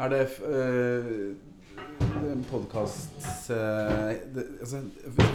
Er 0.00 0.08
det 0.08 0.20
uh, 0.40 1.36
en 2.32 2.44
podkast 2.48 3.50
uh, 3.52 4.08
altså, 4.60 4.80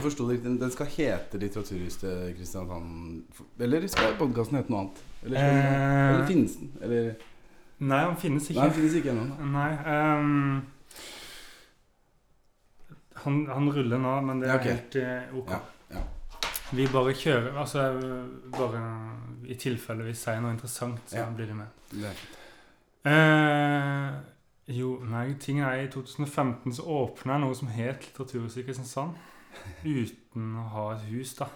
forsto 0.01 0.25
det 0.25 0.37
riktig. 0.39 0.53
Den 0.61 0.71
skal 0.73 0.89
hete 0.89 1.37
Litteraturhuset 1.41 2.31
Kristiansand 2.37 3.23
Eller 3.61 3.85
skal 3.91 4.15
podkasten 4.19 4.57
hete 4.57 4.73
noe 4.73 4.85
annet? 4.87 5.03
Eller, 5.25 5.37
Eh. 5.45 6.09
eller 6.15 6.25
finnes 6.29 6.55
den? 6.59 6.71
Eller 6.81 7.13
Nei, 7.85 8.01
den 8.07 8.15
finnes 8.17 8.45
ikke. 8.49 8.59
Nei, 8.61 8.67
den 8.69 8.75
finnes 8.77 8.93
ikke 8.95 9.11
ennå. 9.11 9.23
Nei. 9.51 9.71
um, 9.83 10.61
han, 13.25 13.39
han 13.51 13.67
ruller 13.75 13.99
nå, 13.99 14.13
men 14.29 14.39
det 14.41 14.47
er 14.49 14.59
okay. 14.61 14.75
helt 14.77 14.95
eh, 15.01 15.33
ok. 15.41 15.49
Ja, 15.51 15.59
ja. 15.97 16.03
Vi 16.77 16.85
bare 16.93 17.13
kjører 17.17 17.57
Altså 17.61 17.83
bare 18.55 18.81
i 19.51 19.57
tilfelle 19.61 20.05
vi 20.07 20.13
sier 20.17 20.39
noe 20.41 20.55
interessant, 20.55 21.01
så 21.11 21.19
Ja. 21.19 21.25
blir 21.35 21.51
de 21.51 21.57
med. 21.59 21.67
Det 21.91 22.07
er 22.09 22.15
fint. 22.21 22.39
Eh, 23.11 24.15
jo, 24.67 24.95
nei, 25.05 25.35
tingen 25.39 25.65
er 25.67 25.83
I 25.83 25.89
2015 25.93 26.73
så 26.73 26.83
åpna 26.89 27.35
jeg 27.35 27.43
noe 27.43 27.55
som 27.57 27.69
het 27.69 28.07
Litteraturhuset 28.07 28.63
i 28.63 28.65
Kristiansand. 28.65 29.17
Uten 29.85 30.55
å 30.57 30.63
ha 30.73 30.85
et 30.95 31.03
hus, 31.11 31.35
da. 31.37 31.47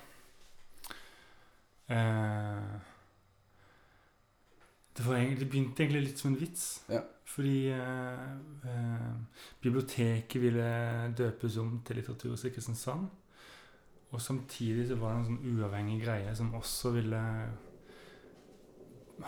Eh, 1.89 2.75
det, 4.97 5.05
var 5.07 5.15
egentlig, 5.17 5.39
det 5.39 5.47
begynte 5.49 5.83
egentlig 5.83 6.03
litt 6.05 6.21
som 6.21 6.29
en 6.29 6.37
vits. 6.37 6.67
Ja. 6.91 7.01
Fordi 7.29 7.55
eh, 7.73 8.27
eh, 8.69 9.07
biblioteket 9.63 10.41
ville 10.41 10.67
døpes 11.17 11.57
om 11.57 11.79
til 11.85 11.97
Litteraturhuset 11.97 12.51
i 12.51 12.53
Kristiansand. 12.53 13.07
Og 14.11 14.21
samtidig 14.21 14.85
så 14.89 14.97
var 15.01 15.15
det 15.15 15.23
en 15.23 15.31
sånn 15.31 15.57
uavhengig 15.57 15.97
greie 16.03 16.29
som 16.37 16.53
også 16.57 16.93
ville 16.95 17.23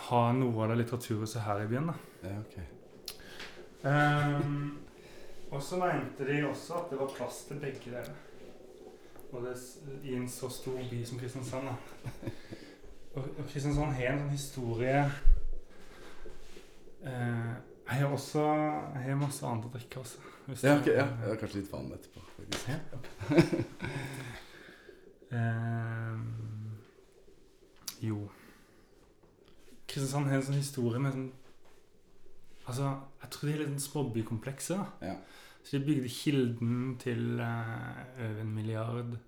ha 0.10 0.22
noe 0.38 0.64
av 0.64 0.72
det 0.72 0.80
litteraturhuset 0.84 1.44
her 1.46 1.66
i 1.66 1.68
byen. 1.74 1.92
da. 1.92 2.30
Ja, 2.30 2.38
ok. 2.46 2.81
Ehm, 3.86 4.78
og 5.52 5.64
så 5.64 5.78
mente 5.78 6.28
de 6.28 6.48
også 6.48 6.74
at 6.74 6.92
det 6.92 7.00
var 7.00 7.14
plass 7.16 7.44
til 7.48 7.60
begge 7.60 7.80
deler. 7.86 8.14
Og 9.32 9.46
det 9.46 9.56
i 10.04 10.14
en 10.16 10.30
så 10.30 10.50
stor 10.50 10.78
by 10.90 11.06
som 11.06 11.20
Kristiansand. 11.20 11.68
da. 11.68 11.76
Og, 13.14 13.24
og 13.24 13.46
Kristiansand 13.50 13.94
har 13.96 14.14
en 14.14 14.22
sånn 14.22 14.36
historie 14.36 15.00
uh, 17.04 17.54
Jeg 17.88 17.98
har 17.98 18.06
også 18.08 18.44
jeg 18.44 19.04
har 19.04 19.18
masse 19.20 19.46
annet 19.48 19.68
å 19.68 19.72
drikke 19.74 20.00
også. 20.00 20.22
Ja, 20.64 20.78
okay, 20.78 20.96
ja. 20.96 21.08
Jeg 21.08 21.28
har 21.28 21.40
kanskje 21.42 21.62
litt 21.62 21.72
vann 21.74 21.92
etterpå. 21.96 22.20
Ja. 22.68 22.80
Ehm, 25.32 26.24
jo 28.04 28.26
Kristiansand 29.88 30.28
har 30.28 30.42
en 30.42 30.44
sånn 30.44 30.58
historie 30.60 31.00
med 31.00 31.16
sånn 31.16 31.30
Altså, 32.72 32.94
jeg 33.22 33.34
tror 33.36 33.50
det 33.50 33.54
er 33.54 33.62
litt 33.62 33.74
sånn 33.76 33.88
småbykomplekse. 33.90 34.80
Ja. 35.04 35.18
Så 35.62 35.78
de 35.78 35.84
bygde 35.86 36.10
Kilden 36.10 36.96
til 37.02 37.42
uh, 37.42 38.00
over 38.18 38.42
en 38.42 38.56
milliard. 38.56 39.20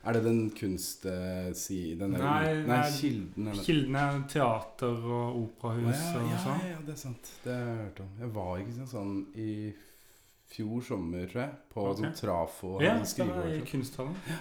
Er 0.00 0.16
det 0.16 0.22
den 0.24 0.40
kunst-si... 0.56 1.78
Den 2.00 2.14
Nei, 2.16 2.20
nei, 2.24 2.54
nei, 2.64 2.80
Kilden 2.96 3.50
er 3.52 3.60
Kilden 3.66 3.98
er 4.00 4.22
teater 4.32 4.96
og 5.04 5.42
operahus 5.42 5.92
ja, 5.92 6.14
og 6.16 6.30
ja, 6.30 6.40
sånn. 6.40 6.64
ja, 6.70 6.80
det 6.86 6.94
er 6.94 7.00
sant. 7.02 7.32
Det 7.44 7.52
har 7.52 7.68
jeg 7.68 7.78
hørt 7.82 8.02
om. 8.06 8.10
Jeg 8.22 8.32
var 8.38 8.52
i 8.62 8.88
sånn 8.94 9.14
i 9.36 9.50
fjor 10.50 10.86
sommer, 10.88 11.28
tror 11.28 11.44
jeg. 11.44 11.58
På 11.74 11.86
okay. 11.90 12.00
sånn 12.00 12.16
trafo 12.16 12.74
og 12.78 12.84
Ja, 12.86 12.96
det 13.04 13.28
var 13.28 13.52
i 13.52 13.60
kunsthallen. 13.68 14.16
Ja, 14.30 14.40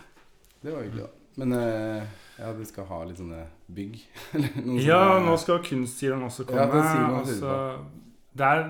Det 0.63 0.75
var 0.77 0.87
hyggelig, 0.87 1.09
da. 1.09 1.15
Men 1.39 1.55
uh, 1.55 2.17
ja, 2.39 2.53
de 2.55 2.65
skal 2.67 2.87
ha 2.89 3.03
litt 3.07 3.19
sånne 3.19 3.43
bygg. 3.67 3.99
Ja, 4.79 5.03
sånne- 5.03 5.25
nå 5.27 5.35
skal 5.43 5.59
kunstsiden 5.67 6.23
også 6.23 6.47
komme. 6.47 6.63
Ja, 6.63 6.71
det 6.71 6.85
sier 6.87 7.03
man 7.03 7.19
altså, 7.19 7.57
der 8.31 8.63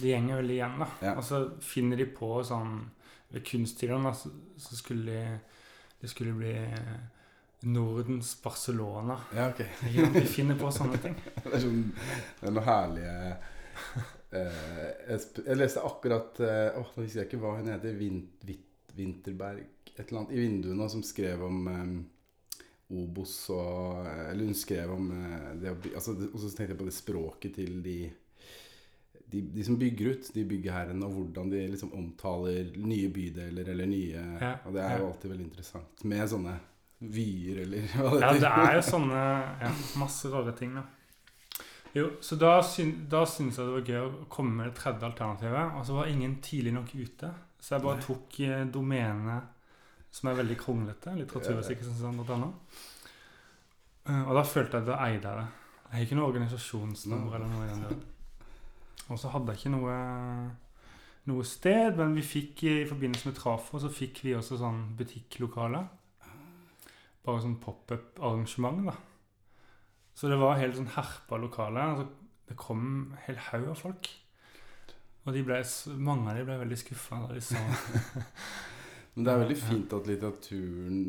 Det 0.00 0.08
gjenger 0.10 0.40
veldig 0.40 0.54
igjen, 0.54 0.80
da. 0.82 0.88
Ja. 1.04 1.14
Så 1.22 1.44
finner 1.62 1.96
de 2.00 2.08
på 2.14 2.42
sånn 2.44 2.90
Ved 3.30 3.44
kunststilen 3.46 4.08
så, 4.14 4.32
så 4.58 4.76
skulle 4.76 5.14
de 5.14 5.38
Det 6.00 6.10
skulle 6.10 6.34
bli 6.34 6.54
Nordens 7.60 8.42
Barcelona. 8.42 9.18
Ja, 9.36 9.50
ok. 9.50 9.58
De 10.14 10.20
finner 10.24 10.56
på 10.56 10.70
sånne 10.72 10.96
ting. 11.02 11.16
Det 11.44 11.50
er 11.52 11.60
sånn 11.60 11.82
Det 11.92 12.46
er 12.48 12.54
noe 12.56 12.64
herlige 12.64 13.16
eh, 14.32 14.86
jeg, 15.10 15.26
jeg 15.44 15.58
leste 15.58 15.84
akkurat 15.84 16.40
eh, 16.40 16.78
Åh, 16.80 16.94
nå 16.94 17.04
husker 17.04 17.20
jeg 17.22 17.28
ikke 17.28 17.42
hva 17.42 17.58
hun 17.58 17.68
heter. 17.68 17.98
Vin, 18.00 18.22
Vit, 18.48 18.94
Vinterberg 18.96 19.92
Et 19.92 20.02
eller 20.06 20.22
annet 20.22 20.34
i 20.34 20.40
vinduene 20.40 20.88
som 20.92 21.04
skrev 21.04 21.44
om 21.46 21.68
eh, 21.74 21.84
Obos 23.00 23.34
og 23.54 24.08
Eller 24.08 24.48
hun 24.48 24.56
skrev 24.58 24.96
om 24.96 25.12
eh, 25.14 25.50
det 25.60 25.76
altså, 25.92 26.16
Og 26.30 26.40
så 26.40 26.50
tenkte 26.54 26.72
jeg 26.72 26.80
på 26.80 26.88
det 26.88 26.96
språket 26.96 27.56
til 27.60 27.78
de 27.84 27.98
de, 29.32 29.40
de 29.54 29.64
som 29.66 29.76
bygger 29.78 30.12
ut 30.14 30.30
de 30.34 30.44
byggherrene, 30.50 31.06
og 31.06 31.12
hvordan 31.16 31.50
de 31.52 31.60
liksom 31.72 31.92
omtaler 31.96 32.70
nye 32.76 33.08
bydeler 33.14 33.68
eller 33.74 33.86
nye 33.90 34.24
Ja, 34.40 34.54
Og 34.66 34.74
det 34.74 34.82
er 34.84 34.98
jo 34.98 35.06
alltid 35.10 35.30
veldig 35.32 35.46
interessant 35.48 36.04
med 36.10 36.28
sånne 36.32 36.56
vyer 37.00 37.62
eller 37.64 37.86
hva 37.94 38.10
Ja, 38.20 38.32
heter. 38.32 38.40
det 38.42 38.50
er 38.68 38.74
jo 38.76 38.82
sånne 38.90 39.20
ja, 39.64 39.70
Masse 40.02 40.32
rare 40.32 40.52
ting, 40.58 40.74
da. 40.76 40.82
Jo, 41.94 42.04
så 42.22 42.36
da, 42.38 42.52
syn, 42.62 42.92
da 43.10 43.24
syntes 43.26 43.58
jeg 43.58 43.66
det 43.66 43.74
var 43.78 43.88
gøy 43.88 44.00
å 44.04 44.26
komme 44.30 44.60
med 44.60 44.68
det 44.70 44.76
tredje 44.78 45.08
alternativet. 45.08 45.72
Og 45.74 45.86
så 45.88 45.96
var 45.96 46.10
ingen 46.12 46.36
tidlig 46.44 46.70
nok 46.76 46.92
ute. 46.94 47.30
Så 47.58 47.74
jeg 47.74 47.82
bare 47.82 48.04
tok 48.04 48.36
eh, 48.46 48.60
domenet 48.70 49.56
som 50.14 50.30
er 50.30 50.38
veldig 50.38 50.58
kronglete. 50.60 51.16
Litteraturmusikk.no. 51.18 51.96
sånn, 51.98 52.20
og 54.10 54.30
da 54.38 54.44
følte 54.46 54.78
jeg 54.78 54.86
at 54.86 54.88
da 54.92 55.00
eide 55.06 55.18
jeg 55.32 55.40
det. 55.40 55.48
Jeg 55.90 55.96
har 55.96 56.06
ikke 56.06 56.16
noe 56.20 56.30
organisasjonsnummer 56.30 57.36
eller 57.36 57.50
noe. 57.50 57.98
Og 59.10 59.18
så 59.18 59.30
hadde 59.34 59.52
jeg 59.54 59.58
ikke 59.64 59.72
noe 59.76 59.94
noe 61.30 61.44
sted, 61.46 61.98
men 61.98 62.14
vi 62.16 62.22
fikk 62.24 62.62
i 62.66 62.74
forbindelse 62.88 63.28
med 63.28 63.36
Trafo 63.36 63.78
så 63.82 63.90
fikk 63.92 64.22
vi 64.24 64.32
også 64.38 64.56
sånn 64.58 64.80
butikklokale. 64.98 65.82
Bare 67.26 67.42
sånn 67.44 67.58
pop-up-arrangement, 67.60 68.86
da. 68.88 68.94
Så 70.16 70.30
det 70.32 70.38
var 70.40 70.56
helt 70.58 70.78
sånn 70.78 70.88
herpa 70.94 71.36
lokale. 71.38 71.84
Altså, 71.92 72.06
det 72.48 72.56
kom 72.58 72.80
en 72.86 73.18
hel 73.26 73.36
haug 73.50 73.68
av 73.74 73.78
folk. 73.82 74.08
Og 75.26 75.34
de 75.36 75.42
ble, 75.44 75.58
mange 76.00 76.30
av 76.32 76.38
de 76.40 76.46
ble 76.48 76.56
veldig 76.62 76.78
skuffa 76.80 77.18
da 77.26 77.34
de 77.36 77.42
så 77.44 77.60
Men 79.14 79.26
det 79.26 79.32
er 79.34 79.40
veldig 79.42 79.56
fint 79.60 79.92
at 79.92 80.06
litteraturen 80.08 81.02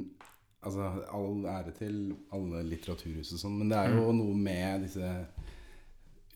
Altså 0.61 0.89
all 1.15 1.45
ære 1.49 1.71
til 1.73 1.95
alle 2.35 2.59
litteraturhus 2.67 3.31
og 3.33 3.39
sånn, 3.41 3.55
men 3.63 3.71
det 3.71 3.79
er 3.79 3.95
jo 3.95 4.03
Mm. 4.11 4.17
noe 4.19 4.35
med 4.37 4.83
disse 4.85 5.07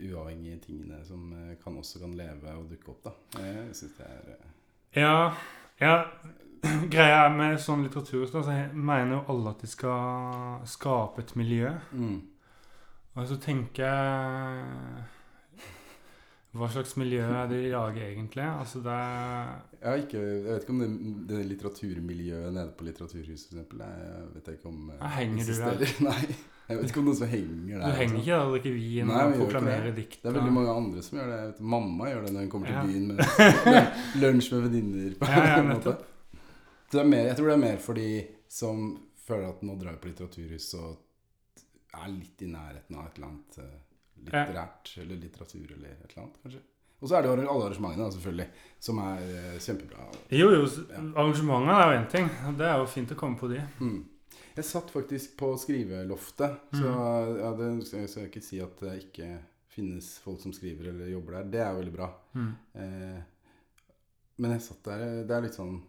uavhengige 0.01 0.59
tingene 0.67 1.01
som 1.07 1.31
eh, 1.33 1.56
kan 1.63 1.78
også 1.78 2.01
kan 2.01 2.16
leve 2.17 2.53
og 2.57 2.69
dukke 2.69 2.91
opp, 2.94 3.03
da. 3.06 3.41
Jeg 3.41 3.75
syns 3.78 3.97
det 4.00 4.07
er 4.09 4.29
eh, 4.35 4.53
Ja, 5.01 5.17
ja 5.81 5.95
Greia 6.94 7.28
med 7.29 7.59
sånn 7.61 7.83
litteratur 7.85 8.25
så 8.29 8.44
jeg 8.50 8.72
mener 8.73 9.19
jo 9.19 9.25
alle 9.33 9.51
at 9.53 9.61
de 9.61 9.69
skal 9.69 10.63
skape 10.69 11.25
et 11.25 11.35
miljø. 11.39 11.75
mm. 11.91 12.23
Og 13.16 13.28
så 13.29 13.38
tenker 13.39 13.85
jeg 13.85 15.03
Hva 16.56 16.67
slags 16.72 16.97
miljø 17.00 17.22
er 17.23 17.47
det 17.47 17.62
de 17.63 17.69
lager 17.72 18.09
egentlig? 18.09 18.44
Altså 18.44 18.81
det 18.83 18.97
jeg, 19.79 20.03
ikke, 20.03 20.19
jeg 20.19 20.44
vet 20.50 20.66
ikke 20.66 20.75
om 20.75 20.81
det, 20.81 20.89
det 21.29 21.45
litteraturmiljøet 21.51 22.53
nede 22.56 22.73
på 22.77 22.88
Litteraturhuset, 22.88 23.47
for 23.50 23.56
eksempel. 23.56 23.83
Jeg 23.85 24.27
vet 24.33 24.51
ikke 24.56 24.72
om 24.72 24.91
eh, 24.95 25.07
henger 25.19 25.50
du 25.50 25.53
der? 25.62 25.95
Nei. 26.09 26.22
Jeg 26.66 26.80
vet 26.80 26.90
ikke 26.90 27.02
om 27.02 27.06
noen 27.06 27.18
som 27.20 27.30
henger 27.30 27.78
der. 27.78 27.86
Du 27.86 28.00
henger 28.00 28.16
liksom. 28.16 28.22
ikke 28.22 28.31
der 28.31 28.46
og 28.46 28.53
drikker 28.56 28.76
vin 28.80 29.09
Nei, 29.12 29.22
og 29.26 29.36
proklamerer 29.44 29.88
det. 29.92 29.96
dikt. 30.00 30.18
Det 30.22 30.30
er 30.31 30.38
veldig 30.40 30.53
mange 30.56 30.76
andre 30.81 31.03
som 31.06 31.20
gjør 31.20 31.31
det. 31.31 31.40
Vet, 31.46 31.64
mamma 31.76 32.09
gjør 32.09 32.26
det 32.26 32.34
når 32.34 32.46
hun 32.46 32.52
kommer 32.56 32.72
til 32.72 32.90
byen 32.90 33.08
med 33.76 34.22
lunsj 34.24 34.52
med 34.56 34.68
venninner. 34.68 35.18
Ja, 35.22 35.46
ja, 35.62 35.96
det 36.92 37.02
er 37.02 37.09
mer, 37.09 37.25
jeg 37.28 37.38
tror 37.38 37.50
det 37.50 37.56
er 37.56 37.64
mer 37.66 37.81
for 37.84 37.98
de 37.98 38.09
som 38.56 38.86
føler 39.25 39.50
at 39.50 39.66
nå 39.66 39.75
drar 39.81 39.96
jeg 39.96 40.02
på 40.04 40.09
litteraturhus 40.12 40.68
og 40.80 41.02
er 41.96 42.14
litt 42.14 42.44
i 42.46 42.50
nærheten 42.52 42.98
av 42.98 43.09
et 43.09 43.18
eller 43.18 43.30
annet 43.31 43.59
eh, 43.64 43.75
litterært 44.25 44.95
eller 45.01 45.22
litteratur 45.22 45.75
eller 45.75 45.94
et 45.94 46.10
eller 46.10 46.24
annet, 46.24 46.42
kanskje. 46.44 46.63
Og 47.01 47.10
så 47.10 47.18
er 47.18 47.25
det 47.25 47.30
jo 47.30 47.36
alle 47.36 47.68
arrangementene, 47.68 48.06
da, 48.07 48.12
selvfølgelig, 48.16 48.48
som 48.88 49.00
er 49.04 49.24
eh, 49.36 49.56
kjempebra. 49.62 50.06
Jo, 50.34 50.50
jo, 50.56 50.68
arrangementer 51.13 51.74
er 51.75 51.86
jo 51.92 51.98
én 52.00 52.07
ting. 52.12 52.30
Det 52.57 52.68
er 52.69 52.80
jo 52.81 52.88
fint 52.89 53.12
å 53.13 53.18
komme 53.19 53.39
på 53.39 53.50
de. 53.51 53.60
Mm. 53.81 53.98
Jeg 54.56 54.66
satt 54.66 54.92
faktisk 54.94 55.34
på 55.38 55.50
skriveloftet, 55.60 56.60
så 56.72 56.88
Mm. 56.92 57.38
ja, 57.42 57.50
det 57.60 57.69
jeg 57.92 58.10
skal 58.10 58.25
ikke 58.30 58.42
si 58.44 58.60
at 58.63 58.80
det 58.80 58.94
ikke 59.04 59.30
finnes 59.75 60.13
folk 60.24 60.40
som 60.40 60.54
skriver 60.56 60.88
eller 60.94 61.10
jobber 61.12 61.31
der. 61.42 61.50
Det 61.52 61.60
er 61.66 61.74
veldig 61.75 61.94
bra. 61.94 62.07
Mm. 62.34 62.54
Eh, 62.75 63.22
men 64.38 64.52
jeg 64.52 64.62
satt 64.62 64.84
der 64.84 65.24
Det 65.28 65.31
er 65.31 65.42
litt 65.42 65.56
sånn 65.56 65.81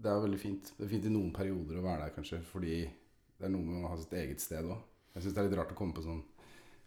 Det 0.00 0.06
er 0.10 0.20
veldig 0.22 0.38
fint. 0.38 0.72
Det 0.78 0.84
er 0.86 0.90
fint 0.92 1.04
i 1.06 1.10
noen 1.10 1.32
perioder 1.34 1.78
å 1.78 1.82
være 1.82 2.04
der, 2.06 2.14
kanskje, 2.14 2.42
fordi 2.46 2.82
det 3.38 3.44
er 3.46 3.50
noe 3.50 3.62
med 3.66 3.84
å 3.84 3.88
ha 3.88 3.96
sitt 3.96 4.12
eget 4.14 4.40
sted 4.40 4.64
òg. 4.64 4.78
Jeg 5.14 5.22
syns 5.24 5.34
det 5.34 5.38
er 5.42 5.48
litt 5.48 5.58
rart 5.58 5.72
å 5.72 5.78
komme 5.78 5.94
på 5.94 6.02
sånn 6.04 6.22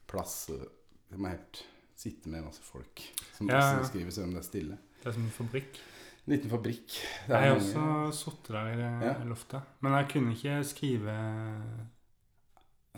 plass 0.08 0.50
eh, 0.50 0.64
Det 1.12 1.20
må 1.20 1.28
helt 1.32 1.64
sitte 1.96 2.28
med 2.32 2.44
masse 2.46 2.62
folk 2.64 3.02
som 3.38 3.48
Ja, 3.50 3.60
ja. 3.78 3.84
skriver, 3.84 4.12
selv 4.12 4.28
om 4.28 4.34
det 4.34 4.40
er 4.44 4.48
stille. 4.48 4.78
Det 5.02 5.08
er 5.08 5.12
som 5.14 5.24
en 5.26 5.36
fabrikk. 5.36 5.80
En 6.28 6.34
liten 6.36 6.50
fabrikk. 6.52 6.88
Det 7.28 7.34
Jeg 7.34 7.50
har 7.50 7.56
også 7.58 8.12
sittet 8.14 8.52
der 8.54 8.68
i 8.74 9.06
Ja. 9.08 9.14
loftet. 9.26 9.62
Men 9.82 9.94
jeg 9.98 10.10
kunne 10.14 10.34
ikke 10.36 10.64
skrive 10.64 11.16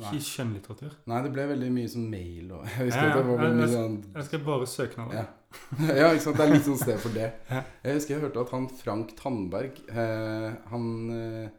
Nei. 0.01 0.09
Ikke. 0.17 0.89
Nei, 1.05 1.21
det 1.21 1.29
ble 1.35 1.43
veldig 1.51 1.67
mye 1.71 1.89
sånn 1.91 2.07
mail 2.09 2.51
og 2.51 2.63
Jeg 2.79 2.89
Ja, 2.89 3.03
at 3.11 3.17
det 3.19 3.25
var 3.27 3.43
ja. 3.43 3.49
Jeg- 3.61 3.69
sånn 3.75 3.97
Jeg 4.15 4.25
skal 4.25 4.39
bare 4.47 4.65
søknader. 4.65 5.13
Ja. 5.13 5.25
ja, 6.01 6.07
ikke 6.15 6.23
sant. 6.25 6.37
Det 6.39 6.45
er 6.47 6.53
litt 6.55 6.65
sånn 6.65 6.79
sted 6.81 6.99
for 6.99 7.13
det. 7.13 7.27
Jeg 7.51 7.93
husker 7.99 8.15
jeg 8.15 8.23
hørte 8.23 8.41
at 8.41 8.49
han 8.55 8.67
Frank 8.69 9.13
Tandberg 9.19 9.77
eh, 9.89 10.55
Han 10.71 10.87
eh, 11.13 11.49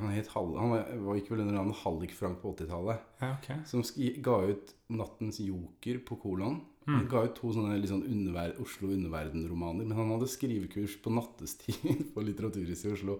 han, 0.00 0.10
het 0.16 0.28
Hall, 0.34 0.54
han 0.58 0.70
var- 0.70 0.90
var 1.06 1.14
ikke 1.20 1.30
vel 1.34 1.40
under 1.44 1.54
navnet 1.60 1.76
Hallik-Frank 1.84 2.38
på 2.40 2.54
80-tallet. 2.56 2.98
Ja, 3.20 3.32
ok. 3.36 3.48
Som 3.68 3.82
ga 4.22 4.36
ut 4.50 4.74
'Nattens 4.90 5.38
joker' 5.44 5.98
på 6.06 6.16
kolon. 6.22 6.62
Han 6.86 7.00
Mm. 7.00 7.08
ga 7.08 7.22
ut 7.24 7.34
to 7.38 7.48
sånne 7.52 7.78
sånn 7.88 8.02
underver 8.04 8.54
Oslo 8.60 8.88
Underverden-romaner. 8.92 9.86
Men 9.86 9.96
han 9.96 10.10
hadde 10.12 10.26
skrivekurs 10.28 10.98
på 11.02 11.12
nattestid 11.14 12.10
på 12.14 12.20
Litteraturhuset 12.24 12.90
i 12.90 12.92
Oslo. 12.92 13.18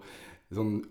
Sånn, 0.53 0.83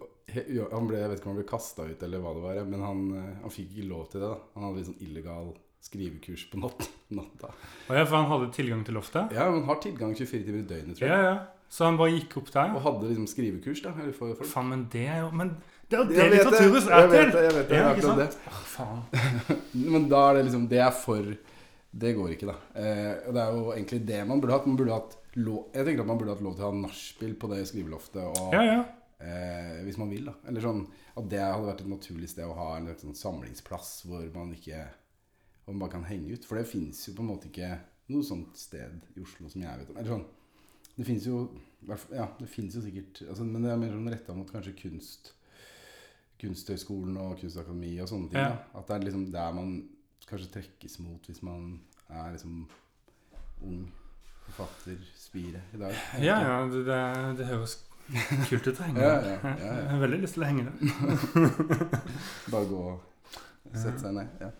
han 0.72 0.88
ble, 0.88 0.98
jeg 0.98 1.10
vet 1.12 1.20
ikke 1.20 1.28
om 1.30 1.36
han 1.36 1.42
ble 1.42 1.48
kasta 1.48 1.84
ut 1.86 2.02
eller 2.02 2.18
hva 2.24 2.32
det 2.34 2.42
var, 2.42 2.64
men 2.66 2.80
han, 2.82 3.04
eh, 3.14 3.34
han 3.44 3.50
fikk 3.54 3.76
ikke 3.76 3.88
lov 3.88 4.08
til 4.10 4.20
det. 4.24 4.30
da 4.32 4.38
Han 4.56 4.64
hadde 4.66 4.76
litt 4.80 4.88
sånn 4.90 5.02
illegal 5.06 5.52
skrivekurs 5.84 6.46
på 6.50 6.58
natt, 6.64 6.88
natta. 7.20 7.52
Og 7.88 7.94
ja, 7.94 8.04
for 8.08 8.16
han 8.16 8.30
hadde 8.32 8.50
tilgang 8.56 8.82
til 8.84 8.94
loftet? 8.98 9.30
Ja, 9.36 9.50
han 9.52 9.62
har 9.68 9.78
tilgang 9.84 10.14
24 10.16 10.42
timer 10.48 10.62
i 10.64 10.68
døgnet, 10.74 10.96
tror 10.98 11.06
jeg. 11.08 11.14
ja. 11.14 11.34
ja. 11.34 11.36
Så 11.74 11.82
han 11.88 11.96
bare 11.98 12.12
gikk 12.14 12.36
opp 12.38 12.50
der? 12.54 12.74
Og 12.76 12.82
hadde 12.84 13.08
liksom 13.08 13.24
skrivekurs, 13.26 13.80
da. 13.82 13.90
Eller 13.98 14.12
for 14.14 14.34
folk. 14.36 14.46
Faen, 14.46 14.68
men 14.70 14.82
det 14.92 15.06
er 15.10 15.24
jo 15.24 15.30
Men 15.34 15.48
det 15.90 15.96
er 15.96 16.02
jo 16.02 16.04
det 16.10 16.18
Jeg 16.20 16.30
vet 16.30 16.52
det, 16.52 16.60
jeg 16.60 17.00
er 17.00 17.08
vet 17.10 17.32
det, 17.32 17.40
jeg 17.42 17.54
vet 17.56 17.68
det, 17.72 17.78
Ja, 17.80 17.88
det 17.88 17.88
er 17.88 17.96
ikke 17.96 18.10
sant? 18.12 18.36
Åh, 18.46 18.60
faen. 18.74 19.00
Men 19.94 20.06
da 20.12 20.20
er 20.28 20.36
det 20.38 20.44
liksom 20.46 20.68
Det 20.70 20.78
er 20.84 20.92
for 20.94 21.32
Det 21.94 22.10
går 22.16 22.32
ikke, 22.34 22.48
da. 22.50 22.54
Eh, 22.80 23.30
det 23.34 23.38
er 23.42 23.54
jo 23.54 23.68
egentlig 23.74 24.00
det 24.08 24.20
man 24.26 24.40
burde 24.42 24.56
hatt. 24.56 24.66
Man 24.66 24.76
burde 24.80 24.96
hatt 24.96 25.12
lov, 25.38 25.68
jeg 25.74 25.86
tenker 25.86 26.02
at 26.02 26.08
man 26.10 26.18
burde 26.18 26.34
hatt 26.34 26.42
lov 26.42 26.56
til 26.58 26.64
å 26.66 26.70
ha 26.72 26.78
nachspiel 26.80 27.34
på 27.38 27.50
det 27.52 27.60
skriveloftet. 27.70 28.24
Og, 28.40 28.54
Ja, 28.56 28.62
ja. 28.66 28.80
eh, 29.22 29.82
hvis 29.86 29.98
man 30.00 30.10
vil, 30.10 30.24
da. 30.26 30.34
Eller 30.50 30.64
sånn 30.64 30.82
at 31.14 31.28
det 31.30 31.38
hadde 31.44 31.68
vært 31.68 31.84
et 31.84 31.92
naturlig 31.92 32.28
sted 32.32 32.48
å 32.50 32.56
ha 32.58 32.76
en 32.80 32.88
sånn 32.98 33.14
samlingsplass 33.18 33.92
hvor 34.08 34.24
man 34.34 34.50
ikke 34.56 34.80
Hvor 35.64 35.72
man 35.76 35.84
bare 35.86 35.94
kan 35.94 36.04
henge 36.04 36.34
ut. 36.34 36.44
For 36.44 36.58
det 36.58 36.66
fins 36.68 37.06
jo 37.08 37.14
på 37.14 37.22
en 37.22 37.30
måte 37.30 37.46
ikke 37.48 37.70
noe 38.12 38.26
sånt 38.26 38.58
sted 38.58 38.98
i 39.16 39.22
Oslo 39.22 39.48
som 39.48 39.62
jeg 39.62 39.78
vet 39.80 39.90
om. 39.94 39.96
Eller 39.96 40.10
sånn 40.16 40.26
Det 40.98 41.06
fins 41.08 41.24
jo 41.30 41.38
Ja, 42.10 42.26
det 42.40 42.48
fins 42.52 42.74
jo 42.76 42.82
sikkert 42.84 43.22
altså, 43.28 43.44
Men 43.48 43.62
det 43.64 43.70
er 43.72 43.78
mer 43.80 43.94
sånn 43.94 44.10
retta 44.12 44.34
mot 44.36 44.50
kanskje 44.52 44.74
kunst 44.82 45.32
Kunsthøgskolen 46.42 47.16
og 47.22 47.38
Kunstakademi 47.40 47.94
og 48.02 48.08
sånne 48.10 48.28
ting. 48.32 48.40
Ja. 48.42 48.50
Da. 48.58 48.80
At 48.80 48.88
det 48.90 48.96
er 48.98 49.04
liksom 49.06 49.24
der 49.32 49.52
man 49.56 49.70
kanskje 50.30 50.50
trekkes 50.58 50.98
mot 51.04 51.26
hvis 51.28 51.42
man 51.46 51.80
er 52.08 52.32
liksom 52.34 52.64
ung 53.64 53.84
forfatterspire 54.44 55.62
i 55.74 55.80
dag. 55.80 55.94
Jeg 56.18 56.24
Ja, 56.28 56.36
ja, 56.44 56.56
det, 56.68 56.84
det, 56.88 57.00
det 57.40 57.46
høres 57.48 57.78
kult 58.50 58.66
ut 58.68 58.80
å 58.80 58.84
henge 58.84 59.00
der. 59.00 59.24
ja, 59.30 59.38
ja, 59.40 59.54
ja. 59.56 59.74
Jeg 59.80 59.88
har 59.94 60.02
veldig 60.04 60.20
lyst 60.24 60.36
til 60.36 60.44
å 60.44 60.48
henge 60.50 60.66
der. 60.68 60.76
Bare 62.52 62.68
gå 62.68 62.82
og 62.84 63.78
sette 63.80 63.98
seg 64.02 64.12
ned. 64.18 64.28
Ja. 64.44 64.50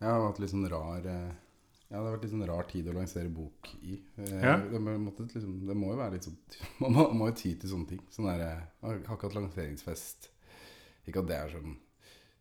Jeg 0.00 0.08
har 0.08 0.22
hatt 0.24 0.40
litt 0.40 0.52
sånn 0.54 0.64
rar 0.72 1.04
eh, 1.12 1.30
Ja, 1.90 1.98
det 1.98 2.06
har 2.06 2.06
vært 2.14 2.22
litt 2.24 2.32
sånn 2.32 2.46
rar 2.48 2.68
tid 2.70 2.86
å 2.88 2.94
lansere 2.96 3.28
bok 3.36 3.68
i. 3.84 3.98
Eh, 4.16 4.38
Ja. 4.40 4.54
Det, 4.64 4.80
må, 4.80 4.94
måtte 5.04 5.26
liksom, 5.28 5.58
det 5.68 5.76
må 5.76 5.90
jo 5.92 5.98
være 6.00 6.16
litt 6.16 6.28
sånn 6.30 6.38
Man 6.86 6.96
må, 6.96 7.04
må 7.20 7.28
jo 7.28 7.36
ty 7.42 7.52
til 7.60 7.72
sånne 7.74 7.90
ting. 7.92 8.00
Sånn 8.14 8.30
der, 8.30 8.46
eh, 8.46 8.62
Jeg 8.80 9.04
har 9.10 9.18
ikke 9.18 9.28
hatt 9.28 9.36
lanseringsfest. 9.36 10.30
Ikke 11.10 11.20
at 11.24 11.28
det 11.28 11.36
er 11.36 11.52
sånn 11.58 11.76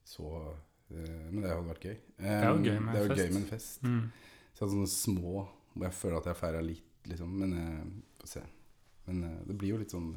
så 0.08 0.32
eh, 0.40 0.56
Men 0.90 1.42
det 1.44 1.50
hadde 1.52 1.68
vært 1.70 1.86
gøy. 1.86 1.98
Eh, 2.18 2.30
er 2.34 2.48
jo 2.50 2.62
gøy 2.66 2.80
med 2.82 2.96
det 2.96 3.02
er 3.02 3.08
jo 3.08 3.18
gøy 3.20 3.32
med 3.34 3.42
en 3.44 3.50
fest. 3.50 3.84
Mm. 3.84 4.00
Så 4.54 4.66
jeg 4.66 4.74
sånne 4.74 4.92
små 4.92 5.34
hvor 5.74 5.86
jeg 5.86 5.96
føler 5.96 6.18
at 6.18 6.30
jeg 6.32 6.40
feira 6.40 6.62
litt, 6.66 6.88
liksom. 7.08 7.36
Men 7.40 7.54
uh, 7.56 8.26
se. 8.28 8.42
Men 9.08 9.22
uh, 9.24 9.36
det 9.48 9.56
blir 9.58 9.76
jo 9.76 9.82
litt 9.82 9.94
sånn 9.94 10.10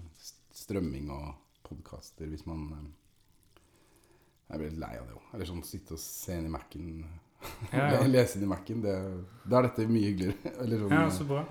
strømming 0.52 1.10
og 1.12 1.28
podkaster 1.64 2.28
hvis 2.28 2.42
man 2.48 2.64
eh, 2.76 2.88
Jeg 4.50 4.58
blir 4.60 4.72
litt 4.72 4.80
lei 4.82 4.94
av 4.98 5.06
det 5.08 5.14
òg. 5.16 5.26
Eller 5.34 5.48
sånn 5.48 5.62
sitte 5.64 5.94
og 5.96 6.02
se 6.02 6.36
inn 6.36 6.48
i 6.48 6.52
Mac-en. 6.52 6.88
Ja, 7.72 7.86
ja. 7.94 8.00
Lese 8.14 8.38
inn 8.38 8.44
i 8.44 8.50
Mac-en. 8.50 8.82
det- 8.84 8.98
Da 9.48 9.60
er 9.60 9.68
dette 9.70 9.86
mye 9.88 10.10
hyggeligere. 10.10 10.52
Eller 10.64 10.82
sånn, 10.82 10.96
ja, 10.96 11.04
eh, 11.06 11.14
så 11.16 11.28
bra. 11.28 11.44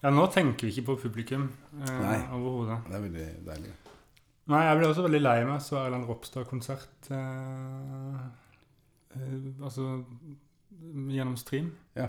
Ja, 0.00 0.10
nå 0.16 0.26
tenker 0.32 0.64
vi 0.66 0.72
ikke 0.72 0.86
på 0.90 0.98
publikum 1.02 1.42
uh, 1.76 2.30
overhodet. 2.32 2.78
Det 2.88 2.96
er 2.96 3.02
veldig 3.04 3.24
deilig. 3.44 3.72
Nei, 4.50 4.64
jeg 4.66 4.78
ble 4.80 4.88
også 4.90 5.04
veldig 5.06 5.20
lei 5.22 5.36
meg 5.46 5.60
så 5.62 5.78
Erland 5.84 6.08
Ropstad-konsert 6.08 7.10
eh, 7.14 8.22
eh, 9.14 9.36
Altså 9.62 10.00
gjennom 10.80 11.36
stream. 11.38 11.68
Ja. 11.94 12.08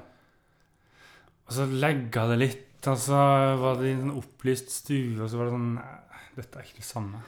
Og 1.46 1.54
så 1.54 1.68
legga 1.68 2.26
det 2.32 2.40
litt, 2.40 2.88
og 2.88 2.98
så 2.98 3.20
var 3.62 3.78
det 3.78 3.92
i 3.92 3.98
en 4.00 4.16
opplyst 4.16 4.72
stue, 4.74 5.20
og 5.20 5.30
så 5.30 5.38
var 5.38 5.50
det 5.50 5.56
sånn 5.58 5.70
Nei, 5.76 6.24
dette 6.38 6.58
er 6.58 6.66
ikke 6.66 6.80
det 6.80 6.88
samme. 6.88 7.22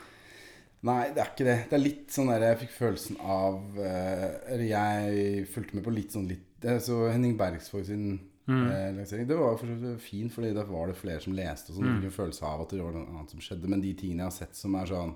Nei, 0.88 1.02
det 1.16 1.22
er 1.22 1.30
ikke 1.32 1.48
det. 1.48 1.58
Det 1.70 1.78
er 1.78 1.84
litt 1.84 2.12
sånn 2.12 2.30
der 2.32 2.44
Jeg 2.44 2.60
fikk 2.66 2.74
følelsen 2.76 3.20
av 3.24 3.78
eh, 3.80 4.26
Eller 4.52 4.66
jeg 4.68 5.46
fulgte 5.54 5.78
med 5.78 5.86
på 5.86 5.94
litt 5.96 6.12
sånn 6.12 6.28
litt 6.28 6.66
er 6.68 6.82
Så 6.84 7.06
Henning 7.08 7.38
Bergsvåg 7.40 7.86
sin 7.88 8.18
Mm. 8.48 8.68
eh, 8.72 9.26
Det 9.26 9.38
var 9.38 9.56
for 9.58 9.98
fint, 10.00 10.32
Fordi 10.34 10.54
da 10.54 10.64
var 10.66 10.88
det 10.88 10.98
flere 10.98 11.22
som 11.22 11.34
leste. 11.34 11.72
Og 11.72 11.78
sånn, 11.78 11.86
Mm. 11.86 12.02
Fikk 12.02 12.06
en 12.06 12.18
følelse 12.18 12.44
av 12.44 12.62
at 12.62 12.70
det 12.70 12.82
var 12.84 12.92
noe 12.92 13.08
annet 13.08 13.30
som 13.32 13.40
skjedde. 13.40 13.70
Men 13.70 13.82
de 13.82 13.94
tingene 13.94 14.18
jeg 14.20 14.32
har 14.32 14.32
sett 14.32 14.56
som 14.56 14.76
er 14.76 14.86
sånn 14.86 15.16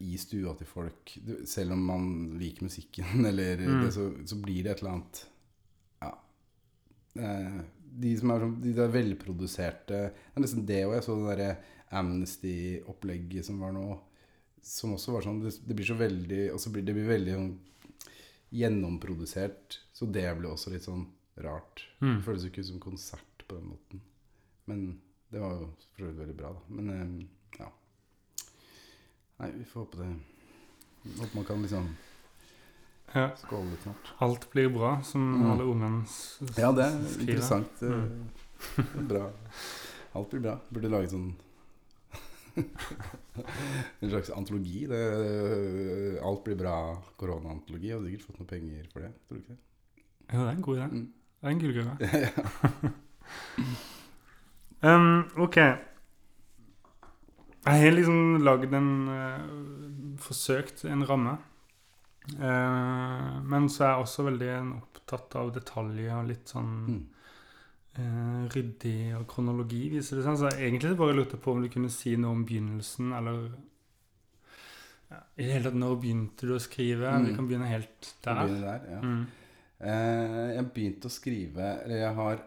i 0.00 0.16
stua 0.16 0.54
til 0.56 0.66
folk 0.66 1.18
Selv 1.44 1.72
om 1.72 1.80
man 1.84 2.38
liker 2.38 2.62
musikken, 2.62 3.24
eller 3.26 3.56
Mm. 3.58 3.82
det, 3.84 3.92
så, 3.92 4.12
så 4.26 4.36
blir 4.40 4.62
det 4.62 4.70
et 4.76 4.82
eller 4.82 4.92
annet 4.92 5.24
Ja. 6.02 6.12
Eh, 7.16 7.60
de 7.98 8.16
som 8.16 8.30
er 8.30 8.38
sånn 8.40 8.60
De 8.62 8.72
der 8.74 8.88
velproduserte 8.88 9.88
Det 9.88 10.36
er 10.36 10.40
nesten 10.40 10.64
det 10.66 10.84
òg. 10.86 10.94
Jeg 10.94 11.02
så 11.02 11.16
det 11.18 11.36
derre 11.38 11.56
Amnesty-opplegget 11.90 13.44
som 13.44 13.58
var 13.60 13.72
nå. 13.72 13.98
Som 14.62 14.92
også 14.94 15.12
var 15.16 15.22
sånn 15.22 15.40
Det, 15.42 15.54
det 15.66 15.74
blir 15.74 15.86
så 15.88 15.96
veldig 15.98 16.52
Og 16.52 16.60
så 16.60 16.70
blir 16.70 16.84
det 16.84 16.94
blir 16.94 17.08
veldig 17.08 17.34
sånn 17.34 17.58
gjennomprodusert. 18.54 19.78
Så 19.92 20.06
det 20.10 20.24
blir 20.38 20.50
også 20.54 20.70
litt 20.72 20.86
sånn 20.86 21.06
rart. 21.44 21.84
Mm. 22.00 22.16
Det 22.16 22.24
føles 22.24 22.42
jo 22.44 22.50
ikke 22.50 22.60
ut 22.64 22.66
som 22.72 22.80
konsert 22.80 23.44
på 23.48 23.56
den 23.58 23.68
måten. 23.72 24.00
Men 24.66 25.00
det 25.32 25.40
var 25.40 25.54
jo 25.58 25.70
vidt 25.98 26.18
veldig 26.18 26.36
bra, 26.36 26.52
da. 26.52 26.60
Men 26.68 26.90
eh, 26.90 27.60
ja. 27.60 27.68
Nei, 29.38 29.50
vi 29.58 29.64
får 29.64 29.80
håpe 29.84 29.98
det 30.02 30.08
Håper 31.18 31.34
man 31.38 31.44
kan 31.44 31.62
liksom 31.62 31.88
Ja. 33.14 33.30
skåle 33.40 33.70
litt 33.70 33.82
snart. 33.86 34.10
Alt 34.20 34.50
blir 34.52 34.68
bra, 34.68 35.00
som 35.02 35.22
Mm. 35.40 35.50
alle 35.50 35.64
ungene 35.64 36.06
skriver. 36.06 36.60
Ja, 36.60 36.72
det 36.72 36.84
er 36.84 37.20
interessant. 37.20 37.82
eh, 37.82 37.88
Mm. 37.88 39.08
bra. 39.08 39.30
Alt 40.14 40.30
blir 40.30 40.40
bra. 40.40 40.58
Burde 40.72 40.88
lage 40.90 41.08
sånn 41.10 41.34
En 44.00 44.10
slags 44.10 44.30
antologi. 44.30 44.86
Det, 44.90 46.20
alt 46.22 46.44
blir 46.44 46.56
bra 46.58 46.76
koronaantologi. 47.20 47.92
Hadde 47.92 48.10
sikkert 48.10 48.26
fått 48.26 48.40
noe 48.42 48.50
penger 48.50 48.88
for 48.92 49.00
det. 49.04 49.12
Tror 49.28 49.38
du 49.38 49.42
ikke 49.44 49.54
det? 49.54 49.62
Jo, 50.32 50.40
det 50.42 50.48
er 50.48 50.56
en 50.56 50.62
god 50.66 50.76
idé. 50.80 50.88
Mm. 50.92 51.12
Det 51.40 51.52
en 51.52 51.60
gullgruve. 51.62 51.96
ja. 52.24 52.30
Um, 54.80 55.24
ok. 55.42 55.56
Jeg 57.66 57.80
har 57.82 57.90
liksom 57.90 58.36
lagd 58.46 58.74
en 58.78 58.90
uh, 59.10 60.18
Forsøkt 60.22 60.84
en 60.86 61.02
ramme. 61.08 61.32
Uh, 62.38 63.42
men 63.42 63.66
så 63.72 63.84
er 63.84 63.90
jeg 63.90 64.04
også 64.04 64.26
veldig 64.28 64.50
opptatt 64.76 65.34
av 65.40 65.50
detaljer 65.56 66.14
og 66.20 66.28
litt 66.30 66.52
sånn 66.54 66.70
Mm. 66.88 67.00
uh, 67.98 68.44
ryddig 68.54 69.16
og 69.18 69.26
kronologi, 69.32 69.88
viser 69.96 70.20
det 70.20 70.28
seg. 70.28 70.38
Så 70.38 70.52
egentlig 70.54 70.94
bare 71.00 71.16
lurte 71.18 71.40
på 71.42 71.56
om 71.56 71.64
du 71.64 71.68
kunne 71.72 71.90
si 71.90 72.14
noe 72.16 72.36
om 72.36 72.44
begynnelsen, 72.46 73.10
eller 73.18 73.48
ja, 75.10 75.18
I 75.38 75.42
det 75.42 75.52
hele 75.56 75.64
tatt, 75.70 75.80
når 75.80 75.98
begynte 76.02 76.46
du 76.46 76.54
å 76.54 76.62
skrive? 76.62 77.10
Mm. 77.10 77.26
Vi 77.26 77.34
kan 77.34 77.50
begynne 77.50 77.72
helt 77.72 78.14
der. 78.22 78.44
begynne 78.44 78.62
der? 78.62 78.88
Ja. 78.92 79.00
Mm. 79.02 79.26
Eh, 79.80 80.54
jeg 80.56 80.64
begynte 80.74 81.06
å 81.06 81.12
skrive 81.14 81.66
Eller 81.84 82.00
jeg 82.02 82.14
har 82.16 82.40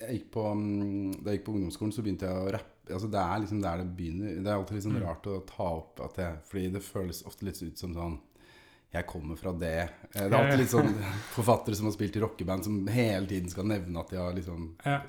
jeg 0.00 0.14
gikk 0.14 0.28
på, 0.32 0.44
mm, 0.54 1.24
Da 1.24 1.30
jeg 1.32 1.40
gikk 1.40 1.46
på 1.48 1.54
ungdomsskolen, 1.56 1.92
så 1.92 2.02
begynte 2.06 2.28
jeg 2.28 2.38
å 2.38 2.52
rappe. 2.54 2.92
Altså, 2.94 3.08
det 3.10 3.20
er 3.20 3.40
liksom 3.42 3.58
der 3.62 3.76
det 3.82 3.96
begynner. 3.98 4.36
Det 4.42 4.46
er 4.48 4.54
alltid 4.56 4.82
sånn 4.82 4.94
Mm. 4.96 5.02
rart 5.04 5.26
å 5.26 5.46
ta 5.46 5.66
opp 5.76 6.00
at 6.00 6.16
jeg, 6.16 6.36
Fordi 6.48 6.72
det 6.72 6.82
føles 6.82 7.22
ofte 7.26 7.42
litt 7.44 7.62
ut 7.62 7.78
som 7.78 7.94
sånn 7.94 8.18
Jeg 8.92 9.06
kommer 9.06 9.36
fra 9.38 9.52
det. 9.52 9.90
Eh, 10.14 10.28
Det 10.28 10.32
er 10.32 10.38
alltid 10.44 10.58
litt 10.58 10.70
sånn 10.72 10.94
forfattere 11.36 11.74
som 11.76 11.86
har 11.86 11.92
spilt 11.92 12.16
i 12.16 12.20
rockeband, 12.20 12.64
som 12.64 12.86
hele 12.86 13.26
tiden 13.26 13.48
skal 13.50 13.64
nevne 13.64 13.98
at 14.00 14.08
de 14.10 14.16
har 14.16 14.32
liksom 14.32 14.74
Ja. 14.86 15.02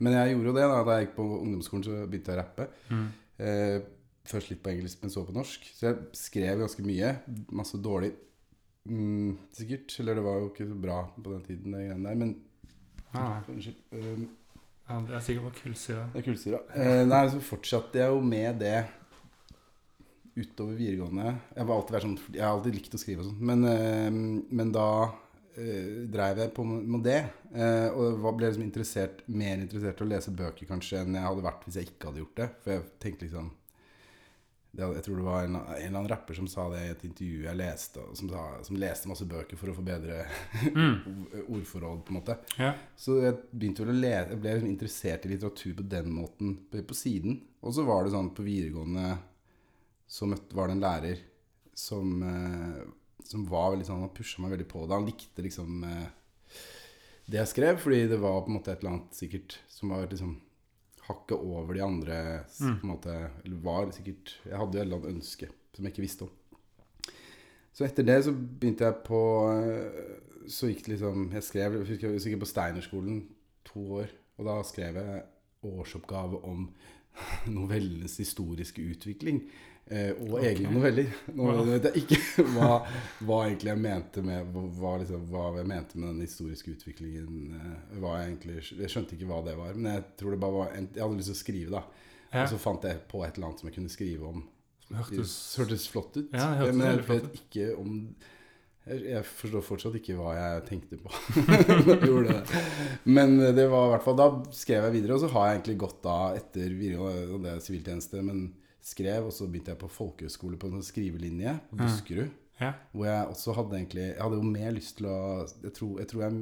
Men 0.00 0.12
jeg 0.12 0.34
gjorde 0.36 0.46
jo 0.46 0.52
det 0.52 0.62
da 0.68 0.82
Da 0.84 0.98
jeg 0.98 1.06
gikk 1.08 1.16
på 1.16 1.42
ungdomsskolen, 1.42 1.84
så 1.84 2.08
begynte 2.08 2.32
jeg 2.32 2.38
å 2.38 2.42
rappe. 2.42 2.68
Mm. 2.90 3.08
Eh, 3.38 3.80
først 4.26 4.50
litt 4.50 4.62
på 4.62 4.70
engelsk, 4.72 4.98
men 5.02 5.10
så 5.10 5.24
på 5.26 5.32
norsk. 5.32 5.60
Så 5.76 5.80
jeg 5.92 5.96
skrev 6.12 6.58
ganske 6.58 6.82
mye. 6.82 7.18
Masse 7.52 7.76
dårlig. 7.80 8.12
Mm, 8.84 9.36
sikkert. 9.56 9.94
Eller 10.00 10.18
det 10.18 10.24
var 10.26 10.40
jo 10.40 10.50
ikke 10.50 10.68
så 10.68 10.80
bra 10.80 10.98
på 11.16 11.30
den 11.30 11.44
tiden, 11.46 11.72
det 11.76 11.86
greiene 11.88 12.08
der. 12.10 12.18
Men 12.24 12.34
Ah, 13.14 13.38
Unnskyld. 13.46 13.76
Um, 13.94 14.24
ja, 14.88 14.96
det 15.06 15.14
er 15.14 15.20
sikkert 15.22 15.44
bare 15.46 15.58
kullsyre. 15.62 16.04
det 16.12 16.18
er 16.18 16.24
kullsyra. 16.26 16.58
Eh, 16.74 17.02
nei, 17.06 17.20
så 17.30 17.40
fortsatte 17.46 18.00
jeg 18.00 18.10
jo 18.10 18.20
med 18.26 18.58
det 18.58 18.80
utover 20.34 20.74
videregående. 20.74 21.34
Jeg, 21.54 21.66
var 21.68 21.76
alltid 21.78 22.00
sånn, 22.04 22.16
jeg 22.34 22.42
har 22.42 22.56
alltid 22.56 22.74
likt 22.80 22.96
å 22.96 23.00
skrive 23.00 23.22
og 23.22 23.28
sånn. 23.30 23.44
Men, 23.52 23.62
eh, 23.70 24.10
men 24.58 24.72
da 24.74 24.88
eh, 25.54 26.02
dreiv 26.10 26.42
jeg 26.42 26.54
på 26.56 26.66
med 26.66 27.04
det. 27.06 27.20
Eh, 27.54 27.86
og 27.94 28.26
ble 28.34 28.50
liksom 28.50 28.66
interessert, 28.66 29.22
mer 29.30 29.62
interessert 29.62 30.02
i 30.02 30.06
å 30.08 30.10
lese 30.10 30.34
bøker 30.34 30.68
kanskje 30.68 31.04
enn 31.04 31.14
jeg 31.14 31.28
hadde 31.28 31.46
vært 31.46 31.68
hvis 31.68 31.78
jeg 31.78 31.92
ikke 31.92 32.10
hadde 32.10 32.24
gjort 32.24 32.42
det. 32.42 32.48
For 32.64 32.74
jeg 32.74 32.88
tenkte 33.06 33.28
liksom 33.28 33.52
det, 34.74 34.88
Jeg 34.96 35.04
tror 35.06 35.16
det 35.20 35.24
var 35.26 35.44
en, 35.46 35.54
en 35.60 35.74
eller 35.76 35.98
annen 35.98 36.08
rapper 36.10 36.34
som 36.38 36.48
sa 36.50 36.64
det 36.72 36.80
i 36.82 36.90
et 36.92 37.04
intervju 37.06 37.44
jeg 37.46 37.58
leste, 37.60 38.02
som, 38.18 38.30
sa, 38.32 38.42
som 38.66 38.78
leste 38.80 39.10
masse 39.10 39.26
bøker 39.30 39.60
for 39.60 39.70
å 39.70 39.76
få 39.76 39.84
bedre 39.86 40.24
Mm. 40.74 40.96
ordforråd, 41.48 42.00
på 42.04 42.12
en 42.14 42.18
måte. 42.18 42.36
Ja. 42.58 42.72
Så 42.98 43.20
jeg 43.22 43.36
begynte 43.52 43.84
vel 43.84 43.94
å 43.94 44.00
lese 44.00 44.32
Jeg 44.34 44.40
ble 44.42 44.54
liksom 44.56 44.72
interessert 44.72 45.26
i 45.28 45.30
litteratur 45.34 45.76
på 45.78 45.86
den 45.94 46.10
måten 46.14 46.56
på, 46.70 46.82
på 46.90 46.96
siden. 46.98 47.38
Og 47.62 47.74
så 47.76 47.84
var 47.86 48.04
det 48.04 48.12
sånn 48.16 48.32
på 48.34 48.44
videregående 48.46 49.14
så 50.14 50.26
møtte, 50.28 50.54
var 50.58 50.68
det 50.68 50.76
en 50.76 50.84
lærer 50.84 51.22
som, 51.74 52.10
eh, 52.22 52.82
som 53.24 53.46
var 53.50 53.70
veldig 53.72 53.86
sånn 53.88 54.02
Han 54.04 54.12
pusha 54.14 54.42
meg 54.44 54.52
veldig 54.52 54.66
på 54.70 54.84
det. 54.84 54.94
Han 54.98 55.08
likte 55.08 55.42
liksom 55.46 55.84
eh, 55.88 56.08
det 57.24 57.38
jeg 57.40 57.48
skrev, 57.54 57.78
fordi 57.80 58.02
det 58.10 58.18
var 58.20 58.42
på 58.44 58.50
en 58.52 58.58
måte 58.58 58.74
et 58.74 58.82
eller 58.82 58.98
annet 58.98 59.16
sikkert 59.16 59.56
som 59.72 59.94
var 59.94 60.04
liksom 60.10 60.34
hakket 61.08 61.36
over 61.38 61.74
de 61.76 61.82
andre 61.84 62.18
Mm. 62.60 62.78
på 62.80 62.86
en 62.86 62.90
måte 62.94 63.14
Eller 63.44 63.56
var 63.62 63.90
sikkert 63.92 64.38
Jeg 64.46 64.56
hadde 64.56 64.72
jo 64.78 64.80
et 64.80 64.86
eller 64.86 64.96
annet 64.96 65.14
ønske 65.16 65.48
som 65.74 65.84
jeg 65.84 65.92
ikke 65.92 66.04
visste 66.06 66.22
om. 66.22 66.30
Så 67.74 67.84
etter 67.84 68.06
det 68.06 68.24
så 68.24 68.32
begynte 68.32 68.84
jeg 68.86 68.94
på 69.04 69.20
eh, 69.50 70.48
Så 70.48 70.68
gikk 70.70 70.84
det 70.84 70.92
liksom 70.94 71.32
Jeg 71.32 71.42
skrev 71.42 71.72
jeg 71.72 71.86
husker 71.88 72.10
jeg 72.12 72.20
sikkert 72.22 72.44
på 72.44 72.50
Steinerskolen 72.52 73.22
to 73.64 73.80
år, 74.00 74.10
og 74.38 74.44
da 74.46 74.62
skrev 74.62 74.94
jeg 75.00 75.22
årsoppgave 75.64 76.42
om 76.44 76.68
novellenes 77.56 78.16
historiske 78.20 78.82
utvikling. 78.82 79.42
Eh, 79.84 80.14
og 80.16 80.38
okay. 80.38 80.54
egne 80.54 80.70
noveller. 80.72 81.10
Nå 81.36 81.50
vet 81.68 81.90
jeg 81.90 82.04
ikke 82.04 82.44
hva, 82.54 82.78
hva 83.20 83.40
egentlig 83.44 83.68
jeg 83.74 83.82
mente 83.84 84.22
med 84.24 84.54
hva, 84.78 84.94
liksom, 85.02 85.26
hva 85.28 85.50
jeg 85.58 85.68
mente 85.68 86.00
med 86.00 86.08
den 86.14 86.22
historiske 86.24 86.72
utviklingen. 86.72 87.58
Eh, 87.58 87.98
jeg, 87.98 88.30
egentlig, 88.30 88.56
jeg 88.80 88.92
skjønte 88.92 89.18
ikke 89.18 89.28
hva 89.28 89.42
det 89.44 89.58
var, 89.60 89.76
men 89.76 89.90
jeg 89.92 90.06
tror 90.20 90.32
det 90.32 90.40
bare 90.40 90.58
var 90.62 90.78
en, 90.78 90.88
Jeg 90.94 91.04
hadde 91.04 91.20
lyst 91.20 91.32
til 91.32 91.36
å 91.36 91.42
skrive, 91.42 91.74
da. 91.76 92.06
Ja. 92.30 92.46
Og 92.46 92.54
så 92.54 92.62
fant 92.62 92.88
jeg 92.88 93.02
på 93.10 93.20
et 93.26 93.36
eller 93.36 93.50
annet 93.50 93.60
som 93.60 93.70
jeg 93.70 93.76
kunne 93.76 93.92
skrive 93.92 94.30
om. 94.30 94.46
Hørtes 94.94 95.34
hørtes 95.58 95.84
flott 95.90 96.16
ut. 96.16 96.32
Ja, 96.32 96.48
hørtes 96.60 96.78
men 96.78 96.88
jeg 96.88 97.04
vet 97.10 97.38
ikke 97.42 97.68
om 97.80 97.92
jeg, 98.84 99.20
forstår 99.24 99.62
fortsatt 99.64 99.94
ikke 99.96 100.16
hva 100.18 100.34
jeg 100.36 100.64
tenkte 100.68 100.98
på. 101.00 101.12
jeg 101.92 102.26
det. 102.26 102.40
Men 103.08 103.38
det 103.56 103.64
var 103.72 103.86
i 103.86 103.92
hvert 103.94 104.04
fall 104.04 104.18
Da 104.18 104.26
skrev 104.52 104.84
jeg 104.84 104.96
videre, 104.98 105.16
og 105.16 105.22
så 105.22 105.30
har 105.32 105.46
jeg 105.46 105.58
egentlig 105.58 105.78
gått 105.86 106.08
av 106.08 106.36
etter 106.36 106.72
videregående, 106.72 107.54
er 107.54 107.64
siviltjeneste, 107.64 108.20
men 108.24 108.46
skrev, 108.84 109.28
og 109.28 109.32
så 109.32 109.48
begynte 109.48 109.72
jeg 109.72 109.80
på 109.80 109.90
folkehøyskole 109.90 110.58
på 110.60 110.68
en 110.70 110.84
skrivelinje 110.84 111.56
på 111.70 111.78
Buskerud. 111.80 112.26
Buskerud. 112.28 112.40
Ja. 112.60 112.74
Hvor 112.92 113.08
jeg 113.08 113.30
også 113.32 113.52
hadde 113.56 113.74
egentlig 113.80 114.02
Jeg 114.04 114.22
hadde 114.22 114.36
jo 114.38 114.46
mer 114.46 114.74
lyst 114.76 114.92
til 115.00 115.08
å 115.10 115.16
Jeg 115.42 115.72
tror 115.74 115.96
jeg, 115.98 116.06
tror 116.06 116.20
jeg 116.22 116.36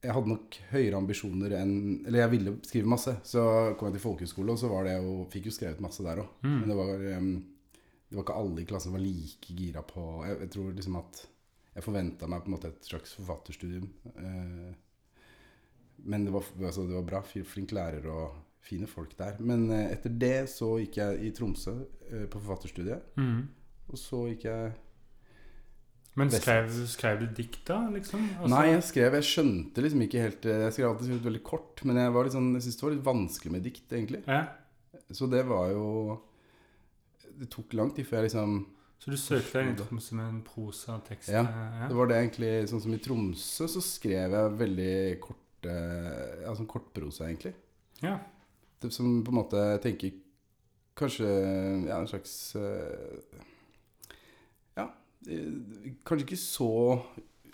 jeg 0.00 0.14
hadde 0.16 0.32
nok 0.32 0.56
høyere 0.70 0.96
ambisjoner 0.98 1.54
enn 1.60 1.74
Eller 2.08 2.22
jeg 2.24 2.32
ville 2.32 2.54
skrive 2.64 2.88
masse. 2.90 3.12
Så 3.22 3.42
kom 3.76 3.90
jeg 3.90 3.98
til 3.98 4.02
folkehøyskole, 4.06 4.54
og 4.54 4.58
så 4.58 4.70
var 4.72 4.88
det 4.88 4.96
jo 4.96 5.26
Fikk 5.30 5.50
jo 5.50 5.54
skrevet 5.54 5.82
masse 5.84 6.02
der 6.02 6.22
òg. 6.24 6.30
Mm. 6.42 6.54
Men 6.56 6.72
det 6.72 6.78
var, 6.78 7.02
det 7.04 8.16
var 8.18 8.24
ikke 8.24 8.38
alle 8.42 8.62
i 8.62 8.68
klassen 8.70 8.90
som 8.90 8.96
var 8.96 9.04
like 9.04 9.56
gira 9.60 9.84
på 9.86 10.06
Jeg, 10.26 10.38
jeg 10.46 10.54
tror 10.56 10.72
liksom 10.78 10.98
at 11.02 11.22
jeg 11.70 11.86
forventa 11.86 12.26
meg 12.26 12.42
på 12.42 12.50
en 12.50 12.54
måte 12.56 12.70
et 12.72 12.88
slags 12.88 13.12
forfatterstudium. 13.14 13.86
Eh, 14.10 14.70
men 16.10 16.24
det 16.26 16.32
var, 16.34 16.48
altså, 16.58 16.86
det 16.88 16.96
var 16.96 17.06
bra. 17.06 17.20
Flink 17.22 17.70
lærer 17.76 18.08
og 18.10 18.40
fine 18.66 18.86
folk 18.90 19.16
der. 19.18 19.36
Men 19.40 19.68
eh, 19.74 19.88
etter 19.94 20.12
det 20.20 20.36
så 20.52 20.74
gikk 20.82 21.00
jeg 21.00 21.24
i 21.26 21.32
Tromsø 21.36 21.72
eh, 22.10 22.26
på 22.30 22.38
forfatterstudiet. 22.42 23.02
Mm. 23.16 23.42
Og 23.90 23.98
så 23.98 24.20
gikk 24.30 24.44
jeg 24.46 24.72
Men 26.20 26.30
skrev, 26.34 26.68
skrev 26.90 27.20
du 27.22 27.26
dikt 27.34 27.62
da, 27.66 27.78
liksom? 27.90 28.22
Altså- 28.36 28.50
Nei, 28.52 28.64
jeg 28.72 28.82
skrev 28.86 29.14
Jeg 29.18 29.26
skjønte 29.26 29.82
liksom 29.84 30.02
ikke 30.04 30.22
helt 30.24 30.46
eh, 30.46 30.64
Jeg 30.66 30.74
skrev 30.76 30.88
alltid 30.90 31.06
skrevet 31.08 31.28
veldig 31.30 31.42
kort, 31.46 31.84
men 31.88 31.96
jeg, 32.02 32.12
var 32.14 32.26
litt 32.26 32.34
sånn, 32.36 32.50
jeg 32.54 32.62
syntes 32.66 32.80
det 32.80 32.86
var 32.86 32.94
litt 32.96 33.06
vanskelig 33.08 33.52
med 33.54 33.62
dikt, 33.66 33.86
egentlig. 33.92 34.20
Ja. 34.26 34.42
Så 35.10 35.26
det 35.30 35.42
var 35.48 35.70
jo 35.72 35.86
Det 37.40 37.48
tok 37.50 37.72
lang 37.78 37.90
tid 37.94 38.06
før 38.06 38.20
jeg 38.20 38.30
liksom 38.30 38.54
Så 39.00 39.10
du 39.14 39.16
søkte 39.18 39.58
deg 39.58 39.70
inn 39.70 39.74
i 39.74 39.78
Tromsø 39.80 40.18
med 40.18 40.28
en 40.28 40.42
prosatekst? 40.46 41.30
Ja, 41.32 41.42
ja. 41.46 41.86
Det 41.90 41.96
var 41.98 42.10
det 42.10 42.18
egentlig 42.20 42.52
Sånn 42.70 42.82
som 42.84 42.94
i 42.94 43.00
Tromsø 43.02 43.66
så 43.70 43.82
skrev 43.82 44.36
jeg 44.36 44.58
veldig 44.60 44.92
korte 45.24 45.78
Ja, 46.44 46.52
sånn 46.58 46.68
kortprosa, 46.70 47.26
egentlig. 47.30 47.54
ja. 48.04 48.18
Det 48.80 48.92
som 48.94 49.20
på 49.24 49.32
en 49.32 49.40
måte 49.40 49.62
jeg 49.74 49.82
tenker 49.84 50.18
Kanskje 51.00 51.28
ja, 51.86 51.98
en 52.00 52.08
slags 52.10 52.32
eh, 52.60 53.36
Ja, 54.76 54.88
eh, 55.28 55.92
kanskje 56.06 56.26
ikke 56.26 56.40
så 56.40 56.72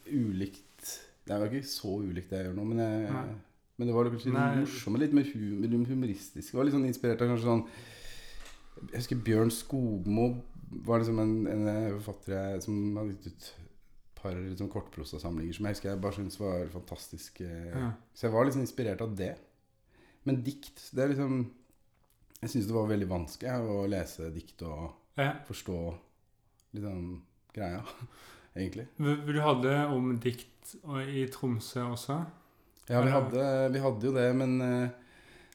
ulikt 0.07 0.89
Det 1.27 1.35
er 1.35 1.43
jo 1.43 1.51
ikke 1.51 1.69
så 1.69 1.99
ulikt 2.03 2.33
det 2.33 2.41
jeg 2.41 2.49
gjør 2.49 2.57
nå, 2.59 2.65
men, 2.73 2.83
jeg, 2.83 3.29
men 3.77 3.89
det 3.91 3.95
var 3.97 4.11
kanskje 4.11 4.33
litt 4.33 4.59
morsomt, 4.63 5.01
litt 5.03 5.15
mer 5.17 5.31
hum, 5.35 5.87
humoristisk. 5.91 6.53
Det 6.53 6.59
var 6.59 6.69
litt 6.69 6.77
sånn 6.77 6.89
inspirert 6.89 7.23
av 7.23 7.33
kanskje 7.33 7.51
sånn 7.51 7.65
Jeg 8.93 9.01
husker 9.01 9.25
Bjørn 9.27 9.53
Skogmo 9.55 10.29
var 10.87 11.01
liksom 11.03 11.21
en, 11.23 11.37
en 11.51 11.67
forfatter 12.01 12.35
jeg, 12.35 12.63
som 12.67 12.99
hadde 12.99 13.15
gitt 13.15 13.29
ut 13.31 13.51
et 13.51 13.67
par 14.19 14.35
liksom, 14.35 14.71
kortprosasamlinger 14.73 15.55
som 15.55 15.69
jeg 15.69 15.77
husker 15.77 15.93
jeg 15.93 16.03
bare 16.03 16.17
syntes 16.19 16.41
var 16.41 16.67
fantastisk. 16.73 17.41
eh, 17.45 17.69
ja. 17.71 17.91
så 18.15 18.27
jeg 18.27 18.35
var 18.35 18.47
litt 18.47 18.57
sånn 18.57 18.67
inspirert 18.67 19.05
av 19.05 19.15
det. 19.19 19.35
Men 20.27 20.41
dikt, 20.47 20.89
det 20.93 21.05
er 21.05 21.13
liksom 21.15 21.37
Jeg 22.43 22.51
syns 22.53 22.67
det 22.69 22.75
var 22.77 22.89
veldig 22.91 23.09
vanskelig 23.09 23.71
å 23.73 23.87
lese 23.89 24.29
dikt 24.35 24.63
og 24.67 24.91
ja. 25.17 25.31
forstå 25.49 25.79
liksom 26.77 27.07
greia, 27.57 27.81
egentlig. 28.59 28.87
Du 28.99 29.39
hadde 29.41 29.73
om 29.95 30.11
dikt 30.21 30.75
i 31.09 31.25
Tromsø 31.33 31.87
også? 31.95 32.19
Ja, 32.91 33.01
vi 33.03 33.11
hadde, 33.11 33.47
vi 33.73 33.81
hadde 33.83 34.07
jo 34.07 34.13
det, 34.15 34.27
men 34.37 34.61
eh, 34.63 34.91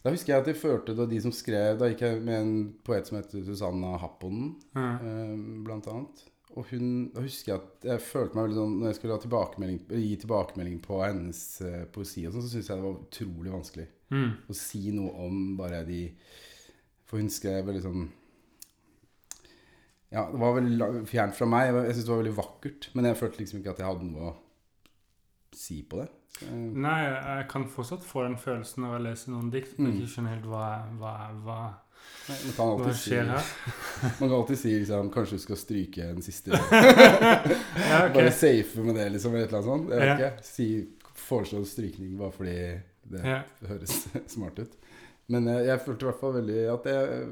da 0.02 0.12
husker 0.12 0.34
jeg 0.34 0.42
at 0.42 0.50
jeg 0.52 0.60
førte 0.60 0.96
da 0.98 1.06
de 1.08 1.20
som 1.22 1.32
skrev 1.36 1.78
Da 1.80 1.88
gikk 1.92 2.02
jeg 2.04 2.24
med 2.26 2.40
en 2.42 2.54
poet 2.84 3.08
som 3.08 3.20
heter 3.20 3.44
Susanna 3.46 3.94
Happonen, 4.02 4.56
Ja. 4.76 4.96
eh, 4.98 5.38
blant 5.64 5.88
annet. 5.92 6.26
Og 6.58 6.66
hun, 6.74 7.12
da 7.14 7.24
husker 7.24 7.54
jeg 7.54 7.62
at 7.62 7.86
jeg 7.94 8.04
følte 8.04 8.36
meg 8.36 8.50
veldig 8.50 8.58
sånn 8.58 8.74
Når 8.82 8.90
jeg 8.90 8.98
skulle 8.98 9.20
tilbakemelding, 9.24 9.78
gi 10.02 10.16
tilbakemelding 10.26 10.82
på 10.84 10.98
hennes 11.06 11.44
eh, 11.64 11.86
poesi, 11.94 12.26
og 12.28 12.34
sånn, 12.34 12.44
så 12.44 12.52
syntes 12.52 12.72
jeg 12.74 12.82
det 12.82 12.88
var 12.90 12.98
utrolig 13.06 13.54
vanskelig. 13.54 13.88
Mm. 14.12 14.32
å 14.52 14.54
si 14.56 14.92
noe 14.92 15.12
om 15.26 15.58
bare 15.58 15.86
de 15.88 16.02
For 17.08 17.18
hun 17.22 17.30
skrev 17.32 17.66
veldig 17.66 17.82
sånn 17.86 18.10
Ja, 20.12 20.26
det 20.32 20.40
var 20.42 20.58
veldig 20.58 21.06
fjernt 21.08 21.36
fra 21.38 21.46
meg. 21.48 21.70
Jeg 21.72 21.94
syntes 21.96 22.08
det 22.08 22.12
var 22.12 22.20
veldig 22.24 22.36
vakkert. 22.36 22.88
Men 22.98 23.06
jeg 23.08 23.16
følte 23.22 23.40
liksom 23.40 23.62
ikke 23.62 23.72
at 23.72 23.78
jeg 23.80 23.88
hadde 23.88 24.08
noe 24.10 24.32
å 24.32 24.34
si 25.56 25.78
på 25.88 26.02
det. 26.02 26.10
Eh, 26.44 26.58
Nei, 26.84 26.98
jeg 27.06 27.46
kan 27.52 27.64
fortsatt 27.72 28.04
få 28.04 28.26
den 28.26 28.36
følelsen 28.40 28.84
når 28.84 28.98
jeg 28.98 29.06
leser 29.06 29.32
noen 29.32 29.52
dikt. 29.54 29.78
Men 29.80 29.94
Mm. 29.94 30.02
ikke 30.02 30.12
skjønner 30.16 30.36
helt 30.36 30.50
hva, 30.52 30.66
hva, 31.00 31.14
hva, 31.46 31.60
Man 32.28 32.54
kan 32.58 32.74
hva 32.82 32.92
skjer 32.98 33.32
her. 33.32 33.50
man 34.20 34.28
kan 34.28 34.36
alltid 34.42 34.60
si 34.60 34.74
liksom, 34.82 35.12
kanskje 35.16 35.38
du 35.40 35.44
skal 35.46 35.60
stryke 35.64 36.10
en 36.10 36.22
siste 36.26 36.52
Ja, 36.58 38.08
okay. 38.10 38.14
Bare 38.18 38.32
safe 38.36 38.84
med 38.84 38.96
det, 39.00 39.08
liksom. 39.16 39.36
Eller 39.36 39.46
et 39.48 39.54
eller 39.54 39.62
annet 39.62 39.72
sånt. 39.72 39.90
Jeg 39.96 40.00
vet 40.00 40.08
Ja. 40.12 40.16
ikke. 40.18 40.44
Si, 40.44 40.68
foreslå 41.30 41.64
strykning 41.66 42.18
bare 42.20 42.32
fordi 42.36 42.58
det 43.10 43.24
Ja. 43.26 43.42
høres 43.68 44.08
smart 44.36 44.60
ut. 44.60 44.74
Men 45.32 45.48
eh, 45.48 45.66
jeg 45.68 45.82
følte 45.86 46.06
i 46.06 46.10
hvert 46.12 46.20
fall 46.22 46.34
veldig 46.40 46.62
at 46.74 46.86
jeg 46.92 47.28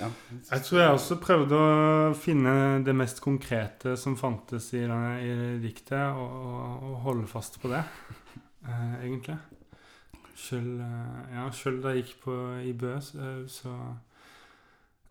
Ja. 0.00 0.08
Jeg 0.50 0.62
tror 0.66 0.80
jeg 0.80 0.90
også 0.90 1.16
prøvde 1.22 1.54
å 1.54 2.14
finne 2.18 2.82
det 2.84 2.94
mest 2.98 3.20
konkrete 3.22 3.92
som 3.96 4.16
fantes 4.18 4.72
i, 4.74 4.80
denne, 4.82 5.12
i 5.22 5.58
diktet, 5.62 6.16
og, 6.18 6.82
og, 6.82 6.96
holde 7.04 7.26
fast 7.30 7.60
på 7.62 7.70
det, 7.70 7.84
eh, 8.68 8.96
egentlig. 9.06 9.38
Selv, 10.34 10.80
eh, 10.82 11.22
ja, 11.36 11.46
selv 11.54 11.82
da 11.86 11.94
jeg 11.94 12.04
gikk 12.04 12.18
på, 12.26 12.34
i 12.66 12.72
Bø, 12.78 12.96
så, 13.00 13.30
så 13.50 13.72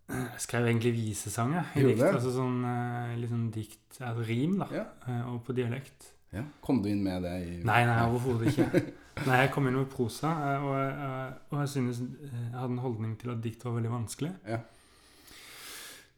Jeg 0.07 0.39
skrev 0.39 0.67
egentlig 0.69 0.93
visesanger 0.95 1.65
i 1.75 1.81
dikt. 1.83 2.03
Altså 2.07 2.31
sånn 2.31 2.61
eh, 2.63 3.15
litt 3.19 3.31
sånn 3.33 3.49
dikt 3.51 3.97
Et 3.99 4.21
rim, 4.27 4.53
da. 4.61 4.67
Ja. 4.71 4.85
eh, 5.07 5.23
Og 5.33 5.41
på 5.47 5.55
dialekt. 5.57 6.13
Ja. 6.35 6.41
Kom 6.61 6.81
du 6.83 6.89
inn 6.91 7.03
med 7.05 7.23
det 7.23 7.35
i 7.47 7.51
Nei, 7.63 7.81
nei, 7.87 7.99
overhodet 8.09 8.51
ikke. 8.51 8.81
Nei, 9.27 9.37
jeg 9.41 9.51
kom 9.53 9.65
inn 9.69 9.77
med 9.79 9.87
prosa, 9.89 10.29
eh, 10.51 10.65
og, 10.67 10.73
jeg- 10.77 11.37
og 11.49 11.59
jeg 11.63 11.69
synes 11.71 12.01
eh, 12.03 12.33
jeg 12.33 12.57
hadde 12.59 12.73
en 12.75 12.83
holdning 12.83 13.15
til 13.17 13.31
at 13.33 13.39
dikt 13.41 13.63
var 13.65 13.77
veldig 13.79 13.93
vanskelig. 13.95 14.33
Ja. 14.47 14.59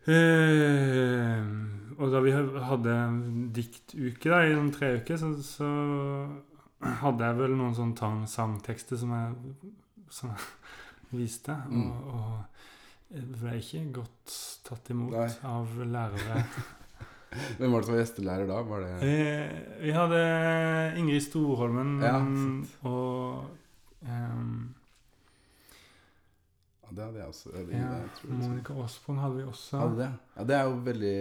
Uh, 0.10 1.44
og 2.00 2.12
da 2.14 2.20
vi 2.24 2.32
hadde 2.34 2.94
diktuke 3.56 4.32
da, 4.32 4.40
i 4.48 4.54
sånn 4.56 4.72
tre 4.74 4.94
uker, 5.02 5.20
så, 5.20 5.30
så 5.44 5.70
hadde 7.04 7.28
jeg 7.28 7.38
vel 7.42 7.56
noen 7.60 7.76
sånne 7.78 7.98
tang- 8.00 8.24
sangtekster 8.32 8.98
som 9.02 9.12
jeg, 9.14 9.54
som 10.16 10.32
jeg 10.34 10.40
viste. 11.22 11.56
Mm. 11.70 11.92
Og, 11.92 12.16
og 13.12 13.30
ble 13.42 13.56
ikke 13.60 13.84
godt 14.00 14.36
tatt 14.68 14.92
imot 14.96 15.14
Nei. 15.18 15.28
av 15.52 15.78
lærere. 15.84 16.44
Hvem 17.60 17.72
var 17.72 17.80
det 17.82 17.86
som 17.88 17.94
var 17.96 18.02
gjestelærer 18.04 18.48
da? 18.50 18.62
Var 18.66 18.80
det 18.86 18.92
Eh, 19.06 19.52
vi 19.84 19.92
hadde 19.94 20.20
Ingrid 20.98 21.22
Storholmen 21.28 21.92
Ja, 22.02 22.16
og 22.90 23.46
um, 24.02 24.76
ja, 26.84 26.90
Det 26.96 27.04
hadde 27.06 27.20
jeg 27.20 27.28
også. 27.30 27.52
Det, 27.54 27.66
ja, 27.76 27.90
jeg 28.02 28.12
tror 28.18 28.34
Monica 28.40 28.74
Aasbrun 28.82 29.20
hadde 29.22 29.38
vi 29.38 29.44
også. 29.44 29.78
Hadde 29.84 29.98
det? 30.02 30.12
Ja, 30.38 30.44
det 30.50 30.56
er 30.58 30.64
jo 30.70 30.78
veldig 30.90 31.16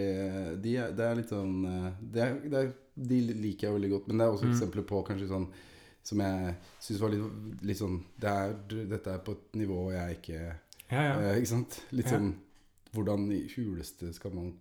de 0.63 0.75
Det 0.97 1.05
er 1.09 1.19
litt 1.19 1.33
sånn 1.33 1.57
eh, 1.69 1.89
det 2.01 2.23
er, 2.25 2.37
det 2.49 2.61
er, 2.63 2.71
De 3.09 3.19
liker 3.45 3.67
jeg 3.69 3.75
veldig 3.77 3.91
godt, 3.93 4.07
men 4.09 4.17
det 4.17 4.25
er 4.25 4.33
også 4.37 4.47
Mm. 4.49 4.53
eksempler 4.55 4.87
på 4.89 5.03
kanskje 5.07 5.27
sånn 5.29 5.45
som 6.09 6.21
jeg 6.23 6.55
syns 6.81 7.01
var 7.03 7.11
litt, 7.13 7.61
litt 7.69 7.77
sånn 7.77 7.99
det 8.17 8.29
er, 8.31 8.53
Dette 8.89 9.13
er 9.13 9.19
på 9.23 9.35
et 9.37 9.55
nivå 9.61 9.91
jeg 9.93 10.17
ikke 10.17 10.39
Ja, 10.89 11.01
ja. 11.03 11.13
eh, 11.21 11.37
Ikke 11.37 11.51
sant? 11.53 11.81
Litt 11.91 12.09
sånn 12.09 12.31
hvordan 12.95 13.27
i 13.35 13.43
huleste 13.53 14.09
skal 14.15 14.33
man 14.33 14.53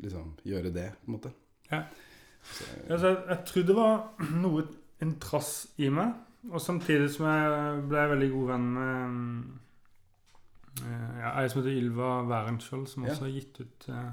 liksom 0.00 0.32
gjøre 0.44 0.72
det, 0.72 0.88
på 1.04 1.10
en 1.10 1.16
måte. 1.18 1.32
Ja. 1.70 1.82
Så, 2.42 2.64
Altså, 2.90 3.06
jeg, 3.12 3.18
jeg 3.28 3.44
tror 3.46 3.62
det 3.68 3.76
var 3.76 4.00
noe 4.32 4.64
en 5.00 5.12
trass 5.22 5.68
i 5.78 5.88
meg. 5.90 6.14
Og 6.50 6.58
samtidig 6.60 7.06
som 7.14 7.26
jeg 7.30 7.82
ble 7.88 8.00
veldig 8.10 8.30
god 8.32 8.46
venn 8.48 8.64
med 8.74 9.44
eh, 10.82 11.20
ja, 11.22 11.30
ei 11.40 11.48
som 11.50 11.60
heter 11.62 11.76
Ylva 11.78 12.08
Wærenskjold, 12.26 12.88
som 12.90 13.04
Ja. 13.06 13.10
også 13.12 13.24
har 13.28 13.34
gitt 13.36 13.60
ut 13.60 13.86
uh, 13.88 14.12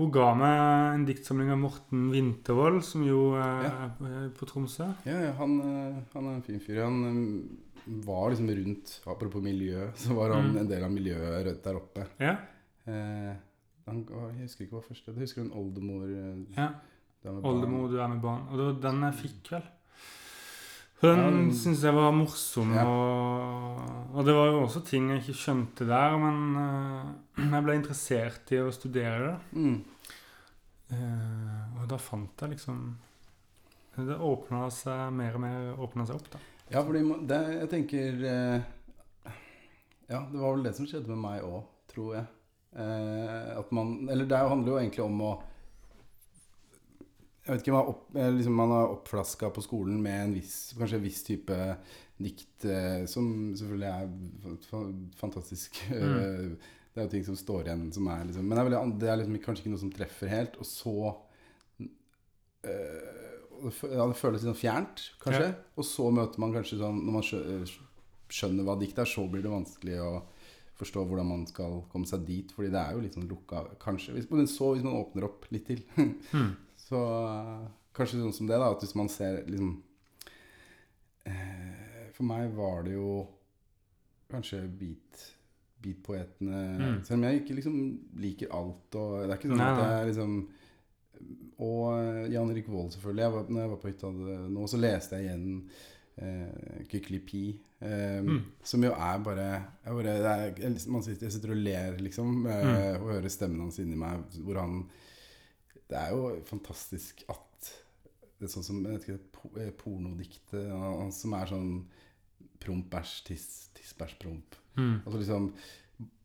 Hun 0.00 0.10
ga 0.10 0.30
meg 0.34 0.94
en 0.94 1.04
diktsamling 1.06 1.50
av 1.52 1.58
Morten 1.60 2.08
Wintervold, 2.10 2.80
som 2.82 3.02
jo 3.04 3.34
uh, 3.36 3.62
Ja. 3.66 3.90
er 4.00 4.30
på- 4.34 4.46
Tromsø. 4.48 4.88
ja, 5.06 5.20
ja 5.28 5.32
han, 5.38 5.60
eh, 5.60 6.02
han 6.14 6.26
er 6.26 6.34
en 6.38 6.42
fin 6.42 6.60
fyr. 6.60 6.82
Han 6.84 7.04
eh, 7.04 7.14
var 8.06 8.30
liksom 8.30 8.48
rundt 8.48 9.00
Apropos 9.06 9.42
miljø, 9.42 9.90
så 9.94 10.14
var 10.14 10.34
han 10.34 10.50
Mm. 10.52 10.56
en 10.58 10.68
del 10.68 10.84
av 10.84 10.90
miljøet 10.90 11.44
rødt 11.46 11.62
der 11.64 11.74
oppe. 11.76 12.06
Ja. 12.18 12.36
Eh, 12.86 13.34
han, 13.90 14.04
jeg 14.36 14.46
husker 14.46 14.64
ikke 14.64 14.76
hva 14.78 14.86
første 14.86 15.12
Jeg 15.12 15.20
husker 15.26 15.42
en 15.44 15.52
oldemor 15.60 16.06
eh, 16.08 16.40
ja. 16.56 16.70
Oldemor, 17.28 17.90
du 17.92 17.98
er 18.00 18.08
med 18.08 18.22
barn. 18.24 18.46
Og 18.48 18.56
det 18.56 18.66
var 18.70 18.78
den 18.86 19.02
jeg 19.10 19.18
fikk, 19.20 19.50
vel. 19.52 19.66
Den 21.00 21.18
Ja, 21.20 21.52
syntes 21.56 21.82
jeg 21.84 21.94
var 21.96 22.10
morsom, 22.12 22.72
Ja. 22.76 22.82
og, 22.84 24.16
og 24.16 24.24
det 24.26 24.34
var 24.36 24.50
jo 24.50 24.58
også 24.66 24.82
ting 24.84 25.06
jeg 25.10 25.22
ikke 25.22 25.36
skjønte 25.40 25.86
der, 25.88 26.16
men 26.20 26.40
uh, 26.56 27.12
jeg 27.54 27.64
ble 27.64 27.76
interessert 27.78 28.52
i 28.52 28.58
å 28.60 28.72
studere 28.72 29.30
det. 29.30 29.36
Mm. 29.56 29.78
Uh, 30.90 31.80
og 31.80 31.86
da 31.92 31.96
fant 32.02 32.42
jeg 32.42 32.50
liksom 32.56 32.80
Det 33.94 34.16
åpna 34.16 34.64
seg 34.74 35.12
mer 35.14 35.36
og 35.38 35.42
mer 35.44 35.78
åpna 35.86 36.06
seg 36.08 36.16
opp, 36.18 36.28
da. 36.32 36.40
Ja, 36.72 36.82
fordi 36.86 37.00
det, 37.30 37.38
jeg 37.60 37.70
tenker 37.70 38.20
uh, 38.24 39.32
Ja, 40.10 40.24
det 40.32 40.40
var 40.40 40.56
vel 40.56 40.64
det 40.66 40.74
som 40.76 40.88
skjedde 40.90 41.12
med 41.12 41.20
meg 41.22 41.44
òg, 41.46 41.62
tror 41.92 42.16
jeg. 42.16 42.26
Eh, 42.70 43.58
at 43.58 43.70
man 43.74 44.08
Eller 44.08 44.28
det 44.30 44.38
handler 44.38 44.70
jo 44.70 44.78
egentlig 44.78 45.02
om 45.04 45.22
å 45.26 45.30
Jeg 47.46 47.50
vet 47.56 47.62
ikke, 47.64 47.72
man, 47.74 47.88
opp, 47.90 48.04
eh, 48.14 48.28
liksom 48.36 48.54
man 48.54 48.74
er 48.76 48.92
oppflaska 48.92 49.48
på 49.56 49.62
skolen 49.64 49.96
med 50.04 50.18
en 50.28 50.34
viss, 50.36 50.58
kanskje 50.78 51.00
en 51.00 51.02
viss 51.06 51.22
type 51.26 51.56
dikt, 52.20 52.66
eh, 52.68 53.06
som 53.10 53.26
selvfølgelig 53.58 53.88
er 53.90 54.12
fa- 54.44 54.58
fa- 54.70 54.84
fantastisk. 55.22 55.80
Mm. 55.90 56.54
det 56.94 57.00
er 57.00 57.06
jo 57.06 57.10
ting 57.16 57.24
som 57.26 57.36
står 57.38 57.64
igjen 57.66 57.88
som 57.94 58.06
er 58.12 58.24
liksom 58.28 58.46
Men 58.46 58.56
det 58.58 58.62
er, 58.62 58.68
veldig, 58.70 58.98
det 59.00 59.08
er 59.10 59.18
liksom 59.18 59.38
kanskje 59.44 59.62
ikke 59.64 59.72
noe 59.74 59.82
som 59.82 59.92
treffer 59.94 60.28
helt. 60.30 60.56
Og 60.62 60.66
så 60.68 60.94
ja, 62.62 64.04
det 64.06 64.16
føles 64.18 64.42
litt 64.42 64.48
sånn 64.50 64.58
fjernt, 64.58 65.02
kanskje. 65.22 65.46
Ja. 65.50 65.54
Og 65.80 65.86
så 65.86 66.06
møter 66.14 66.40
man 66.42 66.52
kanskje 66.54 66.78
sånn 66.80 67.00
Når 67.06 67.14
man 67.16 67.26
skjønner 68.30 68.66
hva 68.68 68.76
dikt 68.80 68.98
er, 69.00 69.08
så 69.10 69.24
blir 69.30 69.42
det 69.44 69.52
vanskelig 69.52 69.98
å 70.04 70.10
forstå 70.80 71.04
hvordan 71.06 71.28
man 71.28 71.44
skal 71.48 71.82
komme 71.92 72.08
seg 72.08 72.24
dit. 72.28 72.52
Fordi 72.56 72.72
det 72.72 72.80
er 72.80 72.96
jo 72.96 73.04
litt 73.04 73.16
sånn 73.16 73.28
lukka, 73.30 73.64
kanskje. 73.82 74.16
Hvis, 74.16 74.30
man, 74.32 74.48
så 74.50 74.72
hvis 74.74 74.86
man 74.86 74.98
åpner 74.98 75.28
opp 75.30 75.48
litt 75.54 75.68
til. 75.70 75.84
Hmm. 76.30 76.54
Så 76.80 76.98
kanskje 77.94 78.18
sånn 78.22 78.34
som 78.34 78.48
det, 78.48 78.56
da. 78.58 78.70
At 78.72 78.82
hvis 78.82 78.96
man 78.98 79.10
ser 79.12 79.42
liksom 79.46 79.74
eh, 81.28 82.08
For 82.16 82.26
meg 82.26 82.54
var 82.56 82.82
det 82.86 82.96
jo 82.96 83.12
kanskje 84.30 84.64
beat 84.80 85.28
beatpoetene 85.80 86.62
Mm. 86.80 86.96
Selv 87.04 87.18
om 87.18 87.24
jeg 87.24 87.40
ikke 87.40 87.54
liksom 87.56 87.76
liker 88.20 88.50
alt. 88.56 88.96
Og 88.96 89.14
det 89.22 89.30
er 89.30 89.38
ikke 89.38 89.52
sånn 89.52 89.62
Nei, 89.62 89.70
at 89.70 89.94
jeg 89.94 90.10
liksom 90.10 90.34
Og 91.60 91.86
eh, 91.94 92.26
Jan 92.34 92.50
Erik 92.52 92.68
Vold, 92.72 92.92
selvfølgelig. 92.96 93.24
Jeg 93.24 93.34
var, 93.36 93.48
når 93.48 93.60
jeg 93.60 93.70
var 93.70 93.80
på 93.80 93.92
hytta 93.92 94.12
nå, 94.56 94.66
så 94.68 94.80
leste 94.80 95.20
jeg 95.20 95.28
igjen 95.28 95.48
eh, 96.18 96.84
Kykeli 96.90 97.18
Pi. 97.26 97.42
Eh, 97.80 98.20
Mm. 98.20 98.42
Som 98.62 98.82
jo 98.84 98.90
er 98.92 99.18
bare, 99.24 99.46
jeg 99.84 99.94
bare 99.94 100.02
det 100.02 100.26
er, 100.26 100.54
jeg, 100.60 100.80
man 100.92 101.02
sitter, 101.02 101.26
jeg 101.26 101.32
sitter 101.32 101.50
og 101.50 101.56
ler, 101.56 101.96
liksom, 101.98 102.44
uh, 102.46 102.98
og 103.00 103.06
hører 103.14 103.28
stemmen 103.32 103.60
hans 103.60 103.78
inni 103.78 103.96
meg. 103.96 104.20
Hvor 104.44 104.60
han 104.60 104.82
Det 105.90 105.96
er 105.98 106.10
jo 106.14 106.36
fantastisk 106.46 107.24
at 107.28 107.70
det 108.38 108.46
er 108.46 108.52
sånn 108.52 108.62
som 108.64 108.84
ikke, 108.86 109.18
po- 109.32 109.50
pornodiktet 109.76 110.68
han- 110.70 111.00
han 111.00 111.12
som 111.12 111.32
er 111.34 111.46
sånn 111.46 111.84
promp, 112.60 112.88
bæsj, 112.90 113.24
tiss, 113.26 113.68
tiss, 113.74 113.92
bæsj, 113.98 114.18
promp. 114.20 114.54
Mm. 114.76 115.00
Altså 115.06 115.18
liksom 115.18 115.52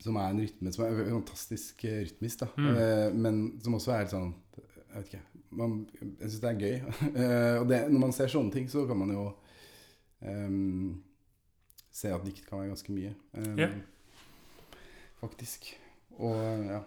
Som 0.00 0.16
er 0.16 0.30
en 0.30 0.38
rytme 0.40 0.72
som 0.72 0.84
er 0.86 1.04
fantastisk 1.10 1.82
rytmisk, 1.84 2.38
da. 2.40 2.46
Mm. 2.56 2.76
Eh, 2.76 3.10
men 3.12 3.60
som 3.62 3.74
også 3.74 3.92
er 3.92 4.06
sånn 4.06 4.34
Jeg 4.94 4.94
vet 5.02 5.06
ikke. 5.10 5.20
Man, 5.50 5.86
jeg 6.20 6.30
syns 6.30 6.40
det 6.40 6.50
er 6.50 6.60
gøy. 6.60 6.76
Og 7.60 7.68
det, 7.68 7.80
når 7.92 7.98
man 8.00 8.12
ser 8.12 8.26
sånne 8.28 8.52
ting, 8.52 8.68
så 8.68 8.86
kan 8.86 8.96
man 8.96 9.10
jo 9.12 9.26
ehm, 10.22 11.02
se 11.92 12.12
at 12.12 12.24
dikt 12.24 12.46
kan 12.48 12.60
være 12.60 12.72
ganske 12.74 12.92
mye. 12.92 13.14
um, 13.34 13.56
Ja. 13.58 13.68
Faktisk. 15.20 15.72
Og 16.18 16.66
ja. 16.68 16.82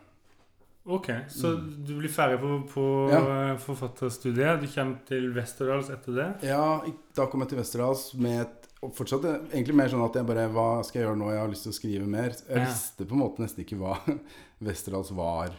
Ok, 0.89 1.09
så 1.29 1.51
du 1.85 1.91
blir 1.99 2.09
ferdig 2.09 2.39
på, 2.41 2.49
på 2.71 2.83
Mm. 3.09 3.11
Ja. 3.11 3.55
forfatterstudiet. 3.61 4.61
Du 4.61 4.67
kommer 4.73 4.97
til 5.05 5.27
Westerdals 5.35 5.89
etter 5.93 6.15
det. 6.15 6.27
Ja, 6.47 6.81
da 7.15 7.25
kom 7.27 7.41
jeg 7.41 7.49
til 7.49 7.59
Westerdals 7.59 8.13
med 8.15 8.41
et 8.41 8.55
og 8.81 8.93
fortsatt 8.95 9.25
eh, 9.27 9.41
egentlig 9.51 9.75
mer 9.75 9.89
sånn 9.91 10.05
at 10.05 10.15
jeg 10.15 10.23
bare 10.25 10.45
Hva 10.55 10.81
skal 10.87 11.01
jeg 11.01 11.07
gjøre 11.09 11.19
nå? 11.19 11.31
Jeg 11.33 11.39
har 11.41 11.49
lyst 11.51 11.65
til 11.67 11.73
å 11.73 11.75
skrive 11.75 12.05
mer. 12.07 12.29
Jeg 12.47 12.57
Ja. 12.61 12.63
visste 12.65 13.05
på 13.05 13.11
en 13.11 13.19
måte 13.19 13.41
nesten 13.43 13.65
ikke 13.65 13.77
hva 13.77 13.97
Westerdals 14.65 15.11
var. 15.11 15.51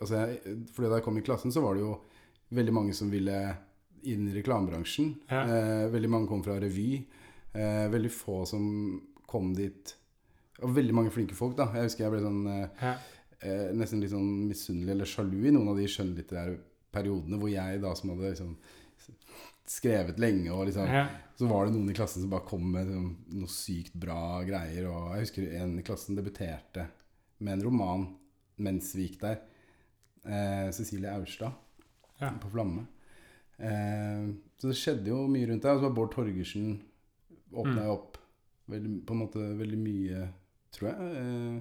Altså 0.00 0.14
jeg, 0.14 0.38
fordi 0.72 0.88
da 0.88 0.94
jeg 1.00 1.04
kom 1.04 1.18
i 1.18 1.24
klassen, 1.26 1.50
så 1.52 1.60
var 1.60 1.74
det 1.74 1.82
jo 1.82 1.96
veldig 2.54 2.72
mange 2.72 2.94
som 2.94 3.10
ville 3.10 3.56
inn 4.04 4.28
i 4.30 4.36
reklamebransjen. 4.40 5.16
Ja. 5.28 5.42
Eh, 5.42 5.88
veldig 5.90 6.08
mange 6.08 6.28
kom 6.30 6.40
fra 6.46 6.54
revy. 6.62 7.02
Eh, 7.58 7.86
veldig 7.90 8.10
få 8.14 8.42
som 8.46 8.64
kom 9.28 9.52
dit. 9.56 9.94
Og 10.62 10.74
veldig 10.76 10.94
mange 10.94 11.10
flinke 11.14 11.34
folk, 11.38 11.56
da. 11.58 11.68
Jeg 11.74 11.88
husker 11.88 12.04
jeg 12.06 12.12
ble 12.14 12.20
sånn 12.24 12.42
eh, 12.52 12.88
eh, 13.42 13.68
nesten 13.78 14.02
litt 14.02 14.12
sånn 14.14 14.28
misunnelig 14.48 14.94
eller 14.94 15.10
sjalu 15.10 15.40
i 15.48 15.54
noen 15.54 15.72
av 15.72 15.78
de 15.80 15.86
skjønnlitterære 15.90 16.58
periodene 16.94 17.38
hvor 17.40 17.50
jeg 17.52 17.80
da 17.82 17.90
som 17.98 18.10
hadde 18.14 18.30
liksom 18.32 18.54
skrevet 19.68 20.18
lenge 20.22 20.48
og 20.54 20.66
liksom 20.70 20.86
Ja. 20.88 21.06
Så 21.38 21.46
var 21.46 21.66
det 21.68 21.74
noen 21.76 21.90
i 21.92 21.94
klassen 21.94 22.22
som 22.24 22.30
bare 22.32 22.46
kom 22.48 22.64
med 22.72 22.88
liksom, 22.88 23.10
noe 23.38 23.52
sykt 23.52 23.92
bra 23.94 24.40
greier. 24.42 24.88
Og 24.90 25.12
jeg 25.14 25.26
husker 25.26 25.52
en 25.60 25.76
i 25.78 25.84
klassen 25.86 26.16
debuterte 26.18 26.88
med 27.38 27.52
en 27.58 27.62
roman 27.68 28.06
mens 28.58 28.88
vi 28.96 29.04
gikk 29.06 29.20
der. 29.22 29.36
Eh, 30.26 30.70
Cecilie 30.74 31.12
Aurstad 31.14 31.52
Ja. 32.20 32.32
på 32.42 32.50
Flamme. 32.50 32.86
Eh, 33.58 34.32
så 34.58 34.66
det 34.72 34.76
skjedde 34.80 35.12
jo 35.12 35.28
mye 35.30 35.46
rundt 35.46 35.62
der. 35.62 35.76
Og 35.76 35.78
så 35.78 35.86
var 35.86 35.94
Bård 35.94 36.10
Torgersen 36.16 36.80
åpna 37.52 37.82
jeg 37.82 37.90
opp 37.94 38.18
veldig, 38.68 39.06
på 39.06 39.14
en 39.14 39.20
måte 39.22 39.44
veldig 39.58 39.78
mye, 39.80 40.28
tror 40.72 40.88
jeg. 40.90 41.12
Eh, 41.16 41.58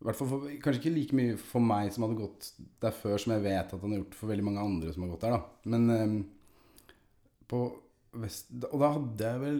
i 0.00 0.04
hvert 0.06 0.16
fall 0.16 0.28
for, 0.30 0.46
Kanskje 0.62 0.80
ikke 0.80 0.94
like 0.94 1.16
mye 1.18 1.36
for 1.36 1.60
meg 1.60 1.90
som 1.92 2.04
hadde 2.06 2.16
gått 2.20 2.52
der 2.80 2.94
før, 2.96 3.18
som 3.20 3.32
jeg 3.34 3.42
vet 3.44 3.74
at 3.74 3.80
han 3.82 3.90
har 3.92 3.98
gjort 4.00 4.14
for 4.14 4.30
veldig 4.30 4.44
mange 4.46 4.60
andre 4.64 4.92
som 4.94 5.02
har 5.04 5.10
gått 5.10 5.26
der. 5.26 5.30
da 5.36 5.70
Men 5.74 5.90
eh, 5.90 6.22
på 7.50 7.60
Vest, 8.12 8.48
Og 8.72 8.80
da 8.80 8.88
hadde 8.96 9.22
jeg 9.28 9.40
vel 9.40 9.58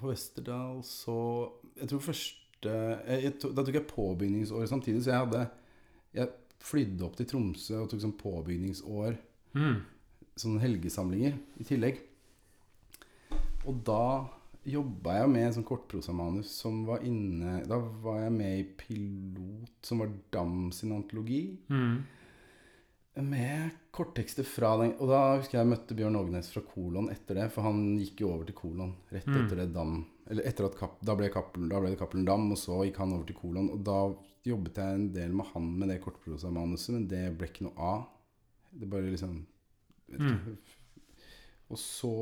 På 0.00 0.08
Westerdal 0.10 0.80
så 0.82 1.52
Jeg 1.78 1.88
tror 1.92 2.00
første 2.02 2.72
jeg, 2.72 3.22
jeg, 3.22 3.34
to- 3.38 3.52
Da 3.54 3.62
tok 3.62 3.74
jeg 3.78 3.86
påbygningsår 3.92 4.66
samtidig, 4.66 5.04
så 5.04 5.12
jeg 5.12 5.22
hadde 5.26 5.44
Jeg 6.18 6.32
flydde 6.66 7.04
opp 7.06 7.14
til 7.16 7.26
Tromsø 7.30 7.76
og 7.84 7.90
tok 7.92 8.00
sånn 8.02 8.16
påbygningsår 8.18 9.18
Mm. 9.56 9.76
sånne 10.36 10.60
helgesamlinger 10.60 11.36
i 11.60 11.64
tillegg. 11.64 12.00
Og 13.66 13.80
da 13.86 14.02
jobba 14.66 15.20
jeg 15.20 15.30
med 15.30 15.44
en 15.46 15.54
sånn 15.58 15.66
kortprosamanus 15.66 16.50
som 16.58 16.80
var 16.88 17.04
inne 17.06 17.60
Da 17.70 17.76
var 17.78 18.16
jeg 18.24 18.32
med 18.34 18.58
i 18.58 18.64
Pilot, 18.80 19.72
som 19.86 20.02
var 20.02 20.10
Dam 20.34 20.72
sin 20.74 20.94
antologi. 20.96 21.44
Mm. 21.70 22.00
Med 23.26 23.76
korttekster 23.96 24.44
fra 24.44 24.74
den 24.82 24.90
Og 25.00 25.08
da 25.08 25.20
husker 25.38 25.56
jeg 25.56 25.62
jeg 25.64 25.70
møtte 25.70 25.96
Bjørn 25.96 26.18
Ågnes 26.20 26.50
fra 26.52 26.60
Kolon 26.66 27.08
etter 27.12 27.38
det, 27.40 27.46
for 27.54 27.64
han 27.64 27.96
gikk 28.00 28.20
jo 28.24 28.32
over 28.34 28.44
til 28.48 28.58
Kolon 28.58 28.92
rett 29.14 29.26
Mm. 29.26 29.38
etter 29.44 29.56
det 29.62 29.72
Dam 29.72 30.04
Eller 30.28 30.42
etter 30.50 30.66
at 30.66 30.76
Kap, 30.76 30.98
da, 31.00 31.14
ble 31.14 31.30
Cappelen, 31.30 31.68
da 31.70 31.80
ble 31.80 31.92
det 31.94 31.98
Cappelen 32.00 32.26
Dam, 32.26 32.50
og 32.50 32.58
så 32.58 32.80
gikk 32.84 32.98
han 32.98 33.12
over 33.14 33.24
til 33.28 33.36
Kolon. 33.38 33.70
Og 33.70 33.84
da 33.86 33.98
jobbet 34.44 34.80
jeg 34.82 34.94
en 34.94 35.12
del 35.14 35.32
med 35.32 35.46
han 35.54 35.78
med 35.78 35.88
det 35.88 36.00
kortprosamanuset, 36.02 36.90
men 36.96 37.06
det 37.08 37.38
ble 37.38 37.46
ikke 37.46 37.68
noe 37.68 37.78
av. 37.78 38.08
Det 38.74 38.88
bare 38.90 39.06
liksom 39.12 39.36
vet 40.10 40.20
ikke. 40.26 40.56
Og 41.70 41.78
så 41.78 42.12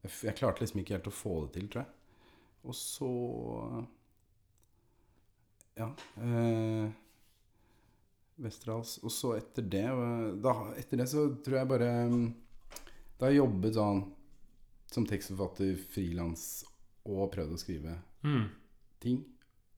jeg, 0.00 0.12
jeg 0.30 0.36
klarte 0.38 0.64
liksom 0.64 0.82
ikke 0.82 0.96
helt 0.96 1.10
å 1.10 1.14
få 1.14 1.34
det 1.44 1.54
til, 1.56 1.70
tror 1.72 1.84
jeg. 1.84 1.96
Og 2.68 2.76
så 2.76 3.12
Ja. 5.80 5.88
Eh, 6.20 6.90
Westerdals. 8.40 8.98
Og 9.04 9.12
så 9.12 9.34
etter 9.36 9.62
det 9.62 9.86
da, 10.42 10.54
Etter 10.78 11.00
det 11.00 11.08
så 11.10 11.26
tror 11.44 11.60
jeg 11.60 11.70
bare 11.70 11.90
mm, 12.08 12.28
Da 13.18 13.26
har 13.26 13.34
jeg 13.34 13.42
jobbet 13.42 13.76
sånn 13.76 14.02
som 14.90 15.06
tekstforfatter 15.06 15.76
frilans 15.92 16.46
og 17.06 17.28
prøvd 17.30 17.52
å 17.54 17.58
skrive 17.60 17.92
mm. 18.26 18.46
ting. 19.02 19.20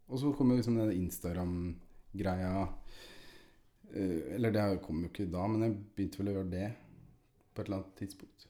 Og 0.09 0.23
så 0.23 0.31
kommer 0.37 0.57
liksom 0.57 0.79
den 0.79 0.95
Instagram-greia 0.95 2.53
eh, 3.93 4.33
Eller 4.39 4.55
det 4.57 4.65
kom 4.87 5.03
jo 5.05 5.11
ikke 5.11 5.29
da, 5.29 5.45
men 5.53 5.67
jeg 5.67 5.77
begynte 5.97 6.23
vel 6.23 6.33
å 6.33 6.37
gjøre 6.39 6.53
det 6.55 6.71
på 7.53 7.61
et 7.61 7.67
eller 7.67 7.83
annet 7.83 7.99
tidspunkt. 8.01 8.49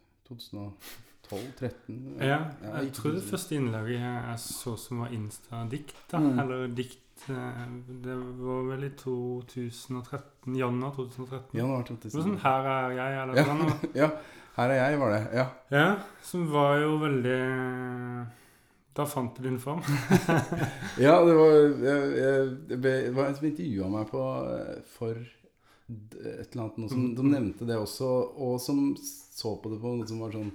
2012-13? 1.29 2.19
Ja, 2.21 2.39
Ja, 2.63 2.75
jeg 2.83 2.93
tror 2.97 3.15
det 3.17 3.23
første 3.29 3.55
innlaget 3.57 4.01
jeg 4.01 4.39
så 4.43 4.75
som 4.81 5.01
var 5.05 5.09
Insta-dikt, 5.15 5.95
da. 6.11 6.19
Mm. 6.19 6.39
Eller 6.43 6.69
dikt 6.77 7.25
eh, 7.31 7.65
Det 8.05 8.17
var 8.43 8.63
vel 8.71 8.85
i 8.85 8.91
2013. 8.99 10.57
Januar 10.59 10.95
2013. 10.97 11.57
Januar 11.59 11.83
Det 11.83 11.91
var 11.91 11.97
2013. 11.97 12.23
sånn 12.23 12.39
'Her 12.43 12.71
er 12.75 12.91
jeg', 12.99 13.23
eller 13.23 13.35
Ja. 13.37 13.55
noe. 13.55 13.73
Ja, 13.95 14.11
her 14.57 14.71
er 14.71 14.91
jeg, 14.91 14.99
var 15.01 15.11
det. 15.11 15.23
Ja. 15.35 15.47
Ja, 15.71 15.97
som 16.23 16.47
var 16.53 16.79
jo 16.81 16.99
veldig 16.99 18.27
Da 18.95 19.05
fant 19.07 19.35
du 19.37 19.43
din 19.43 19.59
form. 19.59 19.81
Ja, 21.01 21.25
det 21.25 21.35
var 21.35 21.51
Jeg, 21.57 21.79
jeg, 21.81 22.03
jeg 22.69 22.81
det 22.83 23.15
var 23.15 23.27
en 23.27 23.35
som 23.35 23.47
intervjua 23.47 23.89
meg 23.89 24.11
på 24.11 24.21
eh, 24.53 24.83
for 24.99 25.15
et 25.17 26.53
eller 26.55 26.63
annet 26.63 26.77
noe 26.79 26.89
som, 26.89 27.01
Mm. 27.09 27.17
som 27.17 27.31
nevnte 27.31 27.67
det 27.67 27.77
også, 27.77 28.07
og 28.39 28.61
som 28.61 28.95
så 28.97 29.57
på 29.61 29.71
det 29.73 29.81
på 29.81 29.97
noe 29.97 30.07
som 30.09 30.21
var 30.21 30.31
sånn 30.33 30.53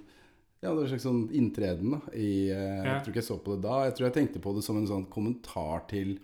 Ja, 0.61 0.69
det 0.71 0.75
var 0.75 0.83
en 0.83 0.89
slags 0.89 1.03
sånn 1.05 1.29
inntreden 1.37 1.91
da 1.93 1.99
i 2.17 2.49
eh. 2.49 2.83
Jeg 2.83 3.03
tror 3.03 3.11
ikke 3.13 3.21
jeg 3.21 3.27
så 3.29 3.37
på 3.45 3.55
det 3.55 3.61
da. 3.67 3.75
Jeg 3.85 3.93
tror 3.97 4.07
jeg 4.07 4.15
tenkte 4.15 4.41
på 4.41 4.53
det 4.57 4.63
som 4.65 4.77
en 4.79 4.87
sånn 4.89 5.05
kommentar 5.13 5.83
til 5.91 6.15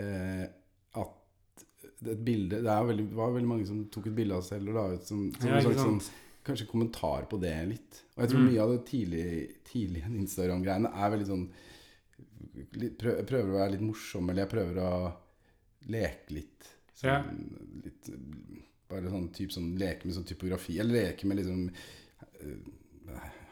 eh, 0.00 0.46
at 0.94 1.64
et 2.02 2.22
bilde 2.26 2.62
Det 2.64 2.72
er 2.72 2.86
veldig, 2.88 3.04
var 3.14 3.34
veldig 3.36 3.48
mange 3.50 3.66
som 3.68 3.84
tok 3.92 4.08
et 4.10 4.16
bilde 4.16 4.34
av 4.34 4.42
seg 4.46 4.58
selv 4.58 4.72
og 4.72 4.78
la 4.78 4.86
ut 4.96 5.04
som, 5.06 5.26
som 5.36 5.48
Ja, 5.50 5.58
en 5.60 5.66
slags 5.68 5.82
sånn 5.84 6.00
kanskje 6.42 6.66
kommentar 6.66 7.28
på 7.30 7.38
det 7.38 7.52
litt. 7.70 8.00
Og 8.16 8.24
jeg 8.24 8.32
tror 8.32 8.40
Mm. 8.42 8.48
mye 8.50 8.62
av 8.64 8.70
det 8.72 8.80
tidlige, 8.88 9.42
tidlig 9.68 10.00
Instagram-greiene 10.08 10.90
er 10.90 11.12
veldig 11.12 11.28
sånn 11.28 11.44
litt, 12.74 12.98
Jeg 12.98 13.26
prøver 13.28 13.52
å 13.52 13.58
være 13.60 13.70
litt 13.76 13.84
morsom, 13.86 14.28
eller 14.30 14.42
jeg 14.42 14.50
prøver 14.50 14.80
å 14.82 15.12
leke 15.92 16.34
litt. 16.34 16.66
Sånn, 16.96 17.10
Ja. 17.12 17.22
litt 17.84 18.10
bare 18.88 19.08
sånn 19.08 19.28
type 19.32 19.52
sånn 19.54 19.76
leke 19.78 20.04
med 20.06 20.14
sånn 20.16 20.26
typografi. 20.26 20.80
Eller 20.80 20.94
leke 21.12 21.24
med 21.26 21.36
liksom 21.38 21.70
eh, 22.40 22.58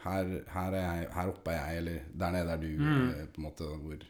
her, 0.03 0.31
her, 0.53 0.71
er 0.73 0.95
jeg, 1.01 1.07
her 1.13 1.27
oppe 1.31 1.51
er 1.53 1.59
jeg, 1.71 1.77
eller 1.77 1.99
der 2.23 2.31
nede 2.35 2.51
er 2.55 2.57
du. 2.61 2.67
Mm. 2.81 3.27
På 3.35 3.41
en 3.41 3.45
måte 3.47 3.67
hvor, 3.83 4.03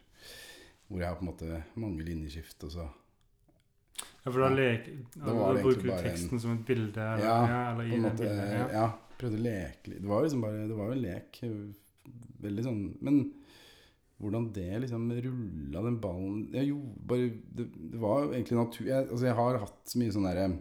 hvor 0.88 0.98
jeg 1.02 1.08
har 1.08 1.16
på 1.20 1.24
en 1.26 1.30
måte 1.32 1.62
mange 1.74 2.04
linjeskift. 2.08 2.64
Og 2.64 2.70
så 2.78 2.88
Ja, 4.24 4.30
for 4.30 4.38
da, 4.44 4.48
leke, 4.54 4.96
Da 5.18 5.32
bruker 5.34 5.82
du 5.82 5.90
teksten 6.02 6.36
en- 6.38 6.40
som 6.40 6.52
et 6.56 6.64
bilde? 6.66 6.96
Eller, 7.00 7.24
Ja, 7.26 7.36
ja, 7.46 7.62
eller 7.72 7.88
på 7.90 7.94
en 7.96 8.02
måte, 8.02 8.16
bildet? 8.22 8.50
ja. 8.52 8.66
Ja. 8.72 8.88
prøvde 9.18 9.38
å 9.38 9.42
leke 9.42 9.88
litt. 9.90 10.00
Det 10.02 10.08
var 10.08 10.22
liksom 10.22 10.40
bare 10.42 10.66
Det 10.68 10.76
var 10.76 10.94
jo 10.94 11.00
lek. 11.00 11.40
Veldig 12.42 12.64
sånn 12.64 12.96
Men 13.00 13.32
hvordan 14.20 14.52
det 14.52 14.80
liksom 14.82 15.10
rulla 15.10 15.82
den 15.82 15.98
ballen 16.00 16.48
Jeg 16.54 16.68
gjorde 16.68 17.06
bare 17.06 17.28
Det, 17.54 17.66
det 17.92 18.00
var 18.00 18.24
egentlig 18.32 18.58
natur... 18.58 18.86
Jeg, 18.86 19.08
altså 19.10 19.26
jeg 19.26 19.34
har 19.34 19.58
hatt 19.58 19.78
så 19.86 19.98
mye 19.98 20.12
sånne 20.16 20.34
derre 20.34 20.58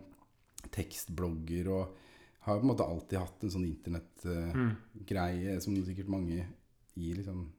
tekstblogger 0.72 1.68
og 1.74 1.96
har 2.42 2.58
på 2.58 2.66
en 2.66 2.72
måte 2.72 2.86
alltid 2.86 3.20
hatt 3.20 3.44
en 3.44 3.54
sånn 3.54 3.66
internettgreie 3.68 5.52
Mm. 5.56 5.62
som 5.62 5.76
sikkert 5.86 6.10
mange 6.10 6.46
i 6.96 7.14
liksom 7.14 7.52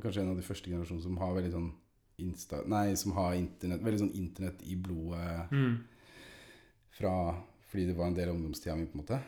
kanskje 0.00 0.22
en 0.22 0.30
av 0.32 0.36
de 0.36 0.42
første 0.46 0.70
generasjonene 0.70 1.02
som 1.04 1.16
har 1.20 1.34
veldig 1.36 1.52
sånn 1.52 1.72
Insta... 2.22 2.60
Nei, 2.68 2.94
som 2.94 3.12
har 3.16 3.34
internett 3.34 3.82
Veldig 3.82 3.98
sånn 4.04 4.14
internett 4.14 4.62
i 4.68 4.76
blodet 4.76 5.50
Mm. 5.50 5.78
fra 6.90 7.42
Fordi 7.66 7.86
det 7.88 7.96
var 7.96 8.06
en 8.06 8.14
del 8.14 8.28
av 8.28 8.36
ungdomstida 8.36 8.76
mi, 8.76 8.84
på 8.84 8.98
en 8.98 9.00
måte. 9.00 9.18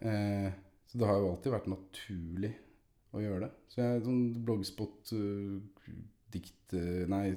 Eh, 0.00 0.52
så 0.86 0.98
det 0.98 1.06
har 1.06 1.18
jo 1.20 1.30
alltid 1.30 1.52
vært 1.52 1.68
naturlig 1.68 2.54
å 3.12 3.20
gjøre 3.20 3.40
det. 3.44 3.50
Så 3.68 3.82
jeg 3.82 4.02
sånn 4.06 4.44
bloggspot, 4.46 5.12
uh, 5.12 5.60
dikt 6.32 6.72
uh, 6.72 7.04
Nei, 7.12 7.36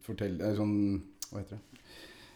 fortell 0.00 0.40
uh, 0.40 0.54
Sånn 0.56 1.02
Hva 1.28 1.42
heter 1.42 1.58
det? 1.58 1.82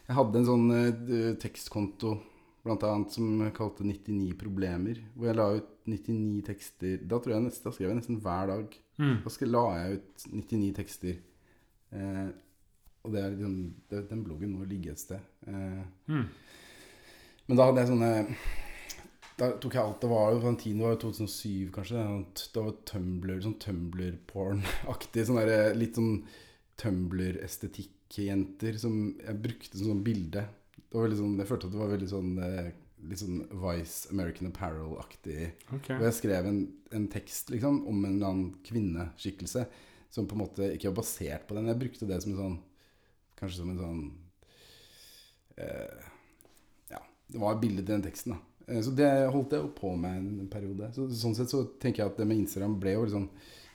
Jeg 0.08 0.16
hadde 0.18 0.38
en 0.42 0.48
sånn 0.50 0.70
eh, 0.74 1.35
tekstkonto 1.40 2.16
blant 2.62 2.85
annet 2.87 3.11
som 3.16 3.40
jeg 3.42 3.55
kalte 3.57 3.83
99 3.85 4.37
problemer. 4.38 4.96
Hvor 5.16 5.27
jeg 5.31 5.37
la 5.38 5.46
ut 5.57 5.68
99 5.90 6.44
tekster. 6.46 7.01
Da 7.11 7.18
tror 7.18 7.35
jeg 7.35 7.42
nesten, 7.48 7.64
da 7.66 7.72
skrev 7.75 7.88
jeg 7.90 7.98
nesten 7.98 8.20
hver 8.22 8.44
dag. 8.53 8.66
Mm. 9.03 9.16
Da 9.25 9.29
la 9.51 9.64
jeg 9.81 9.88
ut 9.98 10.16
99 10.31 10.70
tekster. 10.79 11.16
Eh, 11.92 12.29
og 13.03 13.09
det 13.12 13.20
er 13.25 13.31
liksom 13.35 13.55
det, 13.90 13.98
Den 14.09 14.22
bloggen 14.25 14.53
må 14.55 14.61
ligge 14.68 14.90
et 14.94 15.01
sted. 15.03 15.20
Eh, 15.46 15.83
Mm. 16.09 16.27
men 17.48 17.57
da 17.59 17.64
hadde 17.66 17.81
jeg 17.83 17.88
sånne 17.90 18.12
Da 19.38 19.44
tok 19.59 19.75
jeg 19.75 19.83
alt 19.83 20.01
Det 20.01 20.09
var 20.11 20.33
på 20.38 20.46
den 20.46 20.57
tiden, 20.57 20.79
det 20.79 20.85
var 20.87 20.92
jo 20.94 21.01
2007 21.11 21.70
kanskje. 21.72 22.25
Da 22.55 22.61
var 22.62 22.72
Tumblr, 22.87 23.40
sånn 23.42 23.59
Tumblr-porn-aktig. 23.59 25.27
Sånn 25.27 25.77
litt 25.79 25.94
sånn 25.98 26.22
Tumblr-estetikk-jenter 26.79 28.79
som 28.79 29.14
jeg 29.18 29.42
brukte 29.42 29.77
som 29.79 29.87
sånn 29.92 30.05
bilde. 30.07 30.46
Det 30.92 30.98
var 30.98 31.07
veldig 31.09 31.18
sånn, 31.22 31.37
jeg 31.40 31.48
følte 31.48 31.66
at 31.68 31.72
det 31.72 31.81
var 31.81 31.92
veldig 31.96 32.09
sånn 32.12 32.33
eh, 32.44 32.72
Litt 33.02 33.18
sånn 33.18 33.38
Vice 33.59 34.11
American 34.12 34.46
Apparel-aktig. 34.52 35.46
Okay. 35.74 35.96
Og 35.96 36.05
jeg 36.07 36.14
skrev 36.20 36.46
en, 36.46 36.59
en 36.94 37.07
tekst 37.11 37.48
liksom 37.50 37.81
om 37.90 38.05
en 38.05 38.12
eller 38.18 38.28
annen 38.28 38.52
kvinneskikkelse 38.62 39.64
som 40.12 40.28
på 40.31 40.37
en 40.37 40.42
måte 40.44 40.68
ikke 40.76 40.92
var 40.92 41.00
basert 41.00 41.48
på 41.48 41.57
den. 41.57 41.66
Jeg 41.72 41.81
brukte 41.81 42.07
det 42.07 42.20
som 42.22 42.31
en 42.37 42.38
sånn 42.44 42.59
Kanskje 43.40 43.57
som 43.59 43.70
en 43.72 43.81
sånn 43.81 44.02
eh, 45.57 46.07
Ja, 46.92 47.00
det 47.33 47.40
var 47.42 47.57
et 47.57 47.62
bilde 47.64 47.83
til 47.83 47.90
den 47.96 48.05
teksten, 48.07 48.37
da. 48.37 48.38
Eh, 48.68 48.81
Så 48.87 48.94
det 48.94 49.09
holdt 49.35 49.57
jeg 49.57 49.64
jo 49.64 49.72
på 49.74 49.96
med 49.98 50.20
en, 50.20 50.31
en 50.44 50.48
periode. 50.52 50.92
Så, 50.94 51.09
sånn 51.11 51.35
sett 51.35 51.50
så 51.50 51.64
tenker 51.83 52.05
jeg 52.05 52.12
at 52.12 52.20
det 52.22 52.26
med 52.31 52.44
Instagram 52.44 52.78
ble 52.83 52.94
jo 52.96 53.05
liksom 53.09 53.28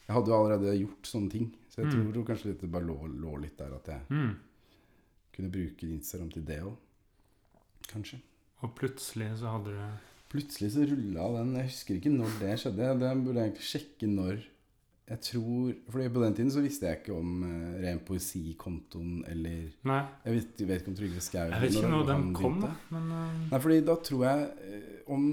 Jeg 0.07 0.15
hadde 0.15 0.31
jo 0.31 0.37
allerede 0.39 0.77
gjort 0.79 1.03
sånne 1.09 1.31
ting. 1.33 1.49
Så 1.67 1.81
jeg 1.83 1.91
Mm. 1.91 2.13
tror 2.13 2.25
kanskje 2.31 2.55
det 2.61 2.71
bare 2.71 2.87
lå, 2.87 2.95
lå 3.11 3.35
litt 3.43 3.57
der 3.59 3.73
at 3.75 3.85
jeg 3.91 4.01
Mm. 4.09 4.35
kunne 5.35 5.51
bruke 5.51 5.83
Instagram 5.91 6.31
til 6.31 6.45
det 6.47 6.61
òg. 6.63 6.77
Kanskje. 7.91 8.19
Og 8.65 8.73
plutselig 8.77 9.31
så 9.39 9.51
hadde 9.57 9.73
du 9.77 10.05
Plutselig 10.27 10.73
så 10.73 10.83
rulla 10.89 11.25
den. 11.37 11.53
Jeg 11.55 11.69
husker 11.69 11.95
ikke 11.95 12.11
når 12.11 12.31
det 12.41 12.55
skjedde. 12.59 12.87
Det 12.99 13.11
burde 13.23 13.39
jeg 13.39 13.47
egentlig 13.51 13.67
sjekke 13.69 14.07
når. 14.11 14.41
Jeg 15.07 15.21
tror 15.23 15.69
fordi 15.93 16.07
på 16.11 16.23
den 16.25 16.33
tiden 16.35 16.49
så 16.51 16.63
visste 16.65 16.89
jeg 16.89 16.97
ikke 16.99 17.13
om 17.15 17.29
uh, 17.47 17.77
Ren 17.79 18.01
poesi-kontoen 18.03 19.21
eller 19.31 19.69
Nei, 19.87 20.01
Jeg 20.25 20.33
vet, 20.35 20.49
jeg 20.59 20.67
vet 20.67 20.81
ikke 20.81 20.91
om 20.91 20.97
Trygve 20.99 21.21
Skau 21.23 21.45
jeg 21.47 21.61
vet 21.63 21.77
ikke 21.77 21.91
når 21.93 22.03
den 22.09 22.25
kom, 22.35 22.57
da. 22.65 22.73
Men 22.91 23.07
uh... 23.15 23.37
Nei, 23.53 23.61
fordi 23.63 23.77
da 23.87 23.95
tror 24.09 24.25
jeg 24.27 24.49
eh, 24.67 24.99
om 25.15 25.23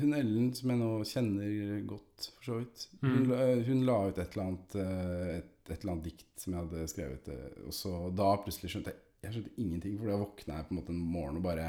hun 0.00 0.14
Ellen, 0.16 0.46
som 0.56 0.72
jeg 0.72 0.80
nå 0.80 0.90
kjenner 1.12 1.82
godt, 1.92 2.30
for 2.38 2.48
så 2.48 2.56
vidt 2.62 2.86
hun, 3.02 3.10
Mm. 3.20 3.26
la- 3.34 3.62
hun 3.68 3.82
la 3.84 3.98
ut 4.08 4.18
et 4.24 4.32
eller 4.32 4.46
annet 4.46 4.76
et, 4.80 5.52
et 5.68 5.76
eller 5.84 5.92
annet 5.92 6.06
dikt 6.08 6.40
som 6.40 6.54
jeg 6.56 6.64
hadde 6.64 6.88
skrevet. 6.94 7.28
Og 7.68 7.76
så 7.76 7.92
da 8.16 8.30
plutselig 8.40 8.72
skjønte 8.72 8.94
jeg 8.94 9.02
Jeg 9.24 9.34
skjønte 9.36 9.54
ingenting, 9.62 9.98
for 9.98 10.10
da 10.10 10.18
våkna 10.20 10.58
jeg 10.60 10.66
på 10.68 10.74
en 10.74 10.78
måte 10.80 10.92
en 10.94 11.04
morgen 11.14 11.38
og 11.40 11.44
bare 11.46 11.68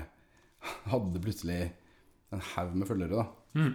hadde 0.91 1.21
plutselig 1.23 1.59
en 2.33 2.41
haug 2.55 2.73
med 2.75 2.87
følgere, 2.89 3.21
da. 3.23 3.27
mm. 3.59 3.73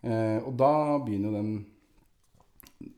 Eh, 0.00 0.38
og 0.48 0.54
da 0.56 0.68
begynner 1.04 1.28
jo 1.28 1.36
den 1.36 1.66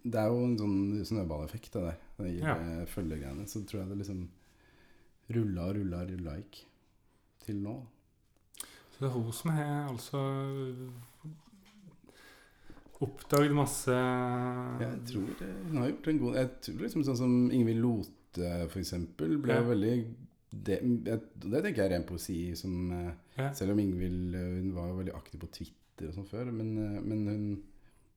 Det 0.06 0.14
er 0.20 0.28
jo 0.30 0.44
en 0.46 0.52
sånn 0.60 0.76
snøballeffekt, 1.08 1.72
det 1.74 1.80
der. 1.82 1.96
Det 2.20 2.28
gir 2.36 2.44
Ja. 2.46 2.52
eh, 2.54 2.84
følgegreiene. 2.86 3.46
Så 3.50 3.64
tror 3.66 3.80
jeg 3.80 3.88
det 3.90 3.96
liksom 3.98 4.20
rulla 5.34 5.64
og 5.66 5.74
rulla 5.80 6.02
og 6.04 6.10
rulla 6.12 6.36
gikk. 6.38 6.60
Til 7.42 7.56
nå. 7.64 7.74
Så 8.92 9.00
det 9.00 9.08
er 9.08 9.16
hun 9.16 9.32
som 9.34 9.50
har 9.50 9.88
altså 9.90 10.20
oppdaget 13.02 13.54
masse 13.56 13.90
Jeg 14.82 14.98
tror 15.08 15.30
eh, 15.42 15.54
hun 15.66 15.80
har 15.80 15.88
gjort 15.90 16.08
en 16.12 16.20
god 16.22 16.36
Jeg 16.38 16.50
tror 16.66 16.82
liksom 16.84 17.04
sånn 17.08 17.18
som 17.18 17.32
Ingvild 17.50 17.82
Lote, 17.82 18.12
for 18.36 18.78
eksempel, 18.80 19.36
ble 19.42 19.54
Ja. 19.54 19.62
veldig 19.62 19.96
det, 20.52 20.78
det 20.84 21.62
tenker 21.64 21.78
jeg 21.82 21.86
er 21.86 21.94
ren 21.96 22.04
poesi 22.06 22.54
som 22.54 22.90
eh, 22.92 23.12
Ja. 23.38 23.52
Selv 23.56 23.72
om 23.72 23.78
Ingvild 23.80 24.34
eh, 24.34 24.60
hun 24.60 24.74
var 24.74 24.88
jo 24.90 24.98
veldig 24.98 25.14
aktiv 25.16 25.40
på 25.40 25.48
Twitter 25.50 26.08
og 26.10 26.14
sånn 26.14 26.26
før, 26.28 26.50
men, 26.52 26.76
eh, 26.78 27.00
men 27.00 27.26
hun 27.28 27.62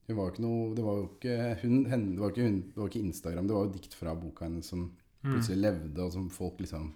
hun 0.07 0.17
var 0.17 0.27
jo 0.27 0.31
ikke 0.35 0.43
noe 0.43 0.75
Det 0.75 0.83
var 0.85 0.95
jo 0.99 1.05
ikke, 1.15 1.35
hun, 1.63 1.85
henne, 1.89 2.11
det 2.13 2.19
var 2.21 2.29
ikke, 2.29 2.43
hun, 2.45 2.59
det 2.61 2.77
var 2.77 2.89
ikke 2.91 3.05
Instagram, 3.07 3.47
det 3.47 3.55
var 3.55 3.63
jo 3.65 3.71
dikt 3.73 3.93
fra 3.97 4.13
boka 4.15 4.45
hennes 4.45 4.65
som 4.65 4.91
Mm. 5.25 5.31
plutselig 5.33 5.57
levde, 5.57 6.03
og 6.03 6.11
som 6.13 6.29
folk 6.29 6.59
liksom 6.61 6.91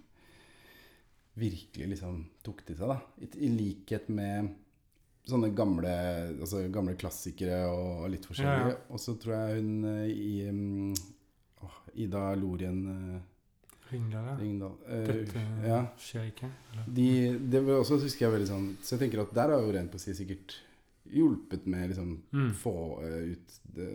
virkelig 1.40 1.88
liksom 1.96 2.26
tok 2.46 2.60
til 2.68 2.76
seg, 2.78 2.92
da. 2.92 2.98
I, 3.26 3.48
likhet 3.50 4.10
med 4.14 4.52
sånne 5.30 5.50
gamle, 5.56 5.94
altså 6.42 6.62
gamle 6.74 6.94
klassikere 7.00 7.64
og 7.72 8.10
litt 8.12 8.26
forskjellige. 8.30 8.68
Ja, 8.68 8.76
ja. 8.76 8.78
Og 8.94 9.00
så 9.02 9.16
tror 9.22 9.34
jeg 9.34 9.64
hun 9.64 9.86
i 10.10 10.50
åh, 11.66 11.76
Ida 11.96 12.24
Lorien 12.36 12.80
eh, 12.94 13.20
Ringdal, 13.90 14.26
ja. 14.30 14.36
Ringdal 14.38 14.74
eh, 14.88 15.06
Dette 15.08 15.44
ja. 15.66 15.80
skjer 15.98 16.28
ikke. 16.30 16.50
De, 16.86 17.08
det 17.50 17.62
var 17.66 17.80
også, 17.82 17.98
husker 18.04 18.28
jeg 18.28 18.34
veldig 18.36 18.50
sånn 18.52 18.68
Så 18.86 18.94
jeg 18.96 19.02
tenker 19.06 19.24
at 19.24 19.32
der 19.34 19.50
har 19.56 19.64
jo 19.66 19.72
Ren 19.74 19.90
poesi 19.90 20.14
sikkert 20.18 20.60
hjulpet 21.10 21.66
med 21.66 21.90
liksom 21.90 22.12
Mm. 22.36 22.52
få 22.54 22.74
eh, 23.02 23.32
ut 23.34 23.56
det, 23.74 23.88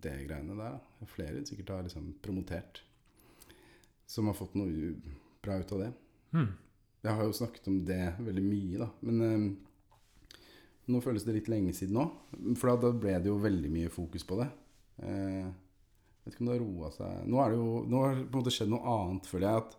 det 0.00 0.14
greiene 0.26 0.54
der. 0.56 0.78
da. 0.78 1.06
Flere 1.12 1.42
sikkert 1.44 1.68
har 1.74 1.82
liksom 1.84 2.14
promotert 2.24 2.80
som 4.08 4.30
har 4.30 4.36
fått 4.38 4.54
noe 4.56 4.94
bra 5.44 5.58
ut 5.60 5.72
av 5.76 5.80
det. 5.82 5.90
Mm. 6.32 6.48
Jeg 7.04 7.12
har 7.18 7.24
jo 7.28 7.34
snakket 7.36 7.68
om 7.68 7.76
det 7.84 8.00
veldig 8.24 8.42
mye, 8.46 8.78
da. 8.80 8.88
Men 9.04 9.20
eh, 9.26 10.38
nå 10.94 11.00
føles 11.04 11.26
det 11.26 11.34
litt 11.36 11.48
lenge 11.52 11.74
siden 11.76 11.98
nå. 11.98 12.06
For 12.56 12.72
da 12.80 12.92
ble 12.94 13.18
det 13.20 13.28
jo 13.28 13.36
veldig 13.42 13.70
mye 13.74 13.92
fokus 13.92 14.24
på 14.24 14.38
det. 14.40 14.48
Eh, 15.02 15.48
vet 16.26 16.34
ikke 16.34 16.44
om 16.44 16.50
det 16.50 16.56
har 16.58 16.62
roa 16.66 16.92
seg 16.94 17.26
Nå 17.32 17.40
er 17.42 17.50
det 17.54 17.58
jo 17.60 17.72
Nå 17.90 18.02
har 18.04 18.14
det 18.18 18.24
på 18.28 18.36
en 18.36 18.42
måte 18.44 18.52
skjedd 18.54 18.72
noe 18.72 18.94
annet, 18.96 19.26
føler 19.30 19.46
jeg. 19.48 19.64
at 19.64 19.76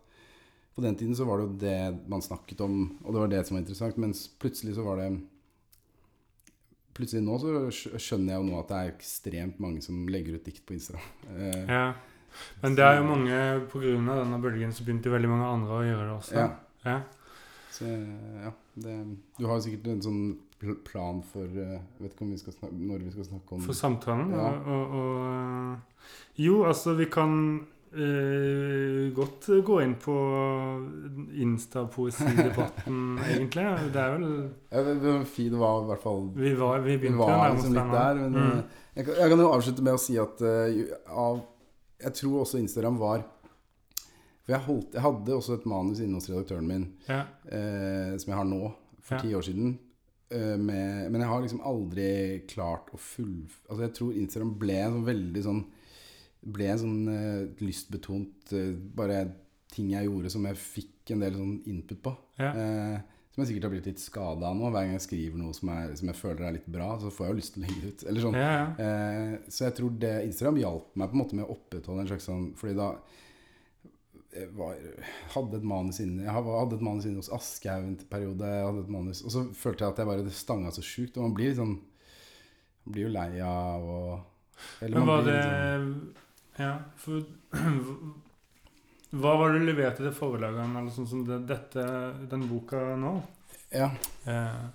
På 0.78 0.84
den 0.84 0.96
tiden 1.00 1.16
så 1.18 1.26
var 1.28 1.38
det 1.42 1.46
jo 1.48 1.56
det 1.62 2.08
man 2.10 2.22
snakket 2.24 2.60
om, 2.66 2.78
og 3.04 3.12
det 3.14 3.20
var 3.24 3.32
det 3.32 3.42
som 3.46 3.56
var 3.56 3.62
interessant. 3.64 3.96
Mens 3.98 4.26
plutselig 4.40 4.76
så 4.76 4.84
var 4.86 5.00
det 5.02 5.08
plutselig 6.98 7.22
nå 7.22 7.36
så 7.38 7.50
skjønner 7.98 8.32
jeg 8.34 8.40
jo 8.42 8.46
nå 8.48 8.58
at 8.58 8.70
det 8.72 8.78
er 8.78 8.92
ekstremt 8.96 9.58
mange 9.62 9.82
som 9.84 10.00
legger 10.10 10.38
ut 10.38 10.46
dikt 10.48 10.64
på 10.66 10.74
Instagram. 10.74 11.10
Eh, 11.36 11.64
Ja. 11.70 11.84
Men 12.62 12.74
det 12.76 12.84
er 12.84 12.98
jo 12.98 13.04
mange 13.08 13.34
av 13.34 14.18
denne 14.20 14.38
bølgen 14.42 14.72
så 14.76 14.84
begynte 14.86 15.10
veldig 15.10 15.30
mange 15.30 15.46
andre 15.48 15.78
å 15.78 15.86
gjøre 15.86 16.04
det 16.06 16.16
også. 16.18 16.34
Ja. 16.36 16.48
Ja. 16.84 16.98
Så 17.72 17.86
ja, 17.88 18.52
det, 18.84 18.94
du 19.38 19.46
har 19.46 19.56
jo 19.58 19.64
sikkert 19.64 19.86
en 19.90 20.02
sånn 20.04 20.20
plan 20.84 21.22
for 21.22 21.44
eh, 21.46 21.76
Jeg 21.78 22.02
vet 22.02 22.12
ikke 22.16 22.26
vi 22.32 22.38
snakke, 22.42 22.74
når 22.74 23.04
vi 23.06 23.10
skal 23.14 23.24
snakke 23.28 23.52
om 23.58 23.60
For 23.66 23.72
samtalen. 23.78 24.30
Ja. 24.34 24.48
Og, 24.48 24.66
og, 24.66 24.94
og 24.98 26.38
Jo, 26.42 26.64
altså, 26.66 26.94
vi 26.98 27.04
kan 27.10 27.34
eh, 27.94 29.12
godt 29.14 29.46
gå 29.66 29.78
inn 29.84 29.94
på 30.02 30.16
Insta-poesidebatten, 31.58 32.98
egentlig. 33.30 33.64
Det 33.92 34.02
er 34.02 34.12
vel 34.16 34.26
ja, 34.72 34.82
det, 34.82 34.94
det 35.02 35.12
var 35.12 35.24
fint, 35.28 35.52
det 35.54 35.60
var 35.60 35.82
i 35.82 35.88
hvert 35.92 36.02
fall 36.04 36.20
Vi, 36.36 36.52
var, 36.58 36.82
vi 36.84 36.96
begynte 36.98 37.18
vi 37.24 37.38
var 37.38 37.54
liksom 37.54 37.74
litt 37.78 37.94
der 37.94 38.20
Men 38.24 38.36
Mm. 38.38 38.52
eh, 38.58 38.84
jeg, 38.98 39.06
kan, 39.06 39.14
jeg 39.22 39.30
kan 39.30 39.42
jo 39.44 39.50
avslutte 39.54 39.84
med 39.86 39.94
å 39.94 40.00
si 40.02 40.16
at 40.18 40.40
uh, 40.42 40.78
av 41.14 41.40
Jeg 42.02 42.14
tror 42.18 42.40
også 42.42 42.58
Instagram 42.58 42.96
var 42.98 43.22
For 44.42 44.54
jeg, 44.56 44.62
holdt, 44.66 44.94
jeg 44.96 45.04
hadde 45.04 45.36
også 45.36 45.58
et 45.58 45.66
manus 45.70 46.00
inne 46.02 46.18
hos 46.18 46.28
redaktøren 46.30 46.66
min 46.66 46.86
Ja. 47.08 47.20
eh, 47.46 48.16
som 48.18 48.32
jeg 48.32 48.38
har 48.40 48.48
nå, 48.48 48.72
for 49.04 49.22
ti 49.22 49.34
år 49.36 49.44
siden. 49.46 49.76
Eh, 50.28 50.56
med, 50.60 51.08
men 51.08 51.22
jeg 51.22 51.30
har 51.30 51.40
liksom 51.40 51.60
aldri 51.64 52.08
klart 52.50 52.90
å 52.92 52.98
fullføre 53.00 53.70
Altså 53.72 53.84
jeg 53.86 53.92
tror 53.96 54.16
Instagram 54.20 54.50
ble 54.60 54.74
en 54.76 54.96
sånn 54.98 55.06
veldig 55.06 55.44
sånn 55.46 55.62
Ble 56.52 56.66
en 56.68 56.80
sånn 56.82 56.98
uh, 57.08 57.62
lystbetont 57.64 58.52
uh, 58.52 58.74
Bare 58.98 59.22
ting 59.72 59.94
jeg 59.94 60.04
gjorde 60.04 60.32
som 60.32 60.44
jeg 60.48 60.60
fikk 60.60 61.14
en 61.14 61.24
del 61.24 61.34
sånn 61.36 61.54
input 61.68 61.98
på. 62.04 62.12
Ja. 62.40 62.50
Uh, 62.52 63.24
som 63.32 63.42
jeg 63.42 63.50
sikkert 63.50 63.66
har 63.66 63.72
blitt 63.72 63.88
litt 63.88 64.00
skada 64.00 64.48
av 64.48 64.56
nå. 64.56 64.68
Hver 64.68 64.86
gang 64.86 64.94
jeg 64.94 65.04
skriver 65.04 65.40
noe 65.40 65.56
som, 65.56 65.72
er, 65.72 65.92
som 65.98 66.08
jeg 66.08 66.18
føler 66.18 66.46
er 66.46 66.56
litt 66.56 66.70
bra, 66.72 66.88
så 67.00 67.12
får 67.12 67.26
jeg 67.26 67.34
jo 67.34 67.38
lyst 67.38 67.54
til 67.54 67.60
å 67.60 67.64
legge 67.66 67.82
det 67.82 67.90
ut. 67.92 68.04
Eller 68.10 68.24
sånn. 68.24 68.38
Ja, 68.40 68.48
ja. 68.56 69.40
Så 69.52 69.66
jeg 69.66 69.76
tror 69.78 69.98
det 70.04 70.12
Instagram 70.28 70.60
hjalp 70.62 70.96
meg 70.96 71.10
på 71.10 71.18
en 71.18 71.22
måte 71.22 71.38
med 71.38 71.46
å 71.46 71.56
opprettholde 71.56 72.04
en 72.04 72.10
slags 72.12 72.28
sånn 72.28 72.46
Fordi 72.60 72.76
da 72.80 72.88
jeg 74.34 74.48
var, 74.58 74.76
hadde 75.32 75.56
et 75.56 75.64
manus 75.64 75.98
inne 76.04 76.22
Jeg 76.26 76.34
hadde 76.36 76.76
et 76.76 76.82
manus 76.84 77.06
inne 77.08 77.22
hos 77.22 77.30
Aschehoug 77.32 77.86
en 77.88 77.96
periode. 78.10 78.50
Og 79.24 79.32
så 79.32 79.44
følte 79.56 79.84
jeg 79.86 79.92
at 79.94 79.98
jeg 80.02 80.10
bare 80.10 80.34
stanga 80.36 80.72
så 80.74 80.84
sjukt. 80.84 81.16
Og 81.16 81.24
man 81.28 81.34
blir 81.38 81.48
litt 81.52 81.60
sånn 81.60 81.76
Man 81.78 82.92
blir 82.94 83.06
jo 83.06 83.12
lei 83.14 83.40
av 83.44 83.82
å 83.88 84.00
Men 84.84 85.06
var 85.08 85.22
det 85.24 85.38
sånn- 85.42 86.14
Ja, 86.58 86.72
for 86.96 87.22
Hva 89.18 89.32
var 89.40 89.52
det 89.54 89.60
du 89.62 89.66
leverte 89.70 90.02
til 90.04 90.12
forlagene, 90.12 90.82
eller 90.82 90.92
sånn 90.92 91.06
som 91.08 91.22
det, 91.24 91.38
dette, 91.48 91.84
den 92.28 92.42
boka 92.50 92.80
nå? 93.00 93.14
Ja. 93.72 93.88
Eh, 94.28 94.66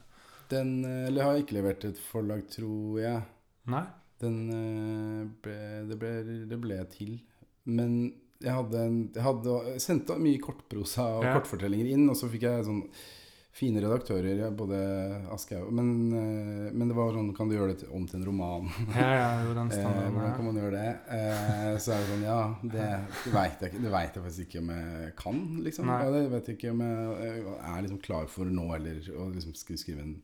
Den 0.49 0.83
eh, 0.85 1.07
Eller 1.09 1.23
har 1.27 1.35
jeg 1.37 1.45
ikke 1.45 1.59
levert 1.59 1.79
til 1.83 1.93
et 1.93 2.01
forlag, 2.09 2.41
tror 2.49 2.97
jeg. 3.01 3.21
nei? 3.69 3.83
Den 4.23 4.39
eh, 4.55 5.21
ble, 5.43 5.57
det, 5.89 5.99
ble, 5.99 6.11
det 6.49 6.59
ble 6.63 6.79
til. 6.93 7.19
Men 7.65 8.13
jeg 8.43 8.53
hadde, 8.59 8.85
en, 8.85 9.01
jeg 9.15 9.23
hadde 9.23 9.57
sendte 9.79 10.19
mye 10.19 10.39
kortprosa 10.43 11.05
og 11.17 11.23
Ja. 11.27 11.33
kortfortellinger 11.39 11.93
inn, 11.95 12.09
og 12.09 12.15
så 12.19 12.27
fikk 12.29 12.41
jeg 12.49 12.65
sånn 12.67 12.83
fine 13.53 13.77
redaktører, 13.83 14.47
både 14.57 14.77
Aschehoug 15.31 15.69
men, 15.77 15.89
eh, 16.17 16.71
men 16.73 16.87
det 16.89 16.95
var 16.97 17.11
sånn 17.13 17.27
Kan 17.37 17.49
du 17.51 17.53
gjøre 17.55 17.75
det 17.77 17.87
om 17.93 18.07
til 18.09 18.17
en 18.19 18.25
roman? 18.25 18.65
Ja, 18.95 19.09
ja, 19.13 19.27
jo, 19.45 19.53
den 19.53 19.69
Eh, 19.71 19.77
standarden. 19.77 20.13
hvordan 20.15 20.35
kan 20.39 20.45
man 20.47 20.55
gjøre 20.57 20.71
det? 20.71 20.93
Eh, 21.13 21.77
så 21.77 21.93
er 21.93 22.01
det 22.01 22.07
sånn 22.09 22.23
Ja, 22.25 22.39
det, 22.63 22.87
det 23.23 23.33
veit 23.35 23.61
jeg. 23.61 23.77
Det 23.83 23.91
vet 23.93 24.15
jeg 24.17 24.23
faktisk 24.25 24.47
ikke 24.47 24.63
om 24.63 24.69
jeg 24.73 25.13
kan, 25.21 25.43
liksom. 25.67 25.85
Ja, 25.93 26.09
det 26.15 26.23
vet 26.33 26.47
jeg 26.49 26.57
ikke 26.57 26.71
om 26.73 26.81
jeg, 26.81 27.43
jeg 27.43 27.75
er 27.75 27.81
liksom 27.85 28.01
klar 28.09 28.25
for 28.27 28.45
nå 28.45 28.65
heller 28.73 28.97
å 29.21 29.29
liksom 29.35 29.53
skrive 29.53 30.01
en 30.01 30.15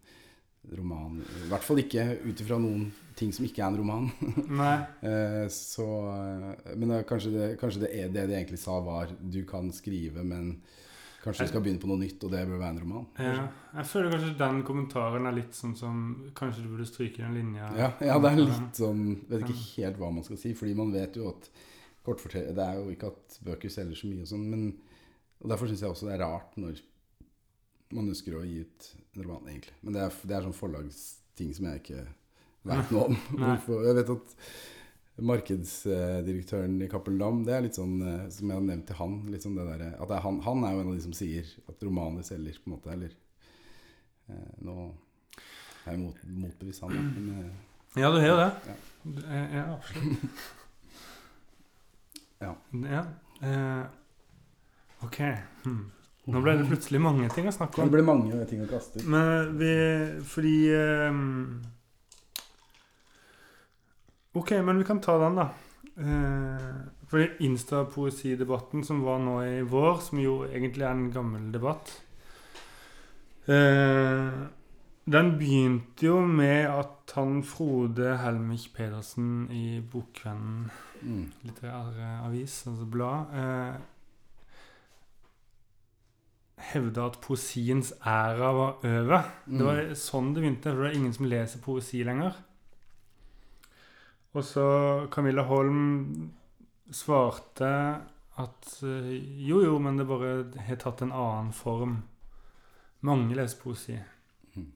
roman. 0.78 1.22
I 1.46 1.48
hvert 1.50 1.66
fall 1.66 1.82
ikke 1.82 2.04
ut 2.26 2.42
ifra 2.44 2.60
noen 2.62 2.90
ting 3.20 3.32
som 3.36 3.46
ikke 3.48 3.64
er 3.64 3.72
en 3.72 3.80
roman. 3.80 4.10
Eh, 5.00 5.46
så 5.54 5.86
eh, 6.12 6.76
Men 6.76 6.92
det, 6.92 7.00
kanskje, 7.08 7.32
det, 7.34 7.48
kanskje 7.62 7.86
det, 7.86 7.90
er 7.96 8.12
det 8.14 8.26
de 8.30 8.36
egentlig 8.38 8.60
sa, 8.62 8.80
var 8.84 9.12
du 9.20 9.40
kan 9.48 9.70
skrive, 9.74 10.24
men 10.28 10.52
kanskje 11.24 11.48
du 11.48 11.52
skal 11.52 11.64
begynne 11.64 11.82
på 11.82 11.90
noe 11.90 12.02
nytt, 12.02 12.24
og 12.26 12.34
det 12.34 12.44
bør 12.50 12.60
være 12.60 12.74
en 12.76 12.82
roman. 12.84 13.08
Ja. 13.20 13.48
Jeg 13.78 13.90
føler 13.92 14.14
kanskje 14.16 14.36
den 14.42 14.62
kommentaren 14.68 15.30
er 15.30 15.36
litt 15.36 15.58
sånn 15.58 15.76
som 15.80 16.04
Kanskje 16.38 16.66
du 16.66 16.72
burde 16.74 16.88
stryke 16.90 17.24
den 17.24 17.38
linja. 17.38 17.72
Ja, 17.78 17.90
ja, 18.12 18.20
det 18.20 18.32
er 18.32 18.40
litt 18.42 18.80
sånn 18.80 19.04
Vet 19.30 19.44
ikke 19.46 19.58
helt 19.80 20.00
hva 20.02 20.14
man 20.16 20.26
skal 20.28 20.40
si, 20.42 20.54
fordi 20.58 20.78
man 20.80 20.94
vet 20.96 21.20
jo 21.20 21.32
at 21.32 21.50
kortfortell... 22.06 22.52
Det 22.56 22.66
er 22.66 22.80
jo 22.80 22.94
ikke 22.94 23.12
at 23.14 23.42
bøker 23.46 23.74
selger 23.74 24.00
så 24.00 24.12
mye 24.12 24.26
og 24.26 24.32
sånn, 24.32 24.48
men 24.50 24.66
Og 25.40 25.52
derfor 25.54 25.72
syns 25.72 25.86
jeg 25.86 25.94
også 25.94 26.10
det 26.10 26.18
er 26.18 26.26
rart 26.26 26.58
når 26.60 26.82
man 27.96 28.12
ønsker 28.12 28.36
å 28.38 28.46
gi 28.46 28.64
ut 28.66 28.90
en 29.16 29.24
roman, 29.24 29.48
egentlig. 29.50 29.76
Men 29.82 29.96
det 29.96 30.02
er, 30.06 30.18
det 30.30 30.36
er 30.38 30.46
sånn 30.46 30.58
forlagsting 30.58 31.54
som 31.58 31.70
jeg 31.70 31.82
ikke 31.84 32.04
veit 32.70 32.92
noe 32.94 33.08
om. 33.10 33.18
Hvorfor, 33.40 33.88
jeg 33.88 33.98
vet 34.00 34.12
at 34.16 34.36
markedsdirektøren 35.30 36.78
i 36.84 36.90
Cappelen 36.92 37.20
Dam, 37.20 37.42
det 37.48 37.56
er 37.56 37.66
litt 37.66 37.80
sånn 37.80 37.98
eh, 38.06 38.28
som 38.32 38.52
jeg 38.52 38.60
har 38.60 38.68
nevnt 38.68 38.88
til 38.88 39.00
han, 39.00 39.18
litt 39.32 39.44
sånn 39.44 39.58
det 39.60 39.66
der, 39.68 39.86
at 40.00 40.14
er 40.16 40.24
han, 40.24 40.40
han 40.46 40.64
er 40.64 40.76
jo 40.76 40.84
en 40.84 40.92
av 40.92 41.00
de 41.00 41.04
som 41.08 41.16
sier 41.18 41.50
at 41.68 41.84
romaner 41.88 42.28
selger, 42.28 42.60
på 42.62 42.70
en 42.70 42.76
måte. 42.78 42.94
Eller 42.96 43.16
eh, 44.30 44.54
Nå 44.68 44.78
er 45.86 45.92
jeg 45.96 46.02
mot, 46.04 46.24
motbevist 46.46 46.86
han, 46.86 46.96
men 46.96 47.34
eh, 47.36 47.52
Ja, 48.00 48.14
du 48.14 48.20
har 48.22 48.30
jo 48.30 48.40
det. 48.40 48.50
Ja. 48.70 48.80
Ja, 49.26 49.44
ja, 49.58 49.68
absolutt. 49.76 50.40
Ja. 52.40 52.54
ja. 52.72 53.02
Eh, 53.44 53.86
ok. 55.04 55.18
Hmm. 55.66 55.90
Nå 56.30 56.42
ble 56.44 56.56
det 56.60 56.68
plutselig 56.70 57.02
mange 57.04 57.30
ting 57.34 57.48
å 57.50 57.54
snakke 57.56 57.82
om. 57.82 57.90
Det 57.90 57.98
ble 57.98 58.06
mange 58.08 58.46
ting 58.50 58.64
å 58.64 58.70
kaste 58.70 59.02
ut. 59.02 59.08
Men 59.10 59.58
vi 59.60 59.74
Fordi 60.30 60.56
um, 61.10 61.24
Ok, 64.40 64.54
men 64.64 64.78
vi 64.78 64.86
kan 64.88 65.02
ta 65.02 65.18
den, 65.22 65.40
da. 65.40 65.50
Uh, 66.00 66.76
fordi 67.10 67.48
Insta-poesidebatten 67.48 68.86
som 68.88 69.02
var 69.04 69.18
nå 69.24 69.40
i 69.44 69.58
vår, 69.68 69.98
som 70.06 70.22
jo 70.22 70.44
egentlig 70.48 70.86
er 70.86 70.94
en 70.94 71.10
gammel 71.12 71.50
debatt 71.52 71.90
uh, 73.50 74.46
Den 75.10 75.34
begynte 75.42 76.06
jo 76.06 76.22
med 76.22 76.70
at 76.70 77.16
han 77.18 77.42
Frode 77.44 78.14
Helmich 78.22 78.70
Pedersen 78.76 79.50
i 79.52 79.82
Bokvennen 79.82 80.70
Mm. 81.02 81.32
litterær 81.48 82.26
avis, 82.26 82.68
altså 82.68 82.86
blad, 82.86 83.26
eh, 83.34 83.76
hevda 86.72 87.06
at 87.10 87.20
poesiens 87.22 87.94
æra 88.06 88.52
var 88.54 88.86
over. 88.86 89.32
Det 89.48 89.66
var 89.66 89.82
Mm. 89.84 89.96
sånn 89.96 90.34
det 90.34 90.44
begynte, 90.44 90.74
for 90.76 90.84
det 90.84 90.92
er 90.92 90.98
ingen 91.00 91.14
som 91.14 91.26
leser 91.26 91.60
poesi 91.64 92.04
lenger. 92.04 92.36
Og 94.36 94.44
så 94.44 94.66
Camilla 95.12 95.44
Holm 95.44 96.32
svarte 96.92 97.70
at 98.40 98.70
eh, 98.84 99.10
jo, 99.48 99.62
jo, 99.66 99.80
men 99.80 99.98
det 99.98 100.06
bare 100.08 100.34
har 100.68 100.76
tatt 100.82 101.02
en 101.02 101.12
annen 101.12 101.52
form. 101.54 102.04
Mange 103.02 103.36
leser 103.36 103.58
poesi 103.64 103.98
Mm. 104.56 104.72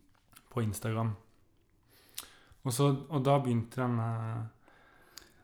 på 0.53 0.61
Instagram. 0.61 1.15
Og, 2.63 2.71
så, 2.73 2.89
og 3.09 3.23
da 3.25 3.39
begynte 3.39 3.75
denne 3.81 4.49